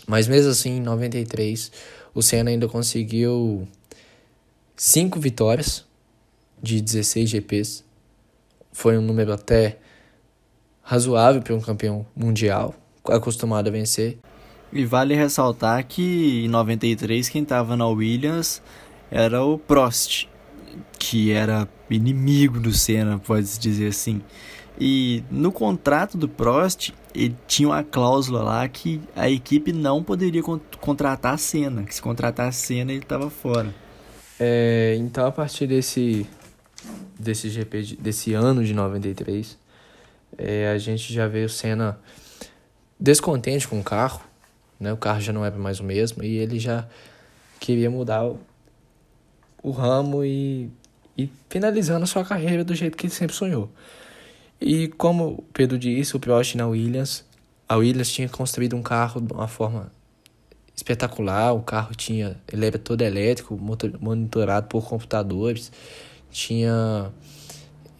mas 0.04 0.26
mesmo 0.26 0.50
assim, 0.50 0.78
em 0.78 0.80
93, 0.80 1.70
o 2.12 2.20
Senna 2.22 2.50
ainda 2.50 2.66
conseguiu 2.66 3.68
cinco 4.76 5.20
vitórias 5.20 5.86
de 6.60 6.80
16 6.80 7.30
GPs. 7.30 7.84
Foi 8.72 8.98
um 8.98 9.02
número 9.02 9.32
até 9.32 9.78
razoável 10.82 11.40
para 11.40 11.54
um 11.54 11.60
campeão 11.60 12.04
mundial, 12.16 12.74
acostumado 13.04 13.68
a 13.68 13.70
vencer. 13.70 14.18
E 14.72 14.84
vale 14.84 15.14
ressaltar 15.14 15.86
que 15.86 16.44
em 16.44 16.48
93 16.48 17.28
quem 17.28 17.44
estava 17.44 17.76
na 17.76 17.86
Williams 17.86 18.60
era 19.08 19.44
o 19.44 19.56
Prost, 19.56 20.26
que 20.98 21.30
era 21.30 21.68
inimigo 21.94 22.58
do 22.60 22.72
Senna, 22.72 23.18
pode-se 23.18 23.58
dizer 23.58 23.88
assim. 23.88 24.22
E 24.78 25.24
no 25.30 25.50
contrato 25.50 26.18
do 26.18 26.28
Prost, 26.28 26.92
ele 27.14 27.34
tinha 27.46 27.68
uma 27.68 27.82
cláusula 27.82 28.42
lá 28.42 28.68
que 28.68 29.00
a 29.14 29.28
equipe 29.30 29.72
não 29.72 30.02
poderia 30.02 30.42
contratar 30.80 31.34
a 31.34 31.38
Senna, 31.38 31.84
que 31.84 31.94
se 31.94 32.02
contratasse 32.02 32.48
a 32.48 32.66
Senna 32.66 32.92
ele 32.92 33.02
estava 33.02 33.30
fora. 33.30 33.74
É, 34.38 34.96
então 34.98 35.26
a 35.26 35.32
partir 35.32 35.66
desse 35.66 36.26
desse 37.18 37.48
GP 37.48 37.82
de, 37.82 37.96
desse 37.96 38.34
ano 38.34 38.62
de 38.62 38.74
93, 38.74 39.58
é, 40.36 40.68
a 40.68 40.78
gente 40.78 41.12
já 41.12 41.26
vê 41.26 41.44
o 41.44 41.48
Senna 41.48 41.98
descontente 43.00 43.66
com 43.66 43.80
o 43.80 43.82
carro, 43.82 44.20
né? 44.78 44.92
O 44.92 44.96
carro 44.96 45.20
já 45.20 45.32
não 45.32 45.44
era 45.44 45.56
mais 45.56 45.80
o 45.80 45.84
mesmo 45.84 46.22
e 46.22 46.36
ele 46.36 46.58
já 46.58 46.86
queria 47.58 47.90
mudar 47.90 48.26
o, 48.26 48.38
o 49.62 49.70
ramo 49.70 50.22
e, 50.22 50.70
e 51.16 51.30
finalizando 51.48 52.06
sua 52.06 52.24
carreira 52.24 52.64
do 52.64 52.74
jeito 52.74 52.96
que 52.96 53.06
ele 53.06 53.14
sempre 53.14 53.34
sonhou. 53.34 53.70
E 54.60 54.88
como 54.88 55.44
Pedro 55.52 55.78
disse, 55.78 56.16
o 56.16 56.20
Prost 56.20 56.54
na 56.56 56.66
Williams, 56.66 57.24
a 57.68 57.76
Williams 57.76 58.12
tinha 58.12 58.28
construído 58.28 58.76
um 58.76 58.82
carro 58.82 59.20
de 59.20 59.32
uma 59.32 59.48
forma 59.48 59.90
espetacular, 60.74 61.52
o 61.52 61.62
carro 61.62 61.94
tinha, 61.94 62.36
ele 62.52 62.66
era 62.66 62.78
todo 62.78 63.02
elétrico, 63.02 63.58
monitorado 64.00 64.66
por 64.68 64.86
computadores, 64.86 65.72
tinha 66.30 67.10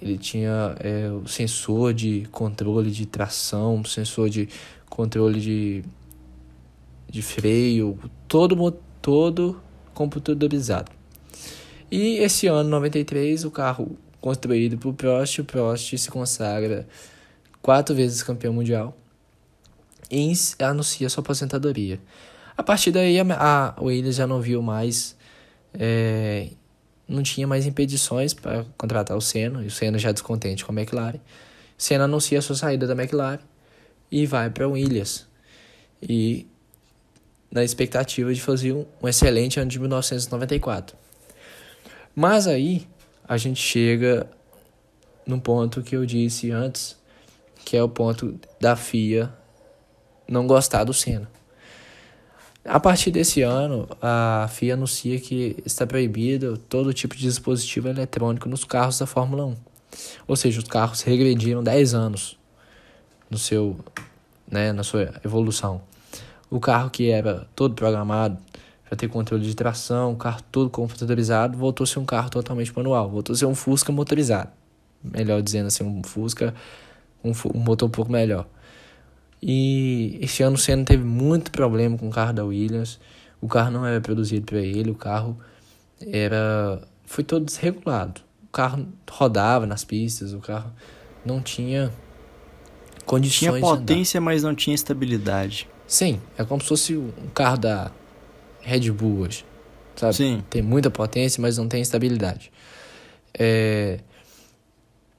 ele 0.00 0.18
tinha 0.18 0.76
é, 0.80 1.08
o 1.10 1.26
sensor 1.26 1.94
de 1.94 2.28
controle 2.30 2.90
de 2.90 3.06
tração, 3.06 3.82
sensor 3.84 4.28
de 4.28 4.48
controle 4.90 5.40
de, 5.40 5.84
de 7.08 7.22
freio, 7.22 7.98
todo 8.28 8.72
todo 9.00 9.60
computadorizado. 9.94 10.95
E 11.90 12.18
esse 12.18 12.46
ano 12.46 12.68
93 12.68 13.44
o 13.44 13.50
carro 13.50 13.96
construído 14.20 14.76
por 14.76 14.92
Prost, 14.94 15.38
o 15.40 15.44
Prost 15.44 15.96
se 15.96 16.10
consagra 16.10 16.86
quatro 17.62 17.94
vezes 17.94 18.22
campeão 18.22 18.52
mundial 18.52 18.96
e 20.10 20.32
anuncia 20.60 21.08
sua 21.08 21.20
aposentadoria. 21.20 22.00
A 22.56 22.62
partir 22.62 22.90
daí, 22.90 23.18
a, 23.20 23.74
Williams 23.80 24.16
já 24.16 24.26
não 24.26 24.40
viu 24.40 24.62
mais, 24.62 25.16
é, 25.74 26.48
não 27.06 27.22
tinha 27.22 27.46
mais 27.46 27.66
impedições 27.66 28.32
para 28.32 28.64
contratar 28.78 29.16
o 29.16 29.20
Senna, 29.20 29.62
e 29.62 29.66
o 29.66 29.70
Senna 29.70 29.98
já 29.98 30.10
descontente 30.10 30.64
com 30.64 30.72
a 30.72 30.74
McLaren. 30.74 31.20
Senna 31.76 32.04
anuncia 32.04 32.40
sua 32.40 32.56
saída 32.56 32.86
da 32.86 32.94
McLaren 32.94 33.40
e 34.10 34.24
vai 34.26 34.48
para 34.48 34.64
a 34.64 34.68
Williams. 34.68 35.26
E 36.00 36.46
na 37.50 37.62
expectativa 37.62 38.32
de 38.32 38.40
fazer 38.40 38.72
um, 38.72 38.86
um 39.02 39.08
excelente 39.08 39.60
ano 39.60 39.70
de 39.70 39.78
1994. 39.78 40.96
Mas 42.18 42.46
aí, 42.46 42.88
a 43.28 43.36
gente 43.36 43.60
chega 43.60 44.26
no 45.26 45.38
ponto 45.38 45.82
que 45.82 45.94
eu 45.94 46.06
disse 46.06 46.50
antes, 46.50 46.96
que 47.62 47.76
é 47.76 47.82
o 47.82 47.90
ponto 47.90 48.40
da 48.58 48.74
FIA 48.74 49.30
não 50.26 50.46
gostar 50.46 50.84
do 50.84 50.94
Senna. 50.94 51.30
A 52.64 52.80
partir 52.80 53.10
desse 53.10 53.42
ano, 53.42 53.86
a 54.00 54.48
FIA 54.48 54.72
anuncia 54.72 55.20
que 55.20 55.62
está 55.62 55.86
proibido 55.86 56.56
todo 56.56 56.94
tipo 56.94 57.14
de 57.14 57.20
dispositivo 57.20 57.88
eletrônico 57.88 58.48
nos 58.48 58.64
carros 58.64 58.98
da 58.98 59.06
Fórmula 59.06 59.44
1. 59.44 59.56
Ou 60.26 60.36
seja, 60.36 60.58
os 60.58 60.66
carros 60.66 61.02
regrediram 61.02 61.62
10 61.62 61.92
anos 61.92 62.38
no 63.28 63.36
seu, 63.36 63.76
né, 64.50 64.72
na 64.72 64.82
sua 64.82 65.20
evolução. 65.22 65.82
O 66.48 66.58
carro 66.58 66.88
que 66.88 67.10
era 67.10 67.46
todo 67.54 67.74
programado 67.74 68.38
para 68.86 68.96
ter 68.96 69.08
controle 69.08 69.44
de 69.44 69.54
tração, 69.54 70.12
o 70.12 70.16
carro 70.16 70.40
todo 70.50 70.70
computadorizado, 70.70 71.58
voltou 71.58 71.84
a 71.84 71.86
ser 71.86 71.98
um 71.98 72.04
carro 72.04 72.30
totalmente 72.30 72.72
manual, 72.74 73.10
voltou 73.10 73.34
a 73.34 73.36
ser 73.36 73.46
um 73.46 73.54
Fusca 73.54 73.90
motorizado. 73.92 74.50
Melhor 75.02 75.42
dizendo 75.42 75.66
assim, 75.66 75.84
um 75.84 76.02
Fusca, 76.04 76.54
um, 77.22 77.32
um 77.52 77.60
motor 77.60 77.88
um 77.88 77.92
pouco 77.92 78.10
melhor. 78.10 78.46
E 79.42 80.18
esse 80.22 80.42
ano 80.42 80.54
o 80.54 80.58
Senna 80.58 80.84
teve 80.84 81.04
muito 81.04 81.50
problema 81.50 81.98
com 81.98 82.08
o 82.08 82.10
carro 82.10 82.32
da 82.32 82.44
Williams. 82.44 82.98
O 83.40 83.48
carro 83.48 83.70
não 83.72 83.84
era 83.84 84.00
produzido 84.00 84.46
para 84.46 84.60
ele, 84.60 84.90
o 84.90 84.94
carro 84.94 85.36
era 86.00 86.80
foi 87.04 87.24
todo 87.24 87.44
desregulado. 87.44 88.20
O 88.44 88.52
carro 88.52 88.86
rodava 89.10 89.66
nas 89.66 89.84
pistas, 89.84 90.32
o 90.32 90.38
carro 90.38 90.72
não 91.24 91.40
tinha 91.40 91.92
condições 93.04 93.38
Tinha 93.38 93.60
potência, 93.60 94.20
mas 94.20 94.42
não 94.44 94.54
tinha 94.54 94.74
estabilidade. 94.74 95.68
Sim, 95.86 96.20
é 96.38 96.44
como 96.44 96.60
se 96.60 96.68
fosse 96.68 96.96
um 96.96 97.28
carro 97.34 97.58
da 97.58 97.90
Red 98.66 98.90
Bull 98.90 99.20
hoje. 99.20 99.44
Sabe? 99.94 100.14
Sim. 100.14 100.44
Tem 100.50 100.60
muita 100.60 100.90
potência, 100.90 101.40
mas 101.40 101.56
não 101.56 101.68
tem 101.68 101.80
estabilidade. 101.80 102.50
É... 103.32 104.00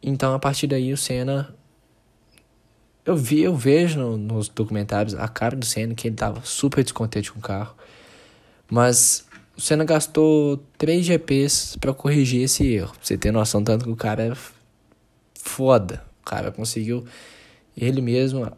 Então, 0.03 0.33
a 0.33 0.39
partir 0.39 0.67
daí, 0.67 0.91
o 0.91 0.97
Senna. 0.97 1.55
Eu, 3.05 3.15
vi, 3.15 3.41
eu 3.41 3.55
vejo 3.55 3.99
no, 3.99 4.17
nos 4.17 4.49
documentários 4.49 5.15
a 5.15 5.29
cara 5.29 5.55
do 5.55 5.65
Senna 5.65 5.95
que 5.95 6.09
ele 6.09 6.15
tava 6.17 6.41
super 6.43 6.83
descontente 6.83 7.31
com 7.31 7.39
o 7.39 7.41
carro. 7.41 7.73
Mas 8.69 9.25
o 9.55 9.61
Senna 9.61 9.85
gastou 9.85 10.61
3 10.77 11.05
GPs 11.05 11.77
para 11.79 11.93
corrigir 11.93 12.43
esse 12.43 12.67
erro. 12.67 12.91
Pra 12.91 12.99
você 13.01 13.17
ter 13.17 13.31
noção, 13.31 13.63
tanto 13.63 13.85
que 13.85 13.91
o 13.91 13.95
cara 13.95 14.25
é 14.25 14.33
foda. 15.39 16.03
O 16.21 16.25
cara 16.25 16.51
conseguiu 16.51 17.05
ele 17.77 18.01
mesmo 18.01 18.51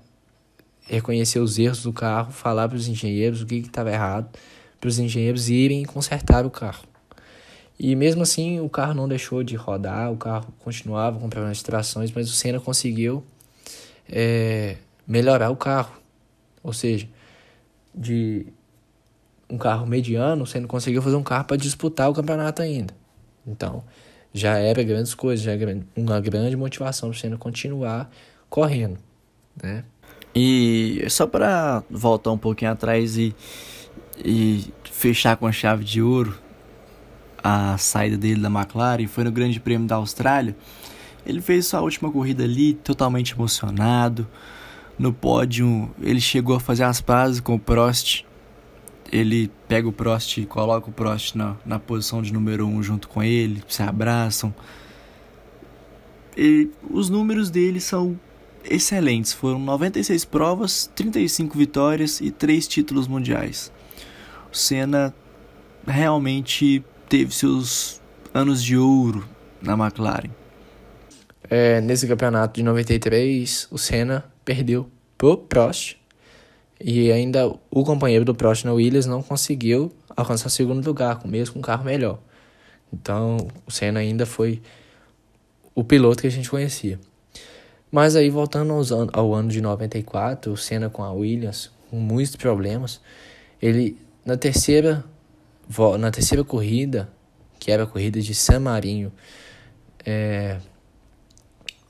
reconhecer 0.81 1.37
os 1.37 1.59
erros 1.59 1.83
do 1.83 1.93
carro, 1.93 2.31
falar 2.31 2.67
para 2.67 2.75
os 2.75 2.87
engenheiros 2.87 3.43
o 3.43 3.45
que 3.45 3.57
estava 3.57 3.91
errado 3.91 4.31
para 4.79 4.87
os 4.87 4.99
engenheiros 4.99 5.49
irem 5.49 5.83
consertar 5.83 6.45
o 6.45 6.49
carro. 6.49 6.83
E 7.79 7.95
mesmo 7.95 8.23
assim, 8.23 8.59
o 8.59 8.69
carro 8.69 8.93
não 8.93 9.07
deixou 9.07 9.41
de 9.41 9.55
rodar, 9.55 10.11
o 10.11 10.17
carro 10.17 10.53
continuava 10.59 11.17
com 11.17 11.29
problemas 11.29 11.57
de 11.57 11.63
trações, 11.63 12.11
mas 12.11 12.29
o 12.29 12.33
Senna 12.33 12.59
conseguiu 12.59 13.23
é, 14.09 14.75
melhorar 15.07 15.49
o 15.49 15.55
carro. 15.55 15.97
Ou 16.61 16.73
seja, 16.73 17.07
de 17.95 18.47
um 19.49 19.57
carro 19.57 19.87
mediano, 19.87 20.43
o 20.43 20.47
Senna 20.47 20.67
conseguiu 20.67 21.01
fazer 21.01 21.15
um 21.15 21.23
carro 21.23 21.45
para 21.45 21.55
disputar 21.55 22.09
o 22.09 22.13
campeonato 22.13 22.61
ainda. 22.61 22.93
Então, 23.47 23.81
já 24.33 24.57
era 24.57 24.83
grandes 24.83 25.13
coisas, 25.13 25.43
já 25.43 25.53
era 25.53 25.79
uma 25.95 26.19
grande 26.19 26.57
motivação 26.57 27.09
para 27.09 27.15
o 27.15 27.19
Senna 27.19 27.37
continuar 27.37 28.11
correndo, 28.49 28.97
né? 29.61 29.85
E 30.35 31.03
só 31.09 31.25
para 31.25 31.83
voltar 31.89 32.31
um 32.31 32.37
pouquinho 32.37 32.71
atrás 32.71 33.17
e 33.17 33.35
e 34.23 34.73
fechar 34.91 35.37
com 35.37 35.47
a 35.47 35.51
chave 35.51 35.83
de 35.83 36.01
ouro 36.01 36.37
a 37.43 37.77
saída 37.77 38.17
dele 38.17 38.41
da 38.41 38.49
McLaren 38.49 39.07
foi 39.07 39.23
no 39.23 39.31
Grande 39.31 39.59
Prêmio 39.59 39.87
da 39.87 39.95
Austrália. 39.95 40.55
Ele 41.25 41.41
fez 41.41 41.67
sua 41.67 41.81
última 41.81 42.11
corrida 42.11 42.43
ali 42.43 42.73
totalmente 42.73 43.33
emocionado. 43.33 44.27
No 44.97 45.13
pódio, 45.13 45.89
ele 46.01 46.19
chegou 46.19 46.55
a 46.55 46.59
fazer 46.59 46.83
as 46.83 46.99
pazes 46.99 47.39
com 47.39 47.55
o 47.55 47.59
Prost. 47.59 48.25
Ele 49.11 49.49
pega 49.67 49.87
o 49.87 49.91
Prost 49.91 50.37
e 50.37 50.45
coloca 50.45 50.89
o 50.89 50.93
Prost 50.93 51.35
na, 51.35 51.55
na 51.65 51.79
posição 51.79 52.21
de 52.21 52.33
número 52.33 52.65
1 52.67 52.75
um 52.75 52.83
junto 52.83 53.07
com 53.07 53.23
ele, 53.23 53.63
se 53.67 53.81
abraçam. 53.81 54.53
E 56.37 56.69
os 56.89 57.09
números 57.09 57.49
dele 57.49 57.79
são 57.79 58.19
excelentes. 58.63 59.33
Foram 59.33 59.59
96 59.59 60.25
provas, 60.25 60.89
35 60.95 61.57
vitórias 61.57 62.21
e 62.21 62.31
3 62.31 62.67
títulos 62.67 63.07
mundiais. 63.07 63.71
Senna 64.51 65.13
realmente 65.85 66.83
teve 67.07 67.33
seus 67.33 68.01
anos 68.33 68.63
de 68.63 68.77
ouro 68.77 69.27
na 69.61 69.73
McLaren. 69.73 70.29
É, 71.49 71.81
nesse 71.81 72.07
campeonato 72.07 72.55
de 72.55 72.63
93, 72.63 73.67
o 73.71 73.77
Senna 73.77 74.23
perdeu 74.45 74.89
pro 75.17 75.37
Prost. 75.37 75.97
E 76.79 77.11
ainda 77.11 77.47
o 77.69 77.83
companheiro 77.83 78.23
do 78.23 78.35
Prost 78.35 78.63
na 78.63 78.73
Williams 78.73 79.05
não 79.05 79.21
conseguiu 79.21 79.91
alcançar 80.15 80.47
o 80.47 80.51
segundo 80.51 80.85
lugar, 80.85 81.19
mesmo 81.25 81.53
com 81.53 81.59
um 81.59 81.63
carro 81.63 81.83
melhor. 81.83 82.19
Então 82.93 83.47
o 83.65 83.71
Senna 83.71 83.99
ainda 83.99 84.25
foi 84.25 84.61
o 85.75 85.83
piloto 85.83 86.21
que 86.21 86.27
a 86.27 86.31
gente 86.31 86.49
conhecia. 86.49 86.99
Mas 87.91 88.15
aí 88.15 88.29
voltando 88.29 88.73
an 88.73 89.07
ao 89.13 89.33
ano 89.33 89.49
de 89.49 89.61
94, 89.61 90.51
o 90.51 90.57
Senna 90.57 90.89
com 90.89 91.03
a 91.03 91.11
Williams, 91.11 91.71
com 91.89 91.97
muitos 91.97 92.35
problemas, 92.35 93.01
ele 93.61 93.97
na 94.29 94.37
terceira 94.37 95.03
na 95.99 96.11
terceira 96.11 96.43
corrida, 96.43 97.09
que 97.59 97.71
era 97.71 97.83
a 97.83 97.87
corrida 97.87 98.19
de 98.21 98.33
San 98.33 98.59
Marino, 98.59 99.11
é, 100.05 100.57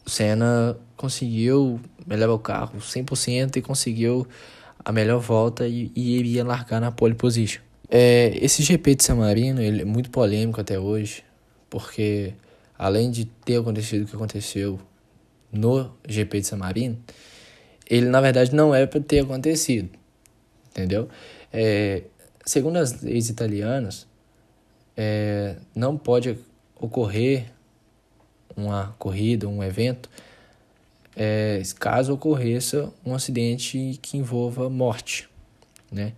Senna 0.06 0.78
conseguiu 0.98 1.80
melhorar 2.06 2.34
o 2.34 2.40
carro 2.40 2.80
100% 2.80 3.58
e 3.58 3.62
conseguiu 3.62 4.28
a 4.84 4.92
melhor 4.92 5.20
volta 5.20 5.68
e, 5.68 5.92
e 5.96 6.18
iria 6.18 6.44
largar 6.44 6.82
na 6.82 6.92
pole 6.92 7.16
position. 7.16 7.62
É, 7.90 8.38
esse 8.42 8.64
GP 8.64 8.96
de 8.96 9.04
San 9.04 9.16
Marino 9.16 9.62
ele 9.62 9.82
é 9.82 9.86
muito 9.86 10.10
polêmico 10.10 10.60
até 10.60 10.78
hoje, 10.78 11.24
porque 11.70 12.34
além 12.78 13.12
de 13.12 13.26
ter 13.26 13.58
acontecido 13.58 14.04
o 14.04 14.08
que 14.08 14.16
aconteceu 14.16 14.80
no 15.52 15.92
GP 16.08 16.42
de 16.42 16.48
San 16.48 16.58
Marino, 16.58 16.98
ele 17.90 18.08
na 18.08 18.20
verdade 18.20 18.54
não 18.54 18.76
era 18.76 18.88
para 18.88 19.00
ter 19.00 19.20
acontecido, 19.20 19.90
entendeu? 20.70 21.08
É, 21.52 22.04
segundo 22.50 22.78
as 22.78 23.00
leis 23.04 23.30
italianas, 23.30 24.08
é, 24.98 25.58
não 25.76 25.96
pode 25.96 26.36
ocorrer 26.82 27.46
uma 28.58 28.96
corrida, 28.98 29.48
um 29.48 29.64
evento, 29.64 30.10
é, 31.16 31.62
caso 31.78 32.12
ocorreça 32.12 32.92
um 33.06 33.14
acidente 33.14 34.00
que 34.02 34.18
envolva 34.18 34.68
morte, 34.68 35.30
né? 35.92 36.14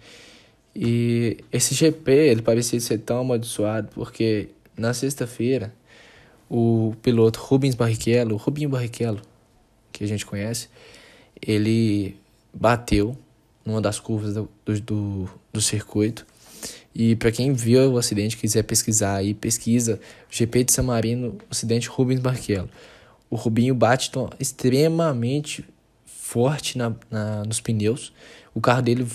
E 0.74 1.44
esse 1.52 1.76
GP, 1.76 2.10
ele 2.10 2.42
parecia 2.42 2.80
ser 2.80 3.00
tão 3.00 3.20
amaldiçoado 3.20 3.90
porque 3.94 4.48
na 4.78 4.94
sexta-feira 4.94 5.74
o 6.50 6.96
piloto 7.02 7.42
Rubens 7.42 7.76
Barrichello, 7.76 8.38
Rubinho 8.38 8.70
Barrichello, 8.70 9.22
que 9.92 10.06
a 10.06 10.08
gente 10.08 10.26
conhece, 10.26 10.70
ele 11.46 12.16
bateu 12.54 13.18
numa 13.66 13.82
das 13.82 14.00
curvas 14.00 14.34
do, 14.34 14.50
do, 14.66 14.80
do 14.80 15.41
circuito. 15.60 16.26
E 16.94 17.16
para 17.16 17.32
quem 17.32 17.54
viu 17.54 17.94
o 17.94 17.98
acidente, 17.98 18.38
quiser 18.38 18.64
pesquisar 18.64 19.16
aí, 19.16 19.34
pesquisa 19.34 20.00
GP 20.30 20.66
de 20.66 20.74
San 20.74 20.84
Marino, 20.84 21.38
acidente 21.50 21.90
Rubens 21.90 22.20
Barrichello. 22.20 22.70
O 23.30 23.36
Rubinho 23.36 23.74
bate 23.74 24.12
extremamente 24.40 25.66
forte 26.06 26.78
na, 26.78 26.94
na, 27.10 27.44
nos 27.46 27.62
pneus. 27.62 28.14
O 28.54 28.60
carro 28.60 28.82
dele, 28.82 29.08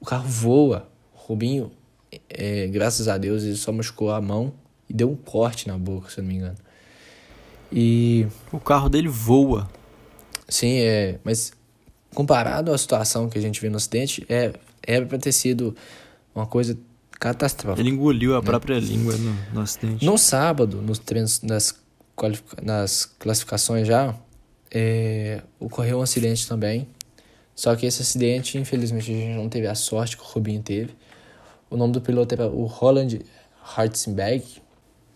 o 0.00 0.04
carro 0.04 0.28
voa. 0.28 0.88
O 1.14 1.18
Rubinho, 1.18 1.70
é, 2.28 2.66
graças 2.66 3.06
a 3.06 3.16
Deus, 3.16 3.44
ele 3.44 3.54
só 3.54 3.70
machucou 3.70 4.10
a 4.10 4.20
mão 4.20 4.52
e 4.88 4.92
deu 4.92 5.08
um 5.08 5.16
corte 5.16 5.68
na 5.68 5.78
boca, 5.78 6.10
se 6.10 6.18
eu 6.18 6.24
não 6.24 6.28
me 6.28 6.36
engano. 6.36 6.56
E 7.72 8.26
o 8.52 8.58
carro 8.58 8.88
dele 8.88 9.08
voa. 9.08 9.70
Sim, 10.48 10.78
é, 10.78 11.18
mas 11.24 11.52
comparado 12.12 12.72
à 12.72 12.78
situação 12.78 13.28
que 13.28 13.38
a 13.38 13.40
gente 13.40 13.60
vê 13.60 13.68
no 13.68 13.76
acidente, 13.76 14.24
é 14.28 14.52
era 14.86 15.04
para 15.06 15.18
ter 15.18 15.32
sido 15.32 15.74
uma 16.34 16.46
coisa 16.46 16.78
catastrófica. 17.18 17.80
Ele 17.80 17.90
engoliu 17.90 18.34
a 18.34 18.40
né? 18.40 18.44
própria 18.44 18.78
língua 18.78 19.16
no, 19.16 19.36
no 19.54 19.60
acidente. 19.60 20.04
No 20.04 20.18
sábado, 20.18 20.82
nos 20.82 20.98
treinos, 20.98 21.40
nas, 21.42 21.74
nas 22.62 23.04
classificações 23.04 23.86
já, 23.86 24.14
é, 24.70 25.42
ocorreu 25.58 25.98
um 25.98 26.02
acidente 26.02 26.46
também. 26.46 26.88
Só 27.54 27.74
que 27.76 27.86
esse 27.86 28.02
acidente, 28.02 28.58
infelizmente, 28.58 29.10
a 29.10 29.14
gente 29.14 29.36
não 29.36 29.48
teve 29.48 29.66
a 29.66 29.74
sorte 29.74 30.16
que 30.16 30.22
o 30.22 30.26
Rubinho 30.26 30.62
teve. 30.62 30.94
O 31.70 31.76
nome 31.76 31.92
do 31.92 32.00
piloto 32.00 32.34
era 32.34 32.48
o 32.48 32.64
Roland 32.64 33.20
Hartzenberg. 33.76 34.44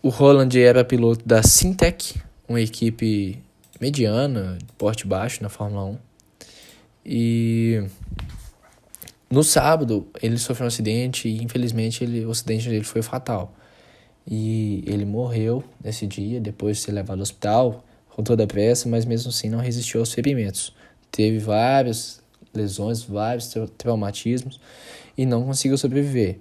O 0.01 0.09
Roland 0.09 0.57
era 0.57 0.85
piloto 0.85 1.25
da 1.27 1.43
Sintec, 1.43 2.21
uma 2.47 2.61
equipe 2.61 3.43
mediana, 3.79 4.57
de 4.57 4.73
porte 4.77 5.05
baixo 5.05 5.43
na 5.43 5.49
Fórmula 5.49 5.85
1. 5.85 5.97
E 7.05 7.83
no 9.29 9.43
sábado 9.43 10.07
ele 10.21 10.37
sofreu 10.37 10.65
um 10.65 10.67
acidente 10.67 11.27
e 11.27 11.43
infelizmente 11.43 12.03
ele, 12.03 12.25
o 12.25 12.31
acidente 12.31 12.67
dele 12.67 12.83
foi 12.83 13.01
fatal. 13.01 13.53
E 14.25 14.83
ele 14.85 15.05
morreu 15.05 15.63
nesse 15.83 16.05
dia, 16.07 16.39
depois 16.39 16.77
de 16.77 16.83
ser 16.83 16.91
levado 16.91 17.17
ao 17.17 17.23
hospital, 17.23 17.83
com 18.09 18.23
toda 18.23 18.43
a 18.43 18.47
pressa, 18.47 18.89
mas 18.89 19.05
mesmo 19.05 19.29
assim 19.29 19.49
não 19.49 19.59
resistiu 19.59 19.99
aos 19.99 20.13
ferimentos. 20.13 20.73
Teve 21.11 21.39
várias 21.39 22.21
lesões, 22.53 23.03
vários 23.03 23.53
traumatismos 23.77 24.59
e 25.17 25.25
não 25.25 25.45
conseguiu 25.45 25.77
sobreviver. 25.77 26.39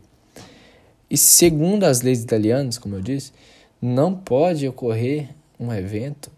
E 1.10 1.16
segundo 1.16 1.84
as 1.84 2.02
leis 2.02 2.22
italianas, 2.22 2.78
como 2.78 2.96
eu 2.96 3.00
disse, 3.00 3.32
não 3.80 4.14
pode 4.14 4.66
ocorrer 4.66 5.30
um 5.58 5.72
evento 5.72 6.30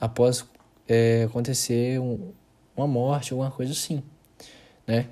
após 0.00 0.44
é, 0.88 1.24
acontecer 1.24 2.00
um, 2.00 2.32
uma 2.76 2.86
morte, 2.86 3.32
alguma 3.32 3.50
coisa 3.50 3.72
assim, 3.72 4.02
né? 4.86 5.06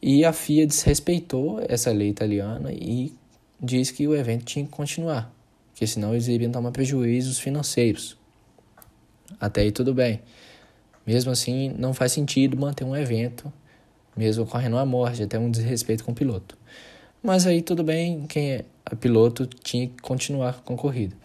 E 0.00 0.24
a 0.24 0.32
FIA 0.32 0.66
desrespeitou 0.66 1.60
essa 1.68 1.90
lei 1.90 2.08
italiana 2.08 2.72
e 2.72 3.12
disse 3.60 3.92
que 3.92 4.06
o 4.06 4.14
evento 4.14 4.44
tinha 4.44 4.64
que 4.64 4.70
continuar, 4.70 5.32
porque 5.72 5.86
senão 5.86 6.12
eles 6.12 6.28
iriam 6.28 6.52
tomar 6.52 6.70
prejuízos 6.70 7.38
financeiros. 7.38 8.16
Até 9.40 9.62
aí 9.62 9.72
tudo 9.72 9.92
bem. 9.92 10.20
Mesmo 11.06 11.32
assim, 11.32 11.74
não 11.78 11.92
faz 11.92 12.12
sentido 12.12 12.56
manter 12.56 12.84
um 12.84 12.94
evento, 12.94 13.52
mesmo 14.16 14.44
ocorrendo 14.44 14.76
uma 14.76 14.86
morte, 14.86 15.22
até 15.22 15.38
um 15.38 15.50
desrespeito 15.50 16.04
com 16.04 16.12
o 16.12 16.14
piloto. 16.14 16.56
Mas 17.22 17.46
aí 17.46 17.62
tudo 17.62 17.82
bem, 17.82 18.26
quem 18.26 18.52
é 18.52 18.64
piloto 19.00 19.46
tinha 19.46 19.88
que 19.88 20.00
continuar 20.02 20.60
com 20.62 20.74
a 20.74 20.76
corrida. 20.76 21.16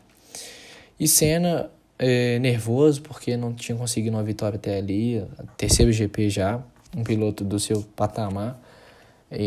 E 0.99 1.07
Senna, 1.07 1.69
é, 1.99 2.39
nervoso 2.39 3.01
porque 3.01 3.37
não 3.37 3.53
tinha 3.53 3.77
conseguido 3.77 4.15
uma 4.15 4.23
vitória 4.23 4.57
até 4.57 4.77
ali, 4.77 5.23
terceiro 5.57 5.91
GP 5.91 6.29
já, 6.29 6.63
um 6.95 7.03
piloto 7.03 7.43
do 7.43 7.59
seu 7.59 7.81
patamar. 7.95 8.59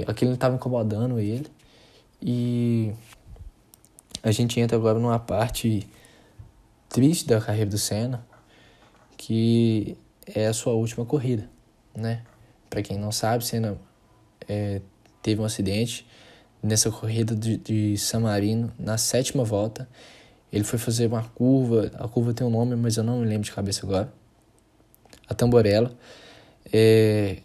Aquilo 0.07 0.35
estava 0.35 0.57
incomodando 0.57 1.19
ele. 1.19 1.47
E 2.21 2.93
a 4.23 4.31
gente 4.31 4.59
entra 4.59 4.77
agora 4.77 4.99
numa 4.99 5.19
parte 5.19 5.89
triste 6.89 7.27
da 7.27 7.41
carreira 7.41 7.71
do 7.71 7.79
Senna, 7.79 8.27
que 9.17 9.97
é 10.27 10.47
a 10.47 10.53
sua 10.53 10.73
última 10.73 11.05
corrida, 11.05 11.49
né? 11.95 12.23
Para 12.69 12.83
quem 12.83 12.99
não 12.99 13.13
sabe, 13.13 13.47
Senna 13.47 13.79
é, 14.49 14.81
teve 15.23 15.41
um 15.41 15.45
acidente 15.45 16.07
nessa 16.63 16.91
corrida 16.91 17.35
de, 17.35 17.57
de 17.59 17.97
San 17.99 18.21
Marino 18.21 18.73
na 18.79 18.99
sétima 18.99 19.45
volta. 19.45 19.89
Ele 20.53 20.65
foi 20.65 20.79
fazer 20.79 21.07
uma 21.07 21.23
curva, 21.23 21.91
a 21.95 22.09
curva 22.09 22.33
tem 22.33 22.47
um 22.47 22.51
nome, 22.51 22.77
mas 22.77 22.97
eu 22.97 23.05
não 23.05 23.21
me 23.21 23.27
lembro 23.27 23.45
de 23.45 23.53
cabeça 23.53 23.85
agora. 23.85 24.13
A 25.29 25.35
Tamborella. 25.35 25.93
É, 26.73 27.39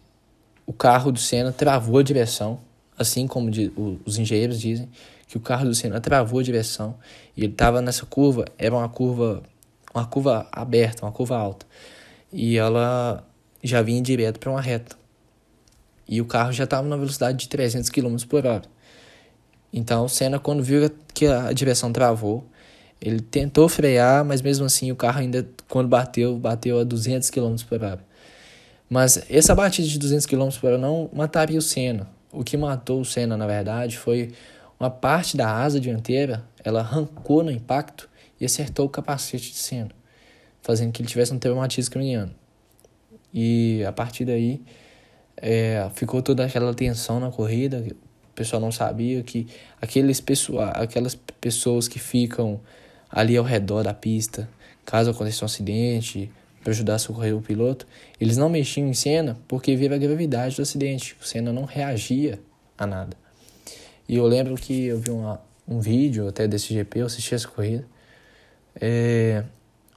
o 0.71 0.73
carro 0.73 1.11
do 1.11 1.19
Senna 1.19 1.51
travou 1.51 1.99
a 1.99 2.01
direção, 2.01 2.57
assim 2.97 3.27
como 3.27 3.51
de, 3.51 3.73
o, 3.75 3.99
os 4.05 4.17
engenheiros 4.17 4.57
dizem, 4.57 4.87
que 5.27 5.35
o 5.35 5.39
carro 5.41 5.65
do 5.65 5.75
Senna 5.75 5.99
travou 5.99 6.39
a 6.39 6.43
direção 6.43 6.95
e 7.35 7.43
ele 7.43 7.51
estava 7.51 7.81
nessa 7.81 8.05
curva, 8.05 8.45
era 8.57 8.73
uma 8.73 8.87
curva, 8.87 9.43
uma 9.93 10.05
curva 10.05 10.47
aberta, 10.49 11.05
uma 11.05 11.11
curva 11.11 11.35
alta. 11.35 11.65
E 12.31 12.57
ela 12.57 13.27
já 13.61 13.81
vinha 13.81 14.01
direto 14.01 14.39
para 14.39 14.49
uma 14.49 14.61
reta. 14.61 14.95
E 16.07 16.21
o 16.21 16.25
carro 16.25 16.53
já 16.53 16.63
estava 16.63 16.87
na 16.87 16.95
velocidade 16.95 17.37
de 17.37 17.49
300 17.49 17.89
km 17.89 18.15
por 18.29 18.45
hora. 18.45 18.63
Então 19.73 20.05
o 20.05 20.09
Senna, 20.09 20.39
quando 20.39 20.63
viu 20.63 20.89
que 21.13 21.25
a 21.25 21.51
direção 21.51 21.91
travou, 21.91 22.45
ele 23.01 23.19
tentou 23.19 23.67
frear, 23.67 24.23
mas 24.23 24.41
mesmo 24.41 24.65
assim 24.65 24.89
o 24.89 24.95
carro 24.95 25.19
ainda, 25.19 25.45
quando 25.67 25.89
bateu, 25.89 26.37
bateu 26.37 26.79
a 26.79 26.85
200 26.85 27.29
km 27.29 27.55
por 27.67 27.83
hora. 27.83 28.10
Mas 28.91 29.23
essa 29.29 29.55
batida 29.55 29.87
de 29.87 29.97
200 29.97 30.25
km 30.25 30.49
por 30.59 30.67
hora 30.67 30.77
não 30.77 31.09
mataria 31.13 31.57
o 31.57 31.61
Senna. 31.61 32.09
O 32.29 32.43
que 32.43 32.57
matou 32.57 32.99
o 32.99 33.05
Senna, 33.05 33.37
na 33.37 33.47
verdade, 33.47 33.97
foi 33.97 34.33
uma 34.77 34.89
parte 34.89 35.37
da 35.37 35.49
asa 35.49 35.79
dianteira, 35.79 36.43
ela 36.61 36.81
arrancou 36.81 37.41
no 37.41 37.49
impacto 37.49 38.09
e 38.37 38.43
acertou 38.43 38.87
o 38.87 38.89
capacete 38.89 39.51
de 39.51 39.57
Senna, 39.57 39.91
fazendo 40.61 40.91
que 40.91 41.01
ele 41.01 41.07
tivesse 41.07 41.33
um 41.33 41.39
traumatismo 41.39 41.93
craniano. 41.93 42.35
E 43.33 43.81
a 43.87 43.93
partir 43.93 44.25
daí 44.25 44.61
é, 45.37 45.89
ficou 45.95 46.21
toda 46.21 46.43
aquela 46.43 46.73
tensão 46.73 47.17
na 47.17 47.31
corrida. 47.31 47.81
O 48.29 48.33
pessoal 48.35 48.61
não 48.61 48.73
sabia 48.73 49.23
que 49.23 49.47
aqueles 49.81 50.19
pessoa, 50.19 50.65
aquelas 50.71 51.15
pessoas 51.39 51.87
que 51.87 51.97
ficam 51.97 52.59
ali 53.09 53.37
ao 53.37 53.45
redor 53.45 53.83
da 53.83 53.93
pista, 53.93 54.49
caso 54.83 55.11
aconteça 55.11 55.45
um 55.45 55.47
acidente, 55.47 56.29
para 56.61 56.71
ajudar 56.71 56.95
a 56.95 56.99
socorrer 56.99 57.35
o 57.35 57.41
piloto, 57.41 57.87
eles 58.19 58.37
não 58.37 58.49
mexiam 58.49 58.87
em 58.87 58.93
Senna 58.93 59.37
porque 59.47 59.75
viram 59.75 59.95
a 59.95 59.99
gravidade 59.99 60.55
do 60.55 60.61
acidente. 60.61 61.15
O 61.19 61.25
Senna 61.25 61.51
não 61.51 61.65
reagia 61.65 62.39
a 62.77 62.85
nada. 62.85 63.17
E 64.07 64.15
eu 64.15 64.25
lembro 64.25 64.55
que 64.55 64.85
eu 64.85 64.99
vi 64.99 65.09
uma, 65.09 65.41
um 65.67 65.79
vídeo 65.79 66.27
até 66.27 66.47
desse 66.47 66.73
GP, 66.73 66.99
eu 66.99 67.05
assisti 67.05 67.33
essa 67.33 67.47
corrida. 67.47 67.85
É, 68.79 69.43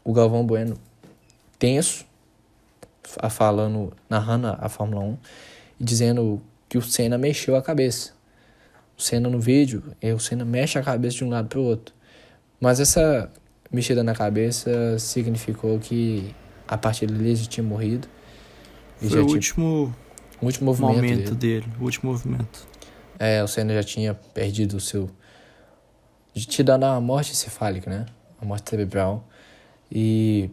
o 0.02 0.12
Galvão 0.12 0.44
Bueno 0.44 0.76
tenso, 1.58 2.04
falando, 3.30 3.92
narrando 4.08 4.48
a 4.48 4.68
Fórmula 4.68 5.02
1 5.02 5.18
e 5.80 5.84
dizendo 5.84 6.42
que 6.68 6.78
o 6.78 6.82
Senna 6.82 7.18
mexeu 7.18 7.56
a 7.56 7.62
cabeça. 7.62 8.12
O 8.96 9.02
Senna 9.02 9.28
no 9.28 9.40
vídeo, 9.40 9.82
o 10.14 10.18
Senna 10.18 10.44
mexe 10.44 10.78
a 10.78 10.82
cabeça 10.82 11.16
de 11.16 11.24
um 11.24 11.30
lado 11.30 11.48
para 11.48 11.58
o 11.58 11.64
outro. 11.64 11.94
Mas 12.60 12.80
essa 12.80 13.30
mexida 13.70 14.04
na 14.04 14.14
cabeça 14.14 14.98
significou 14.98 15.78
que 15.78 16.34
a 16.66 16.76
partir 16.76 17.06
dali 17.06 17.28
ele 17.28 17.36
já 17.36 17.46
tinha 17.46 17.64
morrido. 17.64 18.08
Foi 18.98 19.06
o 19.06 19.10
tinha... 19.10 19.22
último, 19.22 19.94
o 20.40 20.46
último 20.46 20.66
movimento 20.66 20.94
momento 20.94 21.34
dele. 21.34 21.60
dele. 21.60 21.72
O 21.80 21.84
último 21.84 22.12
movimento. 22.12 22.66
É, 23.18 23.42
o 23.42 23.48
Senna 23.48 23.74
já 23.74 23.82
tinha 23.82 24.14
perdido 24.14 24.76
o 24.76 24.80
seu. 24.80 25.08
Te 26.34 26.62
dando 26.62 26.84
a 26.84 27.00
morte 27.00 27.32
encefálica, 27.32 27.88
né? 27.88 28.06
A 28.40 28.44
morte 28.44 28.68
cerebral. 28.68 29.28
E 29.90 30.50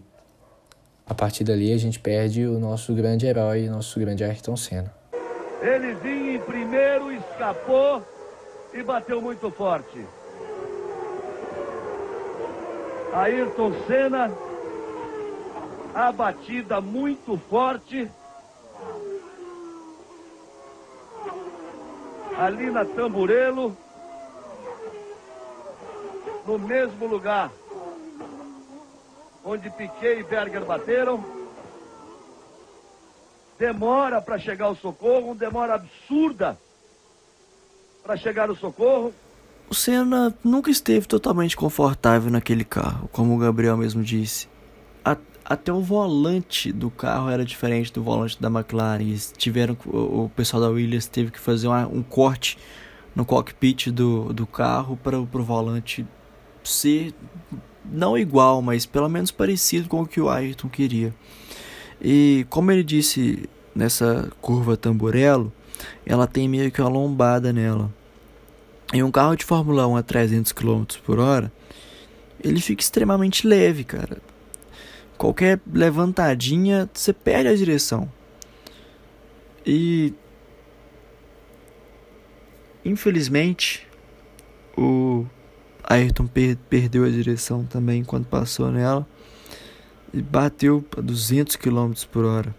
a 1.07 1.14
partir 1.14 1.43
dali 1.43 1.74
a 1.74 1.78
gente 1.78 1.99
perde 1.99 2.45
o 2.45 2.59
nosso 2.59 2.93
grande 2.93 3.26
herói, 3.26 3.68
nosso 3.68 3.99
grande 3.99 4.24
Ayrton 4.24 4.55
Senna. 4.55 4.93
Ele 5.62 5.93
vinha 5.95 6.36
em 6.36 6.39
primeiro, 6.39 7.12
escapou 7.12 8.05
e 8.74 8.84
bateu 8.84 9.22
muito 9.22 9.49
forte. 9.51 10.05
Ayrton 13.14 13.74
Senna, 13.88 14.32
a 15.94 16.12
batida 16.12 16.80
muito 16.82 17.38
forte. 17.50 18.10
Ali 22.38 22.72
na 22.72 22.86
Tamburelo, 22.86 23.76
no 26.48 26.58
mesmo 26.58 27.06
lugar 27.06 27.52
onde 29.44 29.70
Piquet 29.72 30.20
e 30.20 30.24
Berger 30.24 30.64
bateram. 30.66 31.24
Demora 33.58 34.22
para 34.22 34.39
chegar 34.39 34.70
o 34.70 34.76
socorro, 34.76 35.36
demora 35.36 35.76
absurda 35.76 36.58
para 38.04 38.18
chegar 38.18 38.50
o 38.50 38.56
socorro. 38.56 39.14
O 39.70 39.76
Senna 39.76 40.36
nunca 40.44 40.72
esteve 40.72 41.08
totalmente 41.08 41.56
confortável 41.56 42.32
naquele 42.32 42.66
carro, 42.66 43.08
como 43.12 43.36
o 43.36 43.38
Gabriel 43.38 43.78
mesmo 43.78 44.04
disse. 44.04 44.50
Até 45.44 45.72
o 45.72 45.82
volante 45.82 46.72
do 46.72 46.89
carro 46.89 47.30
era 47.30 47.44
diferente 47.44 47.92
do 47.92 48.04
volante 48.04 48.42
da 48.42 48.48
McLaren. 48.48 49.02
Eles 49.02 49.34
tiveram, 49.36 49.78
o, 49.86 50.30
pessoal 50.36 50.62
da 50.62 50.70
Williams 50.70 51.08
teve 51.08 51.32
que 51.32 51.39
fazer 51.39 51.68
uma, 51.68 51.88
um 51.88 52.04
corte 52.04 52.58
no 53.16 53.26
cockpit 53.26 53.88
do, 53.88 54.32
do 54.34 54.48
carro 54.48 54.98
para 54.98 55.20
o 55.20 55.26
volante 55.26 56.06
ser 56.64 57.14
não 57.84 58.18
igual, 58.18 58.62
mas 58.62 58.86
pelo 58.86 59.10
menos 59.10 59.32
parecido 59.32 59.89
com 59.89 60.02
o 60.02 60.08
que 60.08 60.22
o 60.22 60.30
Ayrton 60.30 60.70
queria. 60.70 61.14
E 62.02 62.46
como 62.50 62.72
ele 62.72 62.84
disse 62.84 63.50
nessa 63.76 64.32
curva 64.42 64.78
tamborelo, 64.78 65.52
ela 66.06 66.28
tem 66.28 66.48
meio 66.48 66.72
que 66.72 66.82
uma 66.82 66.89
lombada 66.89 67.52
nela. 67.52 67.92
Em 68.94 69.04
um 69.04 69.12
carro 69.12 69.36
de 69.36 69.46
Fórmula 69.46 69.88
1 69.88 69.98
a 69.98 70.04
300 70.04 70.52
km 70.52 70.84
por 71.04 71.20
hora, 71.20 71.52
ele 72.44 72.60
fica 72.60 72.82
extremamente 72.82 73.48
leve, 73.48 73.84
cara. 73.84 74.18
Qualquer 75.22 75.62
levantadinha, 75.72 76.90
você 76.92 77.14
perde 77.14 77.48
a 77.48 77.56
direção. 77.56 78.12
E 79.64 80.16
infelizmente 82.84 83.88
o 84.76 85.28
Ayrton 85.84 86.26
per 86.26 86.56
perdeu 86.68 87.06
a 87.06 87.10
direção 87.10 87.64
também 87.64 88.04
quando 88.04 88.26
passou 88.26 88.72
nela 88.72 89.08
e 90.12 90.24
bateu 90.24 90.84
a 90.98 91.02
200 91.02 91.56
km 91.56 91.94
por 92.12 92.26
hora. 92.26 92.56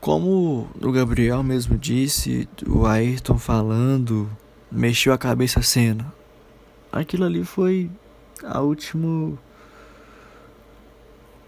Como 0.00 0.68
o 0.82 0.90
Gabriel 0.90 1.44
mesmo 1.44 1.78
disse, 1.78 2.48
o 2.66 2.86
Ayrton 2.86 3.38
falando, 3.38 4.28
mexeu 4.68 5.12
a 5.12 5.18
cabeça 5.18 5.60
a 5.60 5.62
cena. 5.62 6.12
Aquilo 6.90 7.24
ali 7.24 7.44
foi 7.44 7.88
a 8.42 8.60
último 8.62 9.38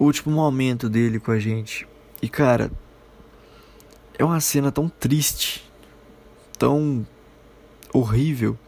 o 0.03 0.07
último 0.07 0.35
momento 0.35 0.89
dele 0.89 1.21
com 1.21 1.31
a 1.31 1.39
gente. 1.39 1.87
E 2.21 2.29
cara, 2.29 2.71
é 4.19 4.25
uma 4.25 4.41
cena 4.41 4.71
tão 4.71 4.89
triste, 4.89 5.65
tão 6.59 7.07
horrível 7.93 8.59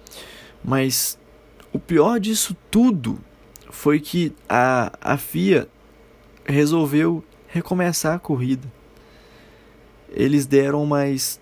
mas 0.65 1.19
o 1.71 1.79
pior 1.79 2.19
disso 2.19 2.57
tudo 2.71 3.19
foi 3.71 4.01
que 4.01 4.33
a, 4.49 4.91
a 4.99 5.19
FIA 5.19 5.69
resolveu 6.47 7.23
recomeçar 7.47 8.15
a 8.15 8.19
corrida. 8.19 8.67
Eles 10.09 10.47
deram 10.47 10.87
mais. 10.87 11.39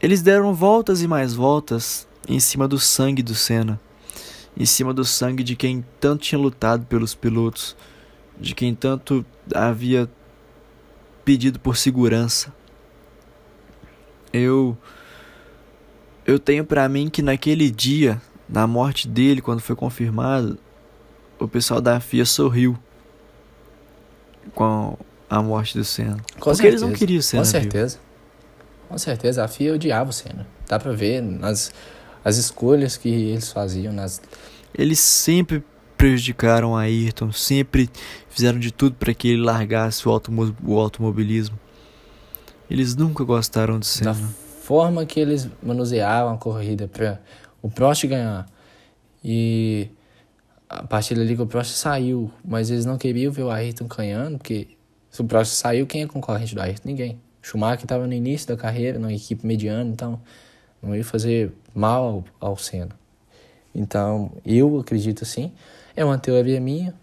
Eles 0.00 0.22
deram 0.22 0.52
voltas 0.52 1.02
e 1.02 1.06
mais 1.06 1.34
voltas 1.34 2.08
em 2.28 2.40
cima 2.40 2.66
do 2.66 2.80
sangue 2.80 3.22
do 3.22 3.34
Senna. 3.34 3.80
Em 4.56 4.66
cima 4.66 4.92
do 4.92 5.04
sangue 5.04 5.44
de 5.44 5.54
quem 5.54 5.84
tanto 6.00 6.24
tinha 6.24 6.38
lutado 6.38 6.84
pelos 6.86 7.14
pilotos. 7.14 7.76
De 8.42 8.54
quem 8.54 8.74
tanto 8.74 9.24
havia 9.54 10.10
pedido 11.24 11.60
por 11.60 11.76
segurança. 11.76 12.52
Eu 14.32 14.76
eu 16.26 16.38
tenho 16.38 16.64
para 16.64 16.88
mim 16.88 17.08
que 17.08 17.22
naquele 17.22 17.70
dia, 17.70 18.20
na 18.48 18.66
morte 18.66 19.08
dele, 19.08 19.40
quando 19.40 19.60
foi 19.60 19.74
confirmado, 19.74 20.58
o 21.38 21.48
pessoal 21.48 21.80
da 21.80 21.98
FIA 22.00 22.24
sorriu 22.24 22.78
com 24.54 24.96
a 25.28 25.42
morte 25.42 25.76
do 25.76 25.84
Senna. 25.84 26.16
Com 26.16 26.50
Porque 26.50 26.56
certeza. 26.56 26.68
eles 26.68 26.82
não 26.82 26.92
queriam 26.92 27.18
o 27.18 27.22
Senna. 27.22 27.42
Com 27.42 27.48
certeza. 27.50 27.96
Viu? 27.96 28.88
Com 28.88 28.98
certeza, 28.98 29.44
a 29.44 29.48
FIA 29.48 29.74
odiava 29.74 30.10
o 30.10 30.12
Senna. 30.12 30.46
Dá 30.68 30.78
pra 30.78 30.92
ver 30.92 31.20
nas 31.22 31.72
as 32.24 32.36
escolhas 32.36 32.96
que 32.96 33.08
eles 33.08 33.50
faziam. 33.50 33.92
Nas... 33.92 34.20
Eles 34.74 35.00
sempre 35.00 35.64
prejudicaram 36.02 36.76
a 36.76 36.80
Ayrton, 36.82 37.30
sempre 37.30 37.88
fizeram 38.28 38.58
de 38.58 38.72
tudo 38.72 38.96
para 38.96 39.14
que 39.14 39.28
ele 39.28 39.42
largasse 39.42 40.08
o, 40.08 40.10
automo 40.10 40.54
o 40.64 40.78
automobilismo. 40.78 41.58
Eles 42.68 42.96
nunca 42.96 43.22
gostaram 43.22 43.78
do 43.78 43.84
Senna 43.84 44.16
forma 44.62 45.04
que 45.04 45.20
eles 45.20 45.48
manuseavam 45.62 46.34
a 46.34 46.38
corrida 46.38 46.88
para 46.88 47.20
o 47.60 47.68
Prost 47.68 48.06
ganhar. 48.06 48.46
E 49.22 49.88
a 50.68 50.82
partir 50.84 51.14
dali 51.14 51.36
que 51.36 51.42
o 51.42 51.46
Prost 51.46 51.72
saiu, 51.72 52.30
mas 52.44 52.70
eles 52.70 52.84
não 52.84 52.96
queriam 52.96 53.32
ver 53.32 53.42
o 53.42 53.50
Ayrton 53.50 53.86
ganhando, 53.86 54.38
porque 54.38 54.68
se 55.10 55.20
o 55.20 55.24
Prost 55.24 55.52
saiu, 55.52 55.86
quem 55.86 56.02
é 56.02 56.06
concorrente 56.06 56.54
do 56.54 56.62
Ayrton? 56.62 56.88
Ninguém. 56.88 57.20
Schumacher 57.42 57.82
estava 57.82 58.06
no 58.06 58.12
início 58.12 58.48
da 58.48 58.56
carreira, 58.56 58.98
numa 58.98 59.12
equipe 59.12 59.46
mediana, 59.46 59.90
então 59.90 60.20
não 60.80 60.96
ia 60.96 61.04
fazer 61.04 61.52
mal 61.74 62.24
ao, 62.40 62.50
ao 62.50 62.56
Senna. 62.56 62.96
Então, 63.74 64.32
eu 64.46 64.78
acredito 64.78 65.24
assim. 65.24 65.52
É 65.94 66.04
uma 66.04 66.18
teoria 66.18 66.60
minha. 66.60 66.94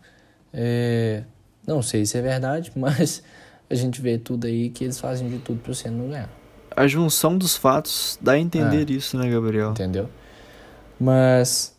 É, 0.53 1.23
não 1.65 1.81
sei 1.81 2.05
se 2.05 2.17
é 2.17 2.21
verdade, 2.21 2.71
mas 2.77 3.23
a 3.69 3.75
gente 3.75 4.01
vê 4.01 4.17
tudo 4.17 4.47
aí 4.47 4.69
que 4.69 4.83
eles 4.83 4.99
fazem 4.99 5.29
de 5.29 5.39
tudo 5.39 5.59
para 5.61 5.71
o 5.71 5.75
Senna 5.75 5.97
não 5.97 6.09
ganhar 6.09 6.39
a 6.79 6.87
junção 6.87 7.37
dos 7.37 7.57
fatos 7.57 8.17
dá 8.21 8.31
a 8.33 8.39
entender 8.39 8.89
é, 8.89 8.93
isso, 8.93 9.17
né, 9.17 9.29
Gabriel? 9.29 9.71
Entendeu? 9.71 10.09
Mas, 10.97 11.75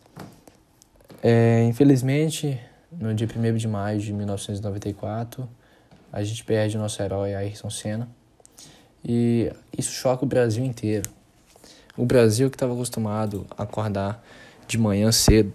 é, 1.23 1.63
infelizmente, 1.63 2.59
no 2.91 3.11
dia 3.11 3.27
1 3.27 3.55
de 3.57 3.67
maio 3.67 3.99
de 3.99 4.13
1994, 4.13 5.49
a 6.13 6.23
gente 6.23 6.43
perde 6.43 6.77
o 6.77 6.79
nosso 6.79 7.01
herói 7.01 7.33
Ayrton 7.33 7.71
Senna. 7.71 8.07
E 9.03 9.51
isso 9.75 9.91
choca 9.91 10.23
o 10.23 10.27
Brasil 10.27 10.63
inteiro. 10.63 11.09
O 11.97 12.05
Brasil 12.05 12.51
que 12.51 12.55
estava 12.55 12.73
acostumado 12.73 13.47
a 13.57 13.63
acordar 13.63 14.23
de 14.67 14.77
manhã 14.77 15.11
cedo, 15.11 15.51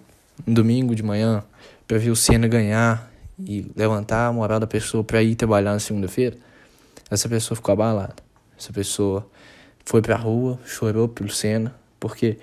um 0.46 0.52
domingo 0.52 0.94
de 0.94 1.02
manhã, 1.02 1.44
para 1.86 1.98
ver 1.98 2.10
o 2.10 2.16
Senna 2.16 2.48
ganhar 2.48 3.10
e 3.38 3.70
levantar 3.76 4.26
a 4.26 4.32
moral 4.32 4.58
da 4.58 4.66
pessoa 4.66 5.04
para 5.04 5.22
ir 5.22 5.34
trabalhar 5.34 5.72
na 5.72 5.78
segunda-feira, 5.78 6.36
essa 7.10 7.28
pessoa 7.28 7.54
ficou 7.54 7.72
abalada. 7.72 8.16
Essa 8.58 8.72
pessoa 8.72 9.28
foi 9.84 10.02
pra 10.02 10.16
rua, 10.16 10.58
chorou 10.64 11.08
pelo 11.08 11.30
Senna, 11.30 11.74
porque 12.00 12.38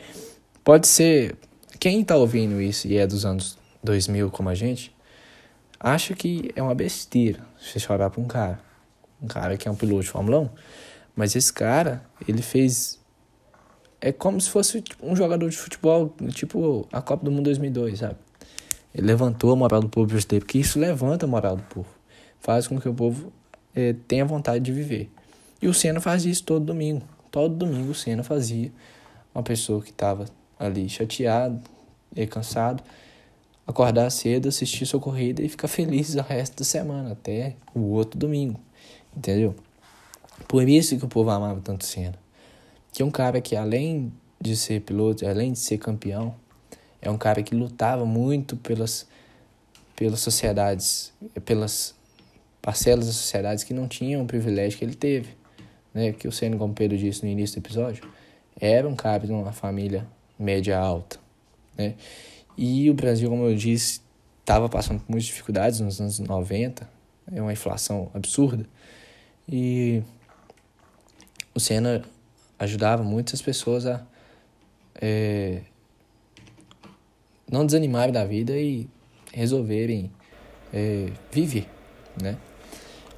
pode 0.64 0.88
ser. 0.88 1.36
Quem 1.80 2.04
tá 2.04 2.16
ouvindo 2.16 2.62
isso 2.62 2.88
e 2.88 2.98
é 2.98 3.06
dos 3.06 3.26
anos 3.26 3.58
2000 3.84 4.32
como 4.32 4.48
a 4.48 4.56
gente, 4.56 4.96
acha 5.80 6.14
que 6.14 6.50
é 6.56 6.64
uma 6.64 6.74
besteira 6.74 7.42
você 7.60 7.80
chorar 7.80 8.10
pra 8.10 8.22
um 8.22 8.26
cara. 8.26 8.60
Um 9.22 9.28
cara 9.28 9.58
que 9.58 9.68
é 9.68 9.72
um 9.72 9.76
piloto 9.76 10.04
de 10.04 10.10
Fórmula 10.10 10.40
1. 10.40 10.50
Mas 11.16 11.36
esse 11.36 11.52
cara, 11.52 12.04
ele 12.28 12.42
fez. 12.42 13.00
É 14.06 14.12
como 14.12 14.40
se 14.42 14.50
fosse 14.50 14.82
tipo, 14.82 15.08
um 15.08 15.16
jogador 15.16 15.50
de 15.50 15.56
futebol, 15.56 16.14
tipo 16.34 16.86
a 16.92 17.02
Copa 17.02 17.24
do 17.24 17.32
Mundo 17.32 17.46
2002, 17.46 18.00
sabe? 18.00 18.18
Ele 18.94 19.08
levantou 19.08 19.54
a 19.54 19.56
moral 19.56 19.80
do 19.80 19.88
povo 19.88 20.08
brasileiro, 20.08 20.46
porque 20.46 20.58
isso 20.58 20.78
levanta 20.78 21.26
a 21.26 21.30
moral 21.30 21.56
do 21.56 21.64
povo. 21.64 21.88
Faz 22.42 22.68
com 22.68 22.78
que 22.78 22.90
o 22.90 22.94
povo 22.94 23.32
é, 23.74 23.96
tenha 24.06 24.26
vontade 24.26 24.62
de 24.62 24.74
viver. 24.74 25.10
E 25.62 25.70
o 25.70 25.74
Senna 25.74 26.02
faz 26.02 26.26
isso 26.26 26.44
todo 26.44 26.66
domingo. 26.66 27.02
Todo 27.32 27.56
domingo 27.56 27.92
o 27.92 27.96
Senna 27.96 28.24
fazia. 28.24 28.74
Uma 29.34 29.42
pessoa 29.42 29.82
que 29.82 29.92
estava 29.92 30.26
ali 30.60 30.90
chateado 30.90 31.62
e 32.14 32.28
cansado, 32.28 32.84
acordar 33.66 34.10
cedo, 34.10 34.50
assistir 34.50 34.86
sua 34.86 35.00
corrida 35.00 35.42
e 35.42 35.48
ficar 35.48 35.70
feliz 35.70 36.14
o 36.14 36.22
resto 36.22 36.58
da 36.58 36.66
semana, 36.66 37.14
até 37.14 37.56
o 37.74 37.80
outro 37.92 38.20
domingo. 38.20 38.60
Entendeu? 39.16 39.56
Por 40.46 40.68
isso 40.68 40.98
que 40.98 41.06
o 41.06 41.08
povo 41.08 41.30
amava 41.30 41.62
tanto 41.62 41.86
Senna. 41.86 42.22
Que 42.94 43.02
é 43.02 43.06
um 43.06 43.12
cara 43.12 43.42
que, 43.42 43.56
além 43.56 44.14
de 44.40 44.56
ser 44.56 44.82
piloto, 44.82 45.28
além 45.28 45.52
de 45.52 45.60
ser 45.60 45.78
campeão, 45.78 46.36
é 47.02 47.10
um 47.10 47.18
cara 47.18 47.44
que 47.44 47.54
lutava 47.54 48.06
muito 48.06 48.56
pelas, 48.56 49.08
pelas 49.96 50.20
sociedades, 50.22 51.12
pelas 51.44 51.96
parcelas 52.62 53.08
das 53.08 53.16
sociedades 53.16 53.64
que 53.64 53.74
não 53.74 53.88
tinham 53.88 54.24
o 54.24 54.26
privilégio 54.26 54.80
que 54.80 54.86
ele 54.86 54.96
teve. 54.96 55.36
Né? 55.94 56.14
Que 56.14 56.28
o 56.28 56.32
Senna, 56.32 56.56
como 56.56 56.74
Pedro 56.74 56.98
disse 56.98 57.26
no 57.26 57.30
início 57.30 57.60
do 57.60 57.66
episódio, 57.66 58.08
era 58.60 58.88
um 58.88 58.96
cara 58.96 59.26
de 59.26 59.34
uma 59.34 59.52
família 59.52 60.08
média 60.40 60.78
alta. 60.78 61.20
Né? 61.78 61.96
E 62.58 62.90
o 62.90 62.94
Brasil, 62.94 63.30
como 63.30 63.46
eu 63.46 63.56
disse, 63.56 64.02
estava 64.40 64.70
passando 64.70 65.00
por 65.00 65.10
muitas 65.12 65.26
dificuldades 65.26 65.80
nos 65.80 66.00
anos 66.00 66.20
90, 66.20 66.88
é 67.32 67.42
uma 67.42 67.52
inflação 67.52 68.12
absurda. 68.14 68.66
E 69.50 70.04
o 71.56 71.60
Senna 71.60 72.04
ajudava 72.64 73.04
muitas 73.04 73.42
pessoas 73.42 73.86
a 73.86 74.02
é, 75.02 75.62
não 77.50 77.66
desanimarem 77.66 78.14
da 78.14 78.26
vida 78.26 78.58
e 78.58 78.88
resolverem 79.32 80.12
é, 80.74 81.10
viver, 81.32 81.68
né? 82.22 82.38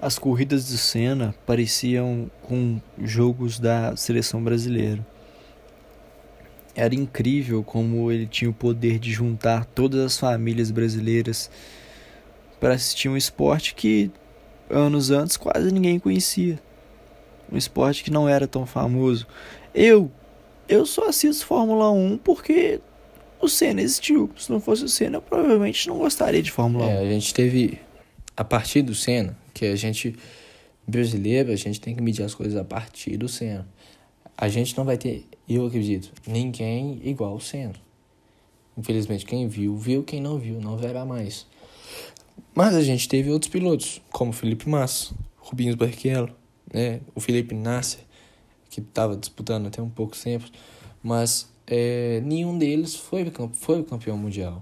As 0.02 0.20
corridas 0.20 0.70
do 0.70 0.78
Senna 0.78 1.34
pareciam 1.46 2.30
com 2.42 2.80
jogos 3.02 3.60
da 3.60 3.96
seleção 3.96 4.44
brasileira. 4.44 5.06
Era 6.76 6.94
incrível 6.94 7.64
como 7.64 8.12
ele 8.12 8.28
tinha 8.28 8.50
o 8.50 8.54
poder 8.54 9.00
de 9.00 9.12
juntar 9.12 9.66
todas 9.66 10.02
as 10.02 10.18
famílias 10.18 10.70
brasileiras 10.70 11.50
para 12.60 12.74
assistir 12.74 13.08
um 13.08 13.16
esporte 13.16 13.74
que 13.74 14.12
anos 14.70 15.12
antes 15.12 15.38
quase 15.38 15.72
ninguém 15.72 15.98
conhecia. 15.98 16.60
Um 17.52 17.58
esporte 17.58 18.04
que 18.04 18.12
não 18.12 18.28
era 18.28 18.48
tão 18.48 18.66
famoso. 18.66 19.28
Eu 19.74 20.12
eu 20.68 20.86
só 20.86 21.10
assisto 21.10 21.46
Fórmula 21.46 21.92
1 21.92 22.18
porque 22.18 22.80
o 23.40 23.48
Senna 23.48 23.82
existiu. 23.82 24.30
Se 24.38 24.52
não 24.52 24.60
fosse 24.60 24.84
o 24.84 24.90
Senna, 24.90 25.18
eu 25.18 25.22
provavelmente 25.22 25.88
não 25.88 25.98
gostaria 25.98 26.42
de 26.42 26.52
Fórmula 26.52 26.90
é, 26.90 27.02
1. 27.02 27.08
A 27.08 27.10
gente 27.12 27.34
teve 27.34 27.80
a 28.36 28.44
partir 28.44 28.82
do 28.82 28.96
Senna, 28.96 29.38
que 29.54 29.66
a 29.66 29.76
gente 29.76 30.16
brasileiro, 30.88 31.52
a 31.52 31.56
gente 31.56 31.80
tem 31.80 31.96
que 31.96 32.02
medir 32.02 32.24
as 32.24 32.36
coisas 32.36 32.56
a 32.56 32.64
partir 32.64 33.18
do 33.18 33.28
Senna. 33.28 33.68
A 34.38 34.50
gente 34.50 34.78
não 34.78 34.84
vai 34.84 34.98
ter, 34.98 35.26
eu 35.48 35.66
acredito, 35.66 36.12
ninguém 36.28 37.00
igual 37.04 37.36
o 37.36 37.42
Senna. 37.42 37.74
Infelizmente, 38.78 39.26
quem 39.26 39.48
viu, 39.48 39.78
viu, 39.78 40.04
quem 40.04 40.22
não 40.22 40.38
viu, 40.38 40.60
não 40.60 40.76
verá 40.76 41.06
mais. 41.06 41.48
Mas 42.54 42.76
a 42.76 42.82
gente 42.82 43.08
teve 43.08 43.32
outros 43.32 43.50
pilotos, 43.50 44.02
como 44.12 44.34
Felipe 44.34 44.68
Massa, 44.68 45.14
Rubinho 45.38 45.76
Barrichello, 45.78 46.36
né? 46.76 47.00
o 47.16 47.22
Felipe 47.22 47.56
Nasser, 47.56 48.02
que 48.70 48.82
estava 48.82 49.16
disputando 49.16 49.68
até 49.68 49.82
um 49.82 49.90
pouco 49.90 50.14
tempo, 50.18 50.46
mas 51.02 51.50
é, 51.66 52.20
nenhum 52.26 52.58
deles 52.58 52.96
foi, 52.96 53.32
foi 53.54 53.82
campeão 53.84 54.18
mundial. 54.18 54.62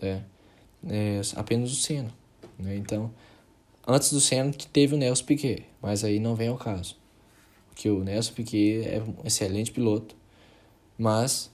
Né? 0.00 0.22
É, 0.88 1.20
apenas 1.34 1.72
o 1.72 1.74
Senna. 1.74 2.14
Né? 2.56 2.76
Então, 2.76 3.10
antes 3.84 4.12
do 4.12 4.20
Senna 4.20 4.52
que 4.52 4.68
teve 4.68 4.94
o 4.94 4.98
Nelson 4.98 5.24
Piquet, 5.24 5.66
mas 5.82 6.04
aí 6.04 6.20
não 6.20 6.36
vem 6.36 6.46
ao 6.46 6.56
caso. 6.56 6.96
Porque 7.68 7.90
o 7.90 8.04
Nelson 8.04 8.32
Piquet 8.32 8.86
é 8.86 9.02
um 9.02 9.26
excelente 9.26 9.72
piloto, 9.72 10.14
mas 10.96 11.50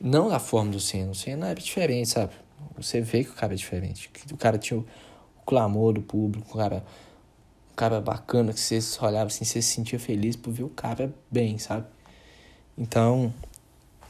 não 0.00 0.30
da 0.30 0.38
forma 0.38 0.72
do 0.72 0.80
Senna. 0.80 1.10
O 1.10 1.14
Senna 1.14 1.50
é 1.50 1.54
diferente, 1.54 2.08
sabe? 2.08 2.32
Você 2.78 3.02
vê 3.02 3.22
que 3.22 3.30
o 3.30 3.34
cara 3.34 3.52
é 3.52 3.56
diferente. 3.56 4.10
O 4.32 4.38
cara 4.38 4.56
tinha 4.56 4.80
o 4.80 4.86
clamor 5.44 5.92
do 5.92 6.00
público, 6.00 6.48
o 6.50 6.56
cara, 6.56 6.82
cara 7.74 8.00
bacana, 8.00 8.52
que 8.52 8.60
você 8.60 8.78
olhava 9.00 9.26
assim, 9.26 9.44
você 9.44 9.60
se 9.60 9.74
sentia 9.74 9.98
feliz 9.98 10.36
por 10.36 10.52
ver 10.52 10.64
o 10.64 10.68
cara 10.68 11.14
bem, 11.30 11.58
sabe? 11.58 11.86
Então, 12.76 13.32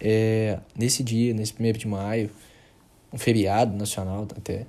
é, 0.00 0.58
nesse 0.76 1.02
dia, 1.02 1.32
nesse 1.34 1.52
primeiro 1.52 1.78
de 1.78 1.88
maio, 1.88 2.30
um 3.12 3.18
feriado 3.18 3.76
nacional 3.76 4.26
até, 4.36 4.66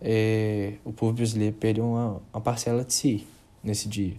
é, 0.00 0.74
o 0.84 0.92
povo 0.92 1.12
brasileiro 1.12 1.56
perdeu 1.56 1.84
uma, 1.84 2.22
uma 2.32 2.40
parcela 2.40 2.84
de 2.84 2.92
si 2.92 3.26
nesse 3.62 3.88
dia. 3.88 4.16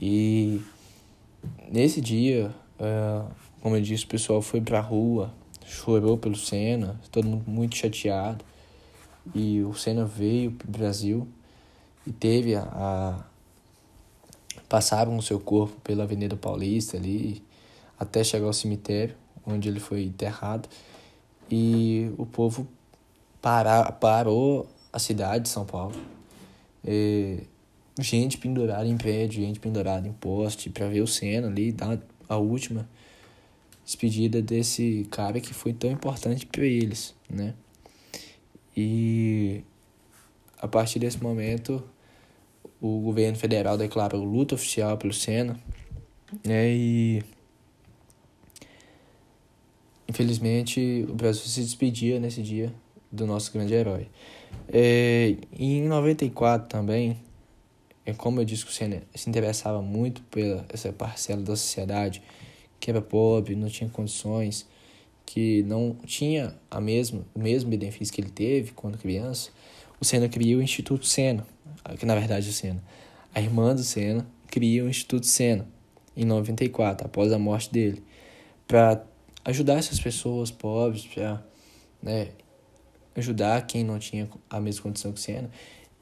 E 0.00 0.60
nesse 1.70 2.00
dia, 2.00 2.54
é, 2.78 3.22
como 3.60 3.76
eu 3.76 3.82
disse, 3.82 4.04
o 4.04 4.08
pessoal 4.08 4.42
foi 4.42 4.60
pra 4.60 4.80
rua, 4.80 5.32
chorou 5.64 6.18
pelo 6.18 6.36
Senna, 6.36 7.00
todo 7.10 7.26
mundo 7.26 7.44
muito 7.46 7.76
chateado. 7.76 8.44
E 9.34 9.62
o 9.62 9.74
Senna 9.74 10.04
veio 10.04 10.50
pro 10.52 10.70
Brasil 10.70 11.28
e 12.06 12.12
teve 12.12 12.54
a, 12.54 12.62
a 12.62 13.24
passaram 14.68 15.16
o 15.16 15.22
seu 15.22 15.38
corpo 15.38 15.78
pela 15.82 16.04
Avenida 16.04 16.36
Paulista 16.36 16.96
ali 16.96 17.42
até 17.98 18.24
chegar 18.24 18.46
ao 18.46 18.52
cemitério 18.52 19.14
onde 19.46 19.68
ele 19.68 19.80
foi 19.80 20.04
enterrado 20.04 20.68
e 21.50 22.10
o 22.16 22.24
povo 22.24 22.66
para, 23.40 23.90
parou 23.92 24.66
a 24.92 24.98
cidade 24.98 25.44
de 25.44 25.48
São 25.50 25.66
Paulo. 25.66 25.94
E, 26.84 27.40
gente 28.00 28.38
pendurada 28.38 28.86
em 28.86 28.96
prédio, 28.96 29.42
gente 29.42 29.60
pendurada 29.60 30.06
em 30.06 30.12
poste 30.12 30.70
para 30.70 30.88
ver 30.88 31.02
o 31.02 31.06
Senna 31.06 31.48
ali, 31.48 31.72
dar 31.72 31.98
a 32.28 32.36
última 32.36 32.88
despedida 33.84 34.40
desse 34.40 35.06
cara 35.10 35.40
que 35.40 35.52
foi 35.52 35.72
tão 35.72 35.90
importante 35.90 36.46
para 36.46 36.64
eles, 36.64 37.14
né? 37.28 37.54
E 38.76 39.62
a 40.58 40.66
partir 40.66 40.98
desse 40.98 41.22
momento 41.22 41.84
o 42.82 42.98
governo 42.98 43.38
federal 43.38 43.78
declarou 43.78 44.24
luta 44.24 44.56
oficial 44.56 44.98
pelo 44.98 45.12
Senna, 45.12 45.56
né? 46.44 46.68
E 46.68 47.22
infelizmente 50.08 51.06
o 51.08 51.14
Brasil 51.14 51.44
se 51.44 51.60
despedia 51.60 52.18
nesse 52.18 52.42
dia 52.42 52.74
do 53.10 53.24
nosso 53.24 53.52
grande 53.52 53.72
herói. 53.72 54.08
É, 54.68 55.36
em 55.56 55.82
94 55.82 56.68
também, 56.68 57.16
é 58.04 58.12
como 58.12 58.40
eu 58.40 58.44
disse 58.44 58.64
que 58.64 58.72
o 58.72 58.74
Senna 58.74 59.00
se 59.14 59.30
interessava 59.30 59.80
muito 59.80 60.20
pela 60.22 60.66
essa 60.68 60.92
parcela 60.92 61.40
da 61.40 61.54
sociedade 61.54 62.20
que 62.80 62.90
era 62.90 63.00
pobre, 63.00 63.54
não 63.54 63.68
tinha 63.68 63.88
condições, 63.88 64.66
que 65.24 65.62
não 65.62 65.94
tinha 66.04 66.52
a 66.68 66.80
mesma, 66.80 67.24
o 67.32 67.38
mesmo 67.38 67.70
benefício 67.70 68.12
que 68.12 68.20
ele 68.20 68.30
teve 68.30 68.72
quando 68.72 68.98
criança, 68.98 69.52
o 70.02 70.04
Senna 70.04 70.28
cria 70.28 70.58
o 70.58 70.62
Instituto 70.62 71.06
Senna, 71.06 71.46
que 71.96 72.04
na 72.04 72.16
verdade 72.16 72.48
o 72.48 72.52
Senna, 72.52 72.82
a 73.32 73.40
irmã 73.40 73.72
do 73.72 73.84
Senna 73.84 74.26
cria 74.48 74.84
o 74.84 74.88
Instituto 74.88 75.24
Senna 75.26 75.64
em 76.16 76.24
94, 76.24 77.06
após 77.06 77.30
a 77.30 77.38
morte 77.38 77.72
dele, 77.72 78.02
para 78.66 79.04
ajudar 79.44 79.74
essas 79.74 80.00
pessoas 80.00 80.50
pobres, 80.50 81.06
para 81.06 81.40
né, 82.02 82.30
ajudar 83.14 83.64
quem 83.64 83.84
não 83.84 83.96
tinha 84.00 84.28
a 84.50 84.60
mesma 84.60 84.82
condição 84.82 85.12
que 85.12 85.20
o 85.20 85.22
Senna 85.22 85.48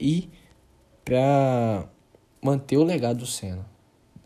e 0.01 0.31
para 1.05 1.87
manter 2.43 2.79
o 2.79 2.85
legado 2.85 3.19
do 3.19 3.27
Senna, 3.27 3.67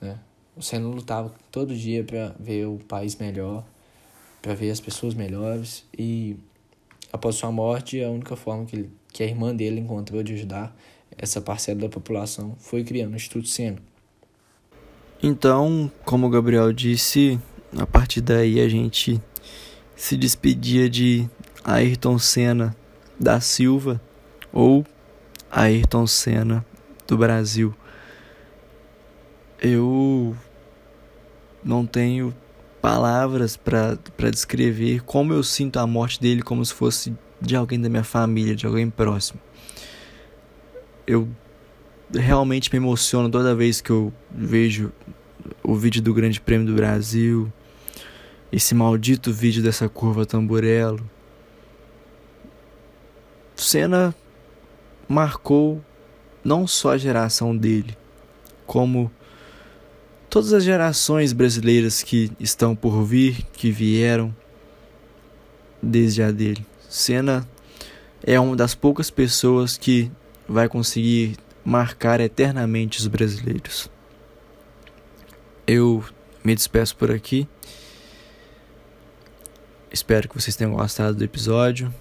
né? 0.00 0.20
O 0.54 0.62
Senna 0.62 0.86
lutava 0.86 1.34
todo 1.50 1.74
dia 1.74 2.04
para 2.04 2.32
ver 2.38 2.66
o 2.66 2.78
país 2.78 3.16
melhor, 3.16 3.64
para 4.40 4.54
ver 4.54 4.70
as 4.70 4.78
pessoas 4.78 5.14
melhores 5.14 5.84
e 5.98 6.36
após 7.12 7.34
sua 7.34 7.50
morte 7.50 8.00
a 8.04 8.08
única 8.08 8.36
forma 8.36 8.64
que, 8.66 8.76
ele, 8.76 9.03
que 9.14 9.22
a 9.22 9.26
irmã 9.26 9.54
dele 9.54 9.80
encontrou 9.80 10.24
de 10.24 10.34
ajudar 10.34 10.76
essa 11.16 11.40
parcela 11.40 11.82
da 11.82 11.88
população 11.88 12.56
foi 12.58 12.82
criando 12.82 13.12
o 13.12 13.16
Instituto 13.16 13.46
Senna. 13.46 13.78
Então, 15.22 15.90
como 16.04 16.26
o 16.26 16.30
Gabriel 16.30 16.72
disse, 16.72 17.38
a 17.78 17.86
partir 17.86 18.20
daí 18.20 18.60
a 18.60 18.68
gente 18.68 19.22
se 19.94 20.16
despedia 20.16 20.90
de 20.90 21.30
Ayrton 21.62 22.18
Senna 22.18 22.76
da 23.18 23.40
Silva 23.40 24.00
ou 24.52 24.84
Ayrton 25.48 26.08
Senna 26.08 26.66
do 27.06 27.16
Brasil. 27.16 27.72
Eu 29.62 30.36
não 31.62 31.86
tenho 31.86 32.34
palavras 32.82 33.56
para 33.56 33.96
descrever 34.32 35.04
como 35.04 35.32
eu 35.32 35.44
sinto 35.44 35.78
a 35.78 35.86
morte 35.86 36.20
dele 36.20 36.42
como 36.42 36.64
se 36.64 36.74
fosse 36.74 37.14
de 37.44 37.54
alguém 37.54 37.80
da 37.80 37.88
minha 37.88 38.04
família, 38.04 38.56
de 38.56 38.66
alguém 38.66 38.88
próximo. 38.88 39.40
Eu 41.06 41.28
realmente 42.12 42.70
me 42.72 42.78
emociono 42.78 43.28
toda 43.28 43.54
vez 43.54 43.80
que 43.80 43.90
eu 43.90 44.12
vejo 44.30 44.92
o 45.62 45.74
vídeo 45.74 46.00
do 46.00 46.14
Grande 46.14 46.40
Prêmio 46.40 46.66
do 46.66 46.74
Brasil, 46.74 47.52
esse 48.50 48.74
maldito 48.74 49.32
vídeo 49.32 49.62
dessa 49.62 49.88
curva 49.88 50.24
tamburelo. 50.24 51.00
Senna 53.56 54.14
marcou 55.08 55.84
não 56.42 56.66
só 56.66 56.92
a 56.92 56.98
geração 56.98 57.56
dele, 57.56 57.96
como 58.66 59.10
todas 60.30 60.52
as 60.52 60.64
gerações 60.64 61.32
brasileiras 61.32 62.02
que 62.02 62.32
estão 62.40 62.74
por 62.74 63.04
vir, 63.04 63.44
que 63.52 63.70
vieram 63.70 64.34
desde 65.82 66.22
a 66.22 66.30
dele. 66.30 66.64
Senna 66.94 67.44
é 68.22 68.38
uma 68.38 68.54
das 68.54 68.72
poucas 68.72 69.10
pessoas 69.10 69.76
que 69.76 70.12
vai 70.48 70.68
conseguir 70.68 71.36
marcar 71.64 72.20
eternamente 72.20 73.00
os 73.00 73.08
brasileiros. 73.08 73.90
eu 75.66 76.04
me 76.44 76.54
despeço 76.54 76.94
por 76.96 77.10
aqui. 77.10 77.48
Espero 79.90 80.28
que 80.28 80.40
vocês 80.40 80.54
tenham 80.54 80.74
gostado 80.74 81.16
do 81.16 81.24
episódio. 81.24 81.92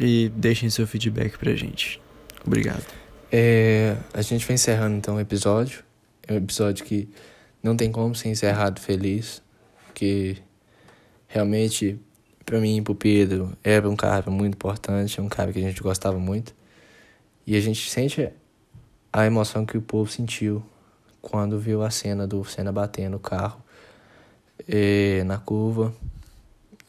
E 0.00 0.28
deixem 0.30 0.68
seu 0.68 0.84
feedback 0.84 1.38
pra 1.38 1.54
gente. 1.54 2.00
Obrigado. 2.44 2.86
É, 3.30 3.96
a 4.12 4.22
gente 4.22 4.44
vai 4.44 4.54
encerrando 4.54 4.96
então 4.96 5.14
o 5.14 5.20
episódio. 5.20 5.84
É 6.26 6.32
um 6.32 6.38
episódio 6.38 6.84
que 6.84 7.08
não 7.62 7.76
tem 7.76 7.92
como 7.92 8.16
ser 8.16 8.30
encerrado 8.30 8.80
feliz. 8.80 9.40
Que 9.94 10.38
realmente, 11.28 12.00
pra 12.52 12.60
mim 12.60 12.76
e 12.76 12.82
pro 12.82 12.94
Pedro, 12.94 13.56
era 13.64 13.88
um 13.88 13.96
cara 13.96 14.30
muito 14.30 14.52
importante. 14.56 15.18
Um 15.22 15.28
cara 15.28 15.50
que 15.50 15.58
a 15.58 15.62
gente 15.62 15.82
gostava 15.82 16.18
muito. 16.18 16.54
E 17.46 17.56
a 17.56 17.60
gente 17.60 17.88
sente 17.88 18.28
a 19.10 19.24
emoção 19.24 19.64
que 19.64 19.78
o 19.78 19.80
povo 19.80 20.10
sentiu 20.10 20.62
quando 21.22 21.58
viu 21.58 21.82
a 21.82 21.90
cena 21.90 22.26
do 22.26 22.44
Senna 22.44 22.70
batendo 22.70 23.16
o 23.16 23.20
carro 23.20 23.58
é, 24.68 25.24
na 25.24 25.38
curva 25.38 25.94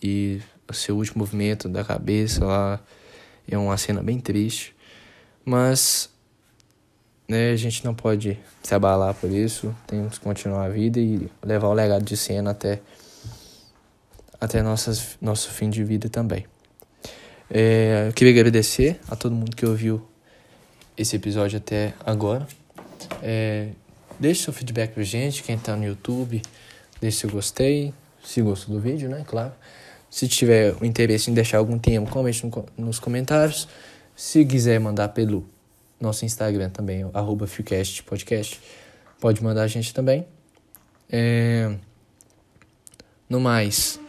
e 0.01 0.41
o 0.69 0.73
seu 0.73 0.97
último 0.97 1.19
movimento 1.19 1.69
da 1.69 1.81
cabeça 1.81 2.43
lá 2.43 2.81
é 3.47 3.57
uma 3.57 3.77
cena 3.77 4.03
bem 4.03 4.19
triste, 4.19 4.75
mas 5.45 6.09
né, 7.27 7.51
a 7.51 7.55
gente 7.55 7.85
não 7.85 7.93
pode 7.93 8.37
se 8.61 8.75
abalar 8.75 9.13
por 9.13 9.29
isso, 9.29 9.73
temos 9.87 10.17
que 10.17 10.23
continuar 10.23 10.65
a 10.65 10.69
vida 10.69 10.99
e 10.99 11.29
levar 11.41 11.67
o 11.67 11.73
legado 11.73 12.03
de 12.03 12.17
Senna 12.17 12.51
até 12.51 12.81
até 14.43 14.61
nossas, 14.61 15.17
nosso 15.21 15.49
fim 15.51 15.69
de 15.69 15.83
vida 15.85 16.09
também. 16.09 16.45
É, 17.49 18.07
eu 18.09 18.13
queria 18.13 18.33
agradecer 18.33 18.99
a 19.07 19.15
todo 19.15 19.33
mundo 19.33 19.55
que 19.55 19.65
ouviu 19.65 20.05
esse 20.97 21.15
episódio 21.15 21.57
até 21.57 21.93
agora. 22.05 22.45
É, 23.21 23.69
deixe 24.19 24.43
seu 24.43 24.51
feedback 24.51 24.93
pra 24.93 25.03
gente, 25.03 25.41
quem 25.43 25.57
tá 25.57 25.77
no 25.77 25.85
YouTube, 25.85 26.41
deixe 26.99 27.19
seu 27.19 27.29
gostei, 27.29 27.93
se 28.21 28.41
gostou 28.41 28.75
do 28.75 28.81
vídeo, 28.81 29.09
né? 29.09 29.23
Claro. 29.25 29.53
Se 30.09 30.27
tiver 30.27 30.75
o 30.81 30.85
interesse 30.85 31.31
em 31.31 31.33
deixar 31.33 31.59
algum 31.59 31.79
tema, 31.79 32.05
comente 32.07 32.45
no, 32.45 32.65
nos 32.77 32.99
comentários. 32.99 33.67
Se 34.13 34.43
quiser 34.43 34.77
mandar 34.77 35.07
pelo 35.09 35.47
nosso 36.01 36.25
Instagram 36.25 36.69
também, 36.69 37.09
arroba 37.13 37.47
Podcast, 38.05 38.61
pode 39.21 39.41
mandar 39.41 39.63
a 39.63 39.67
gente 39.67 39.93
também. 39.93 40.27
É... 41.09 41.73
No 43.29 43.39
mais, 43.39 43.99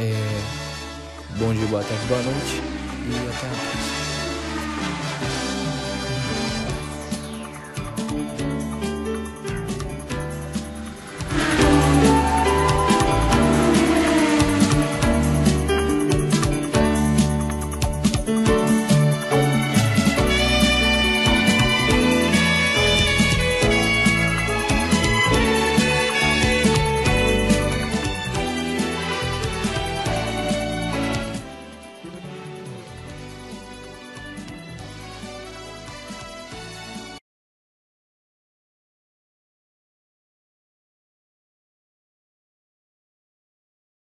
é... 0.00 1.38
bom 1.38 1.52
dia, 1.54 1.66
boa 1.66 1.82
tarde, 1.82 2.06
boa 2.06 2.22
noite 2.22 2.62
e 3.06 3.16
até 3.28 3.46
a 3.46 3.50
próxima. 3.50 3.93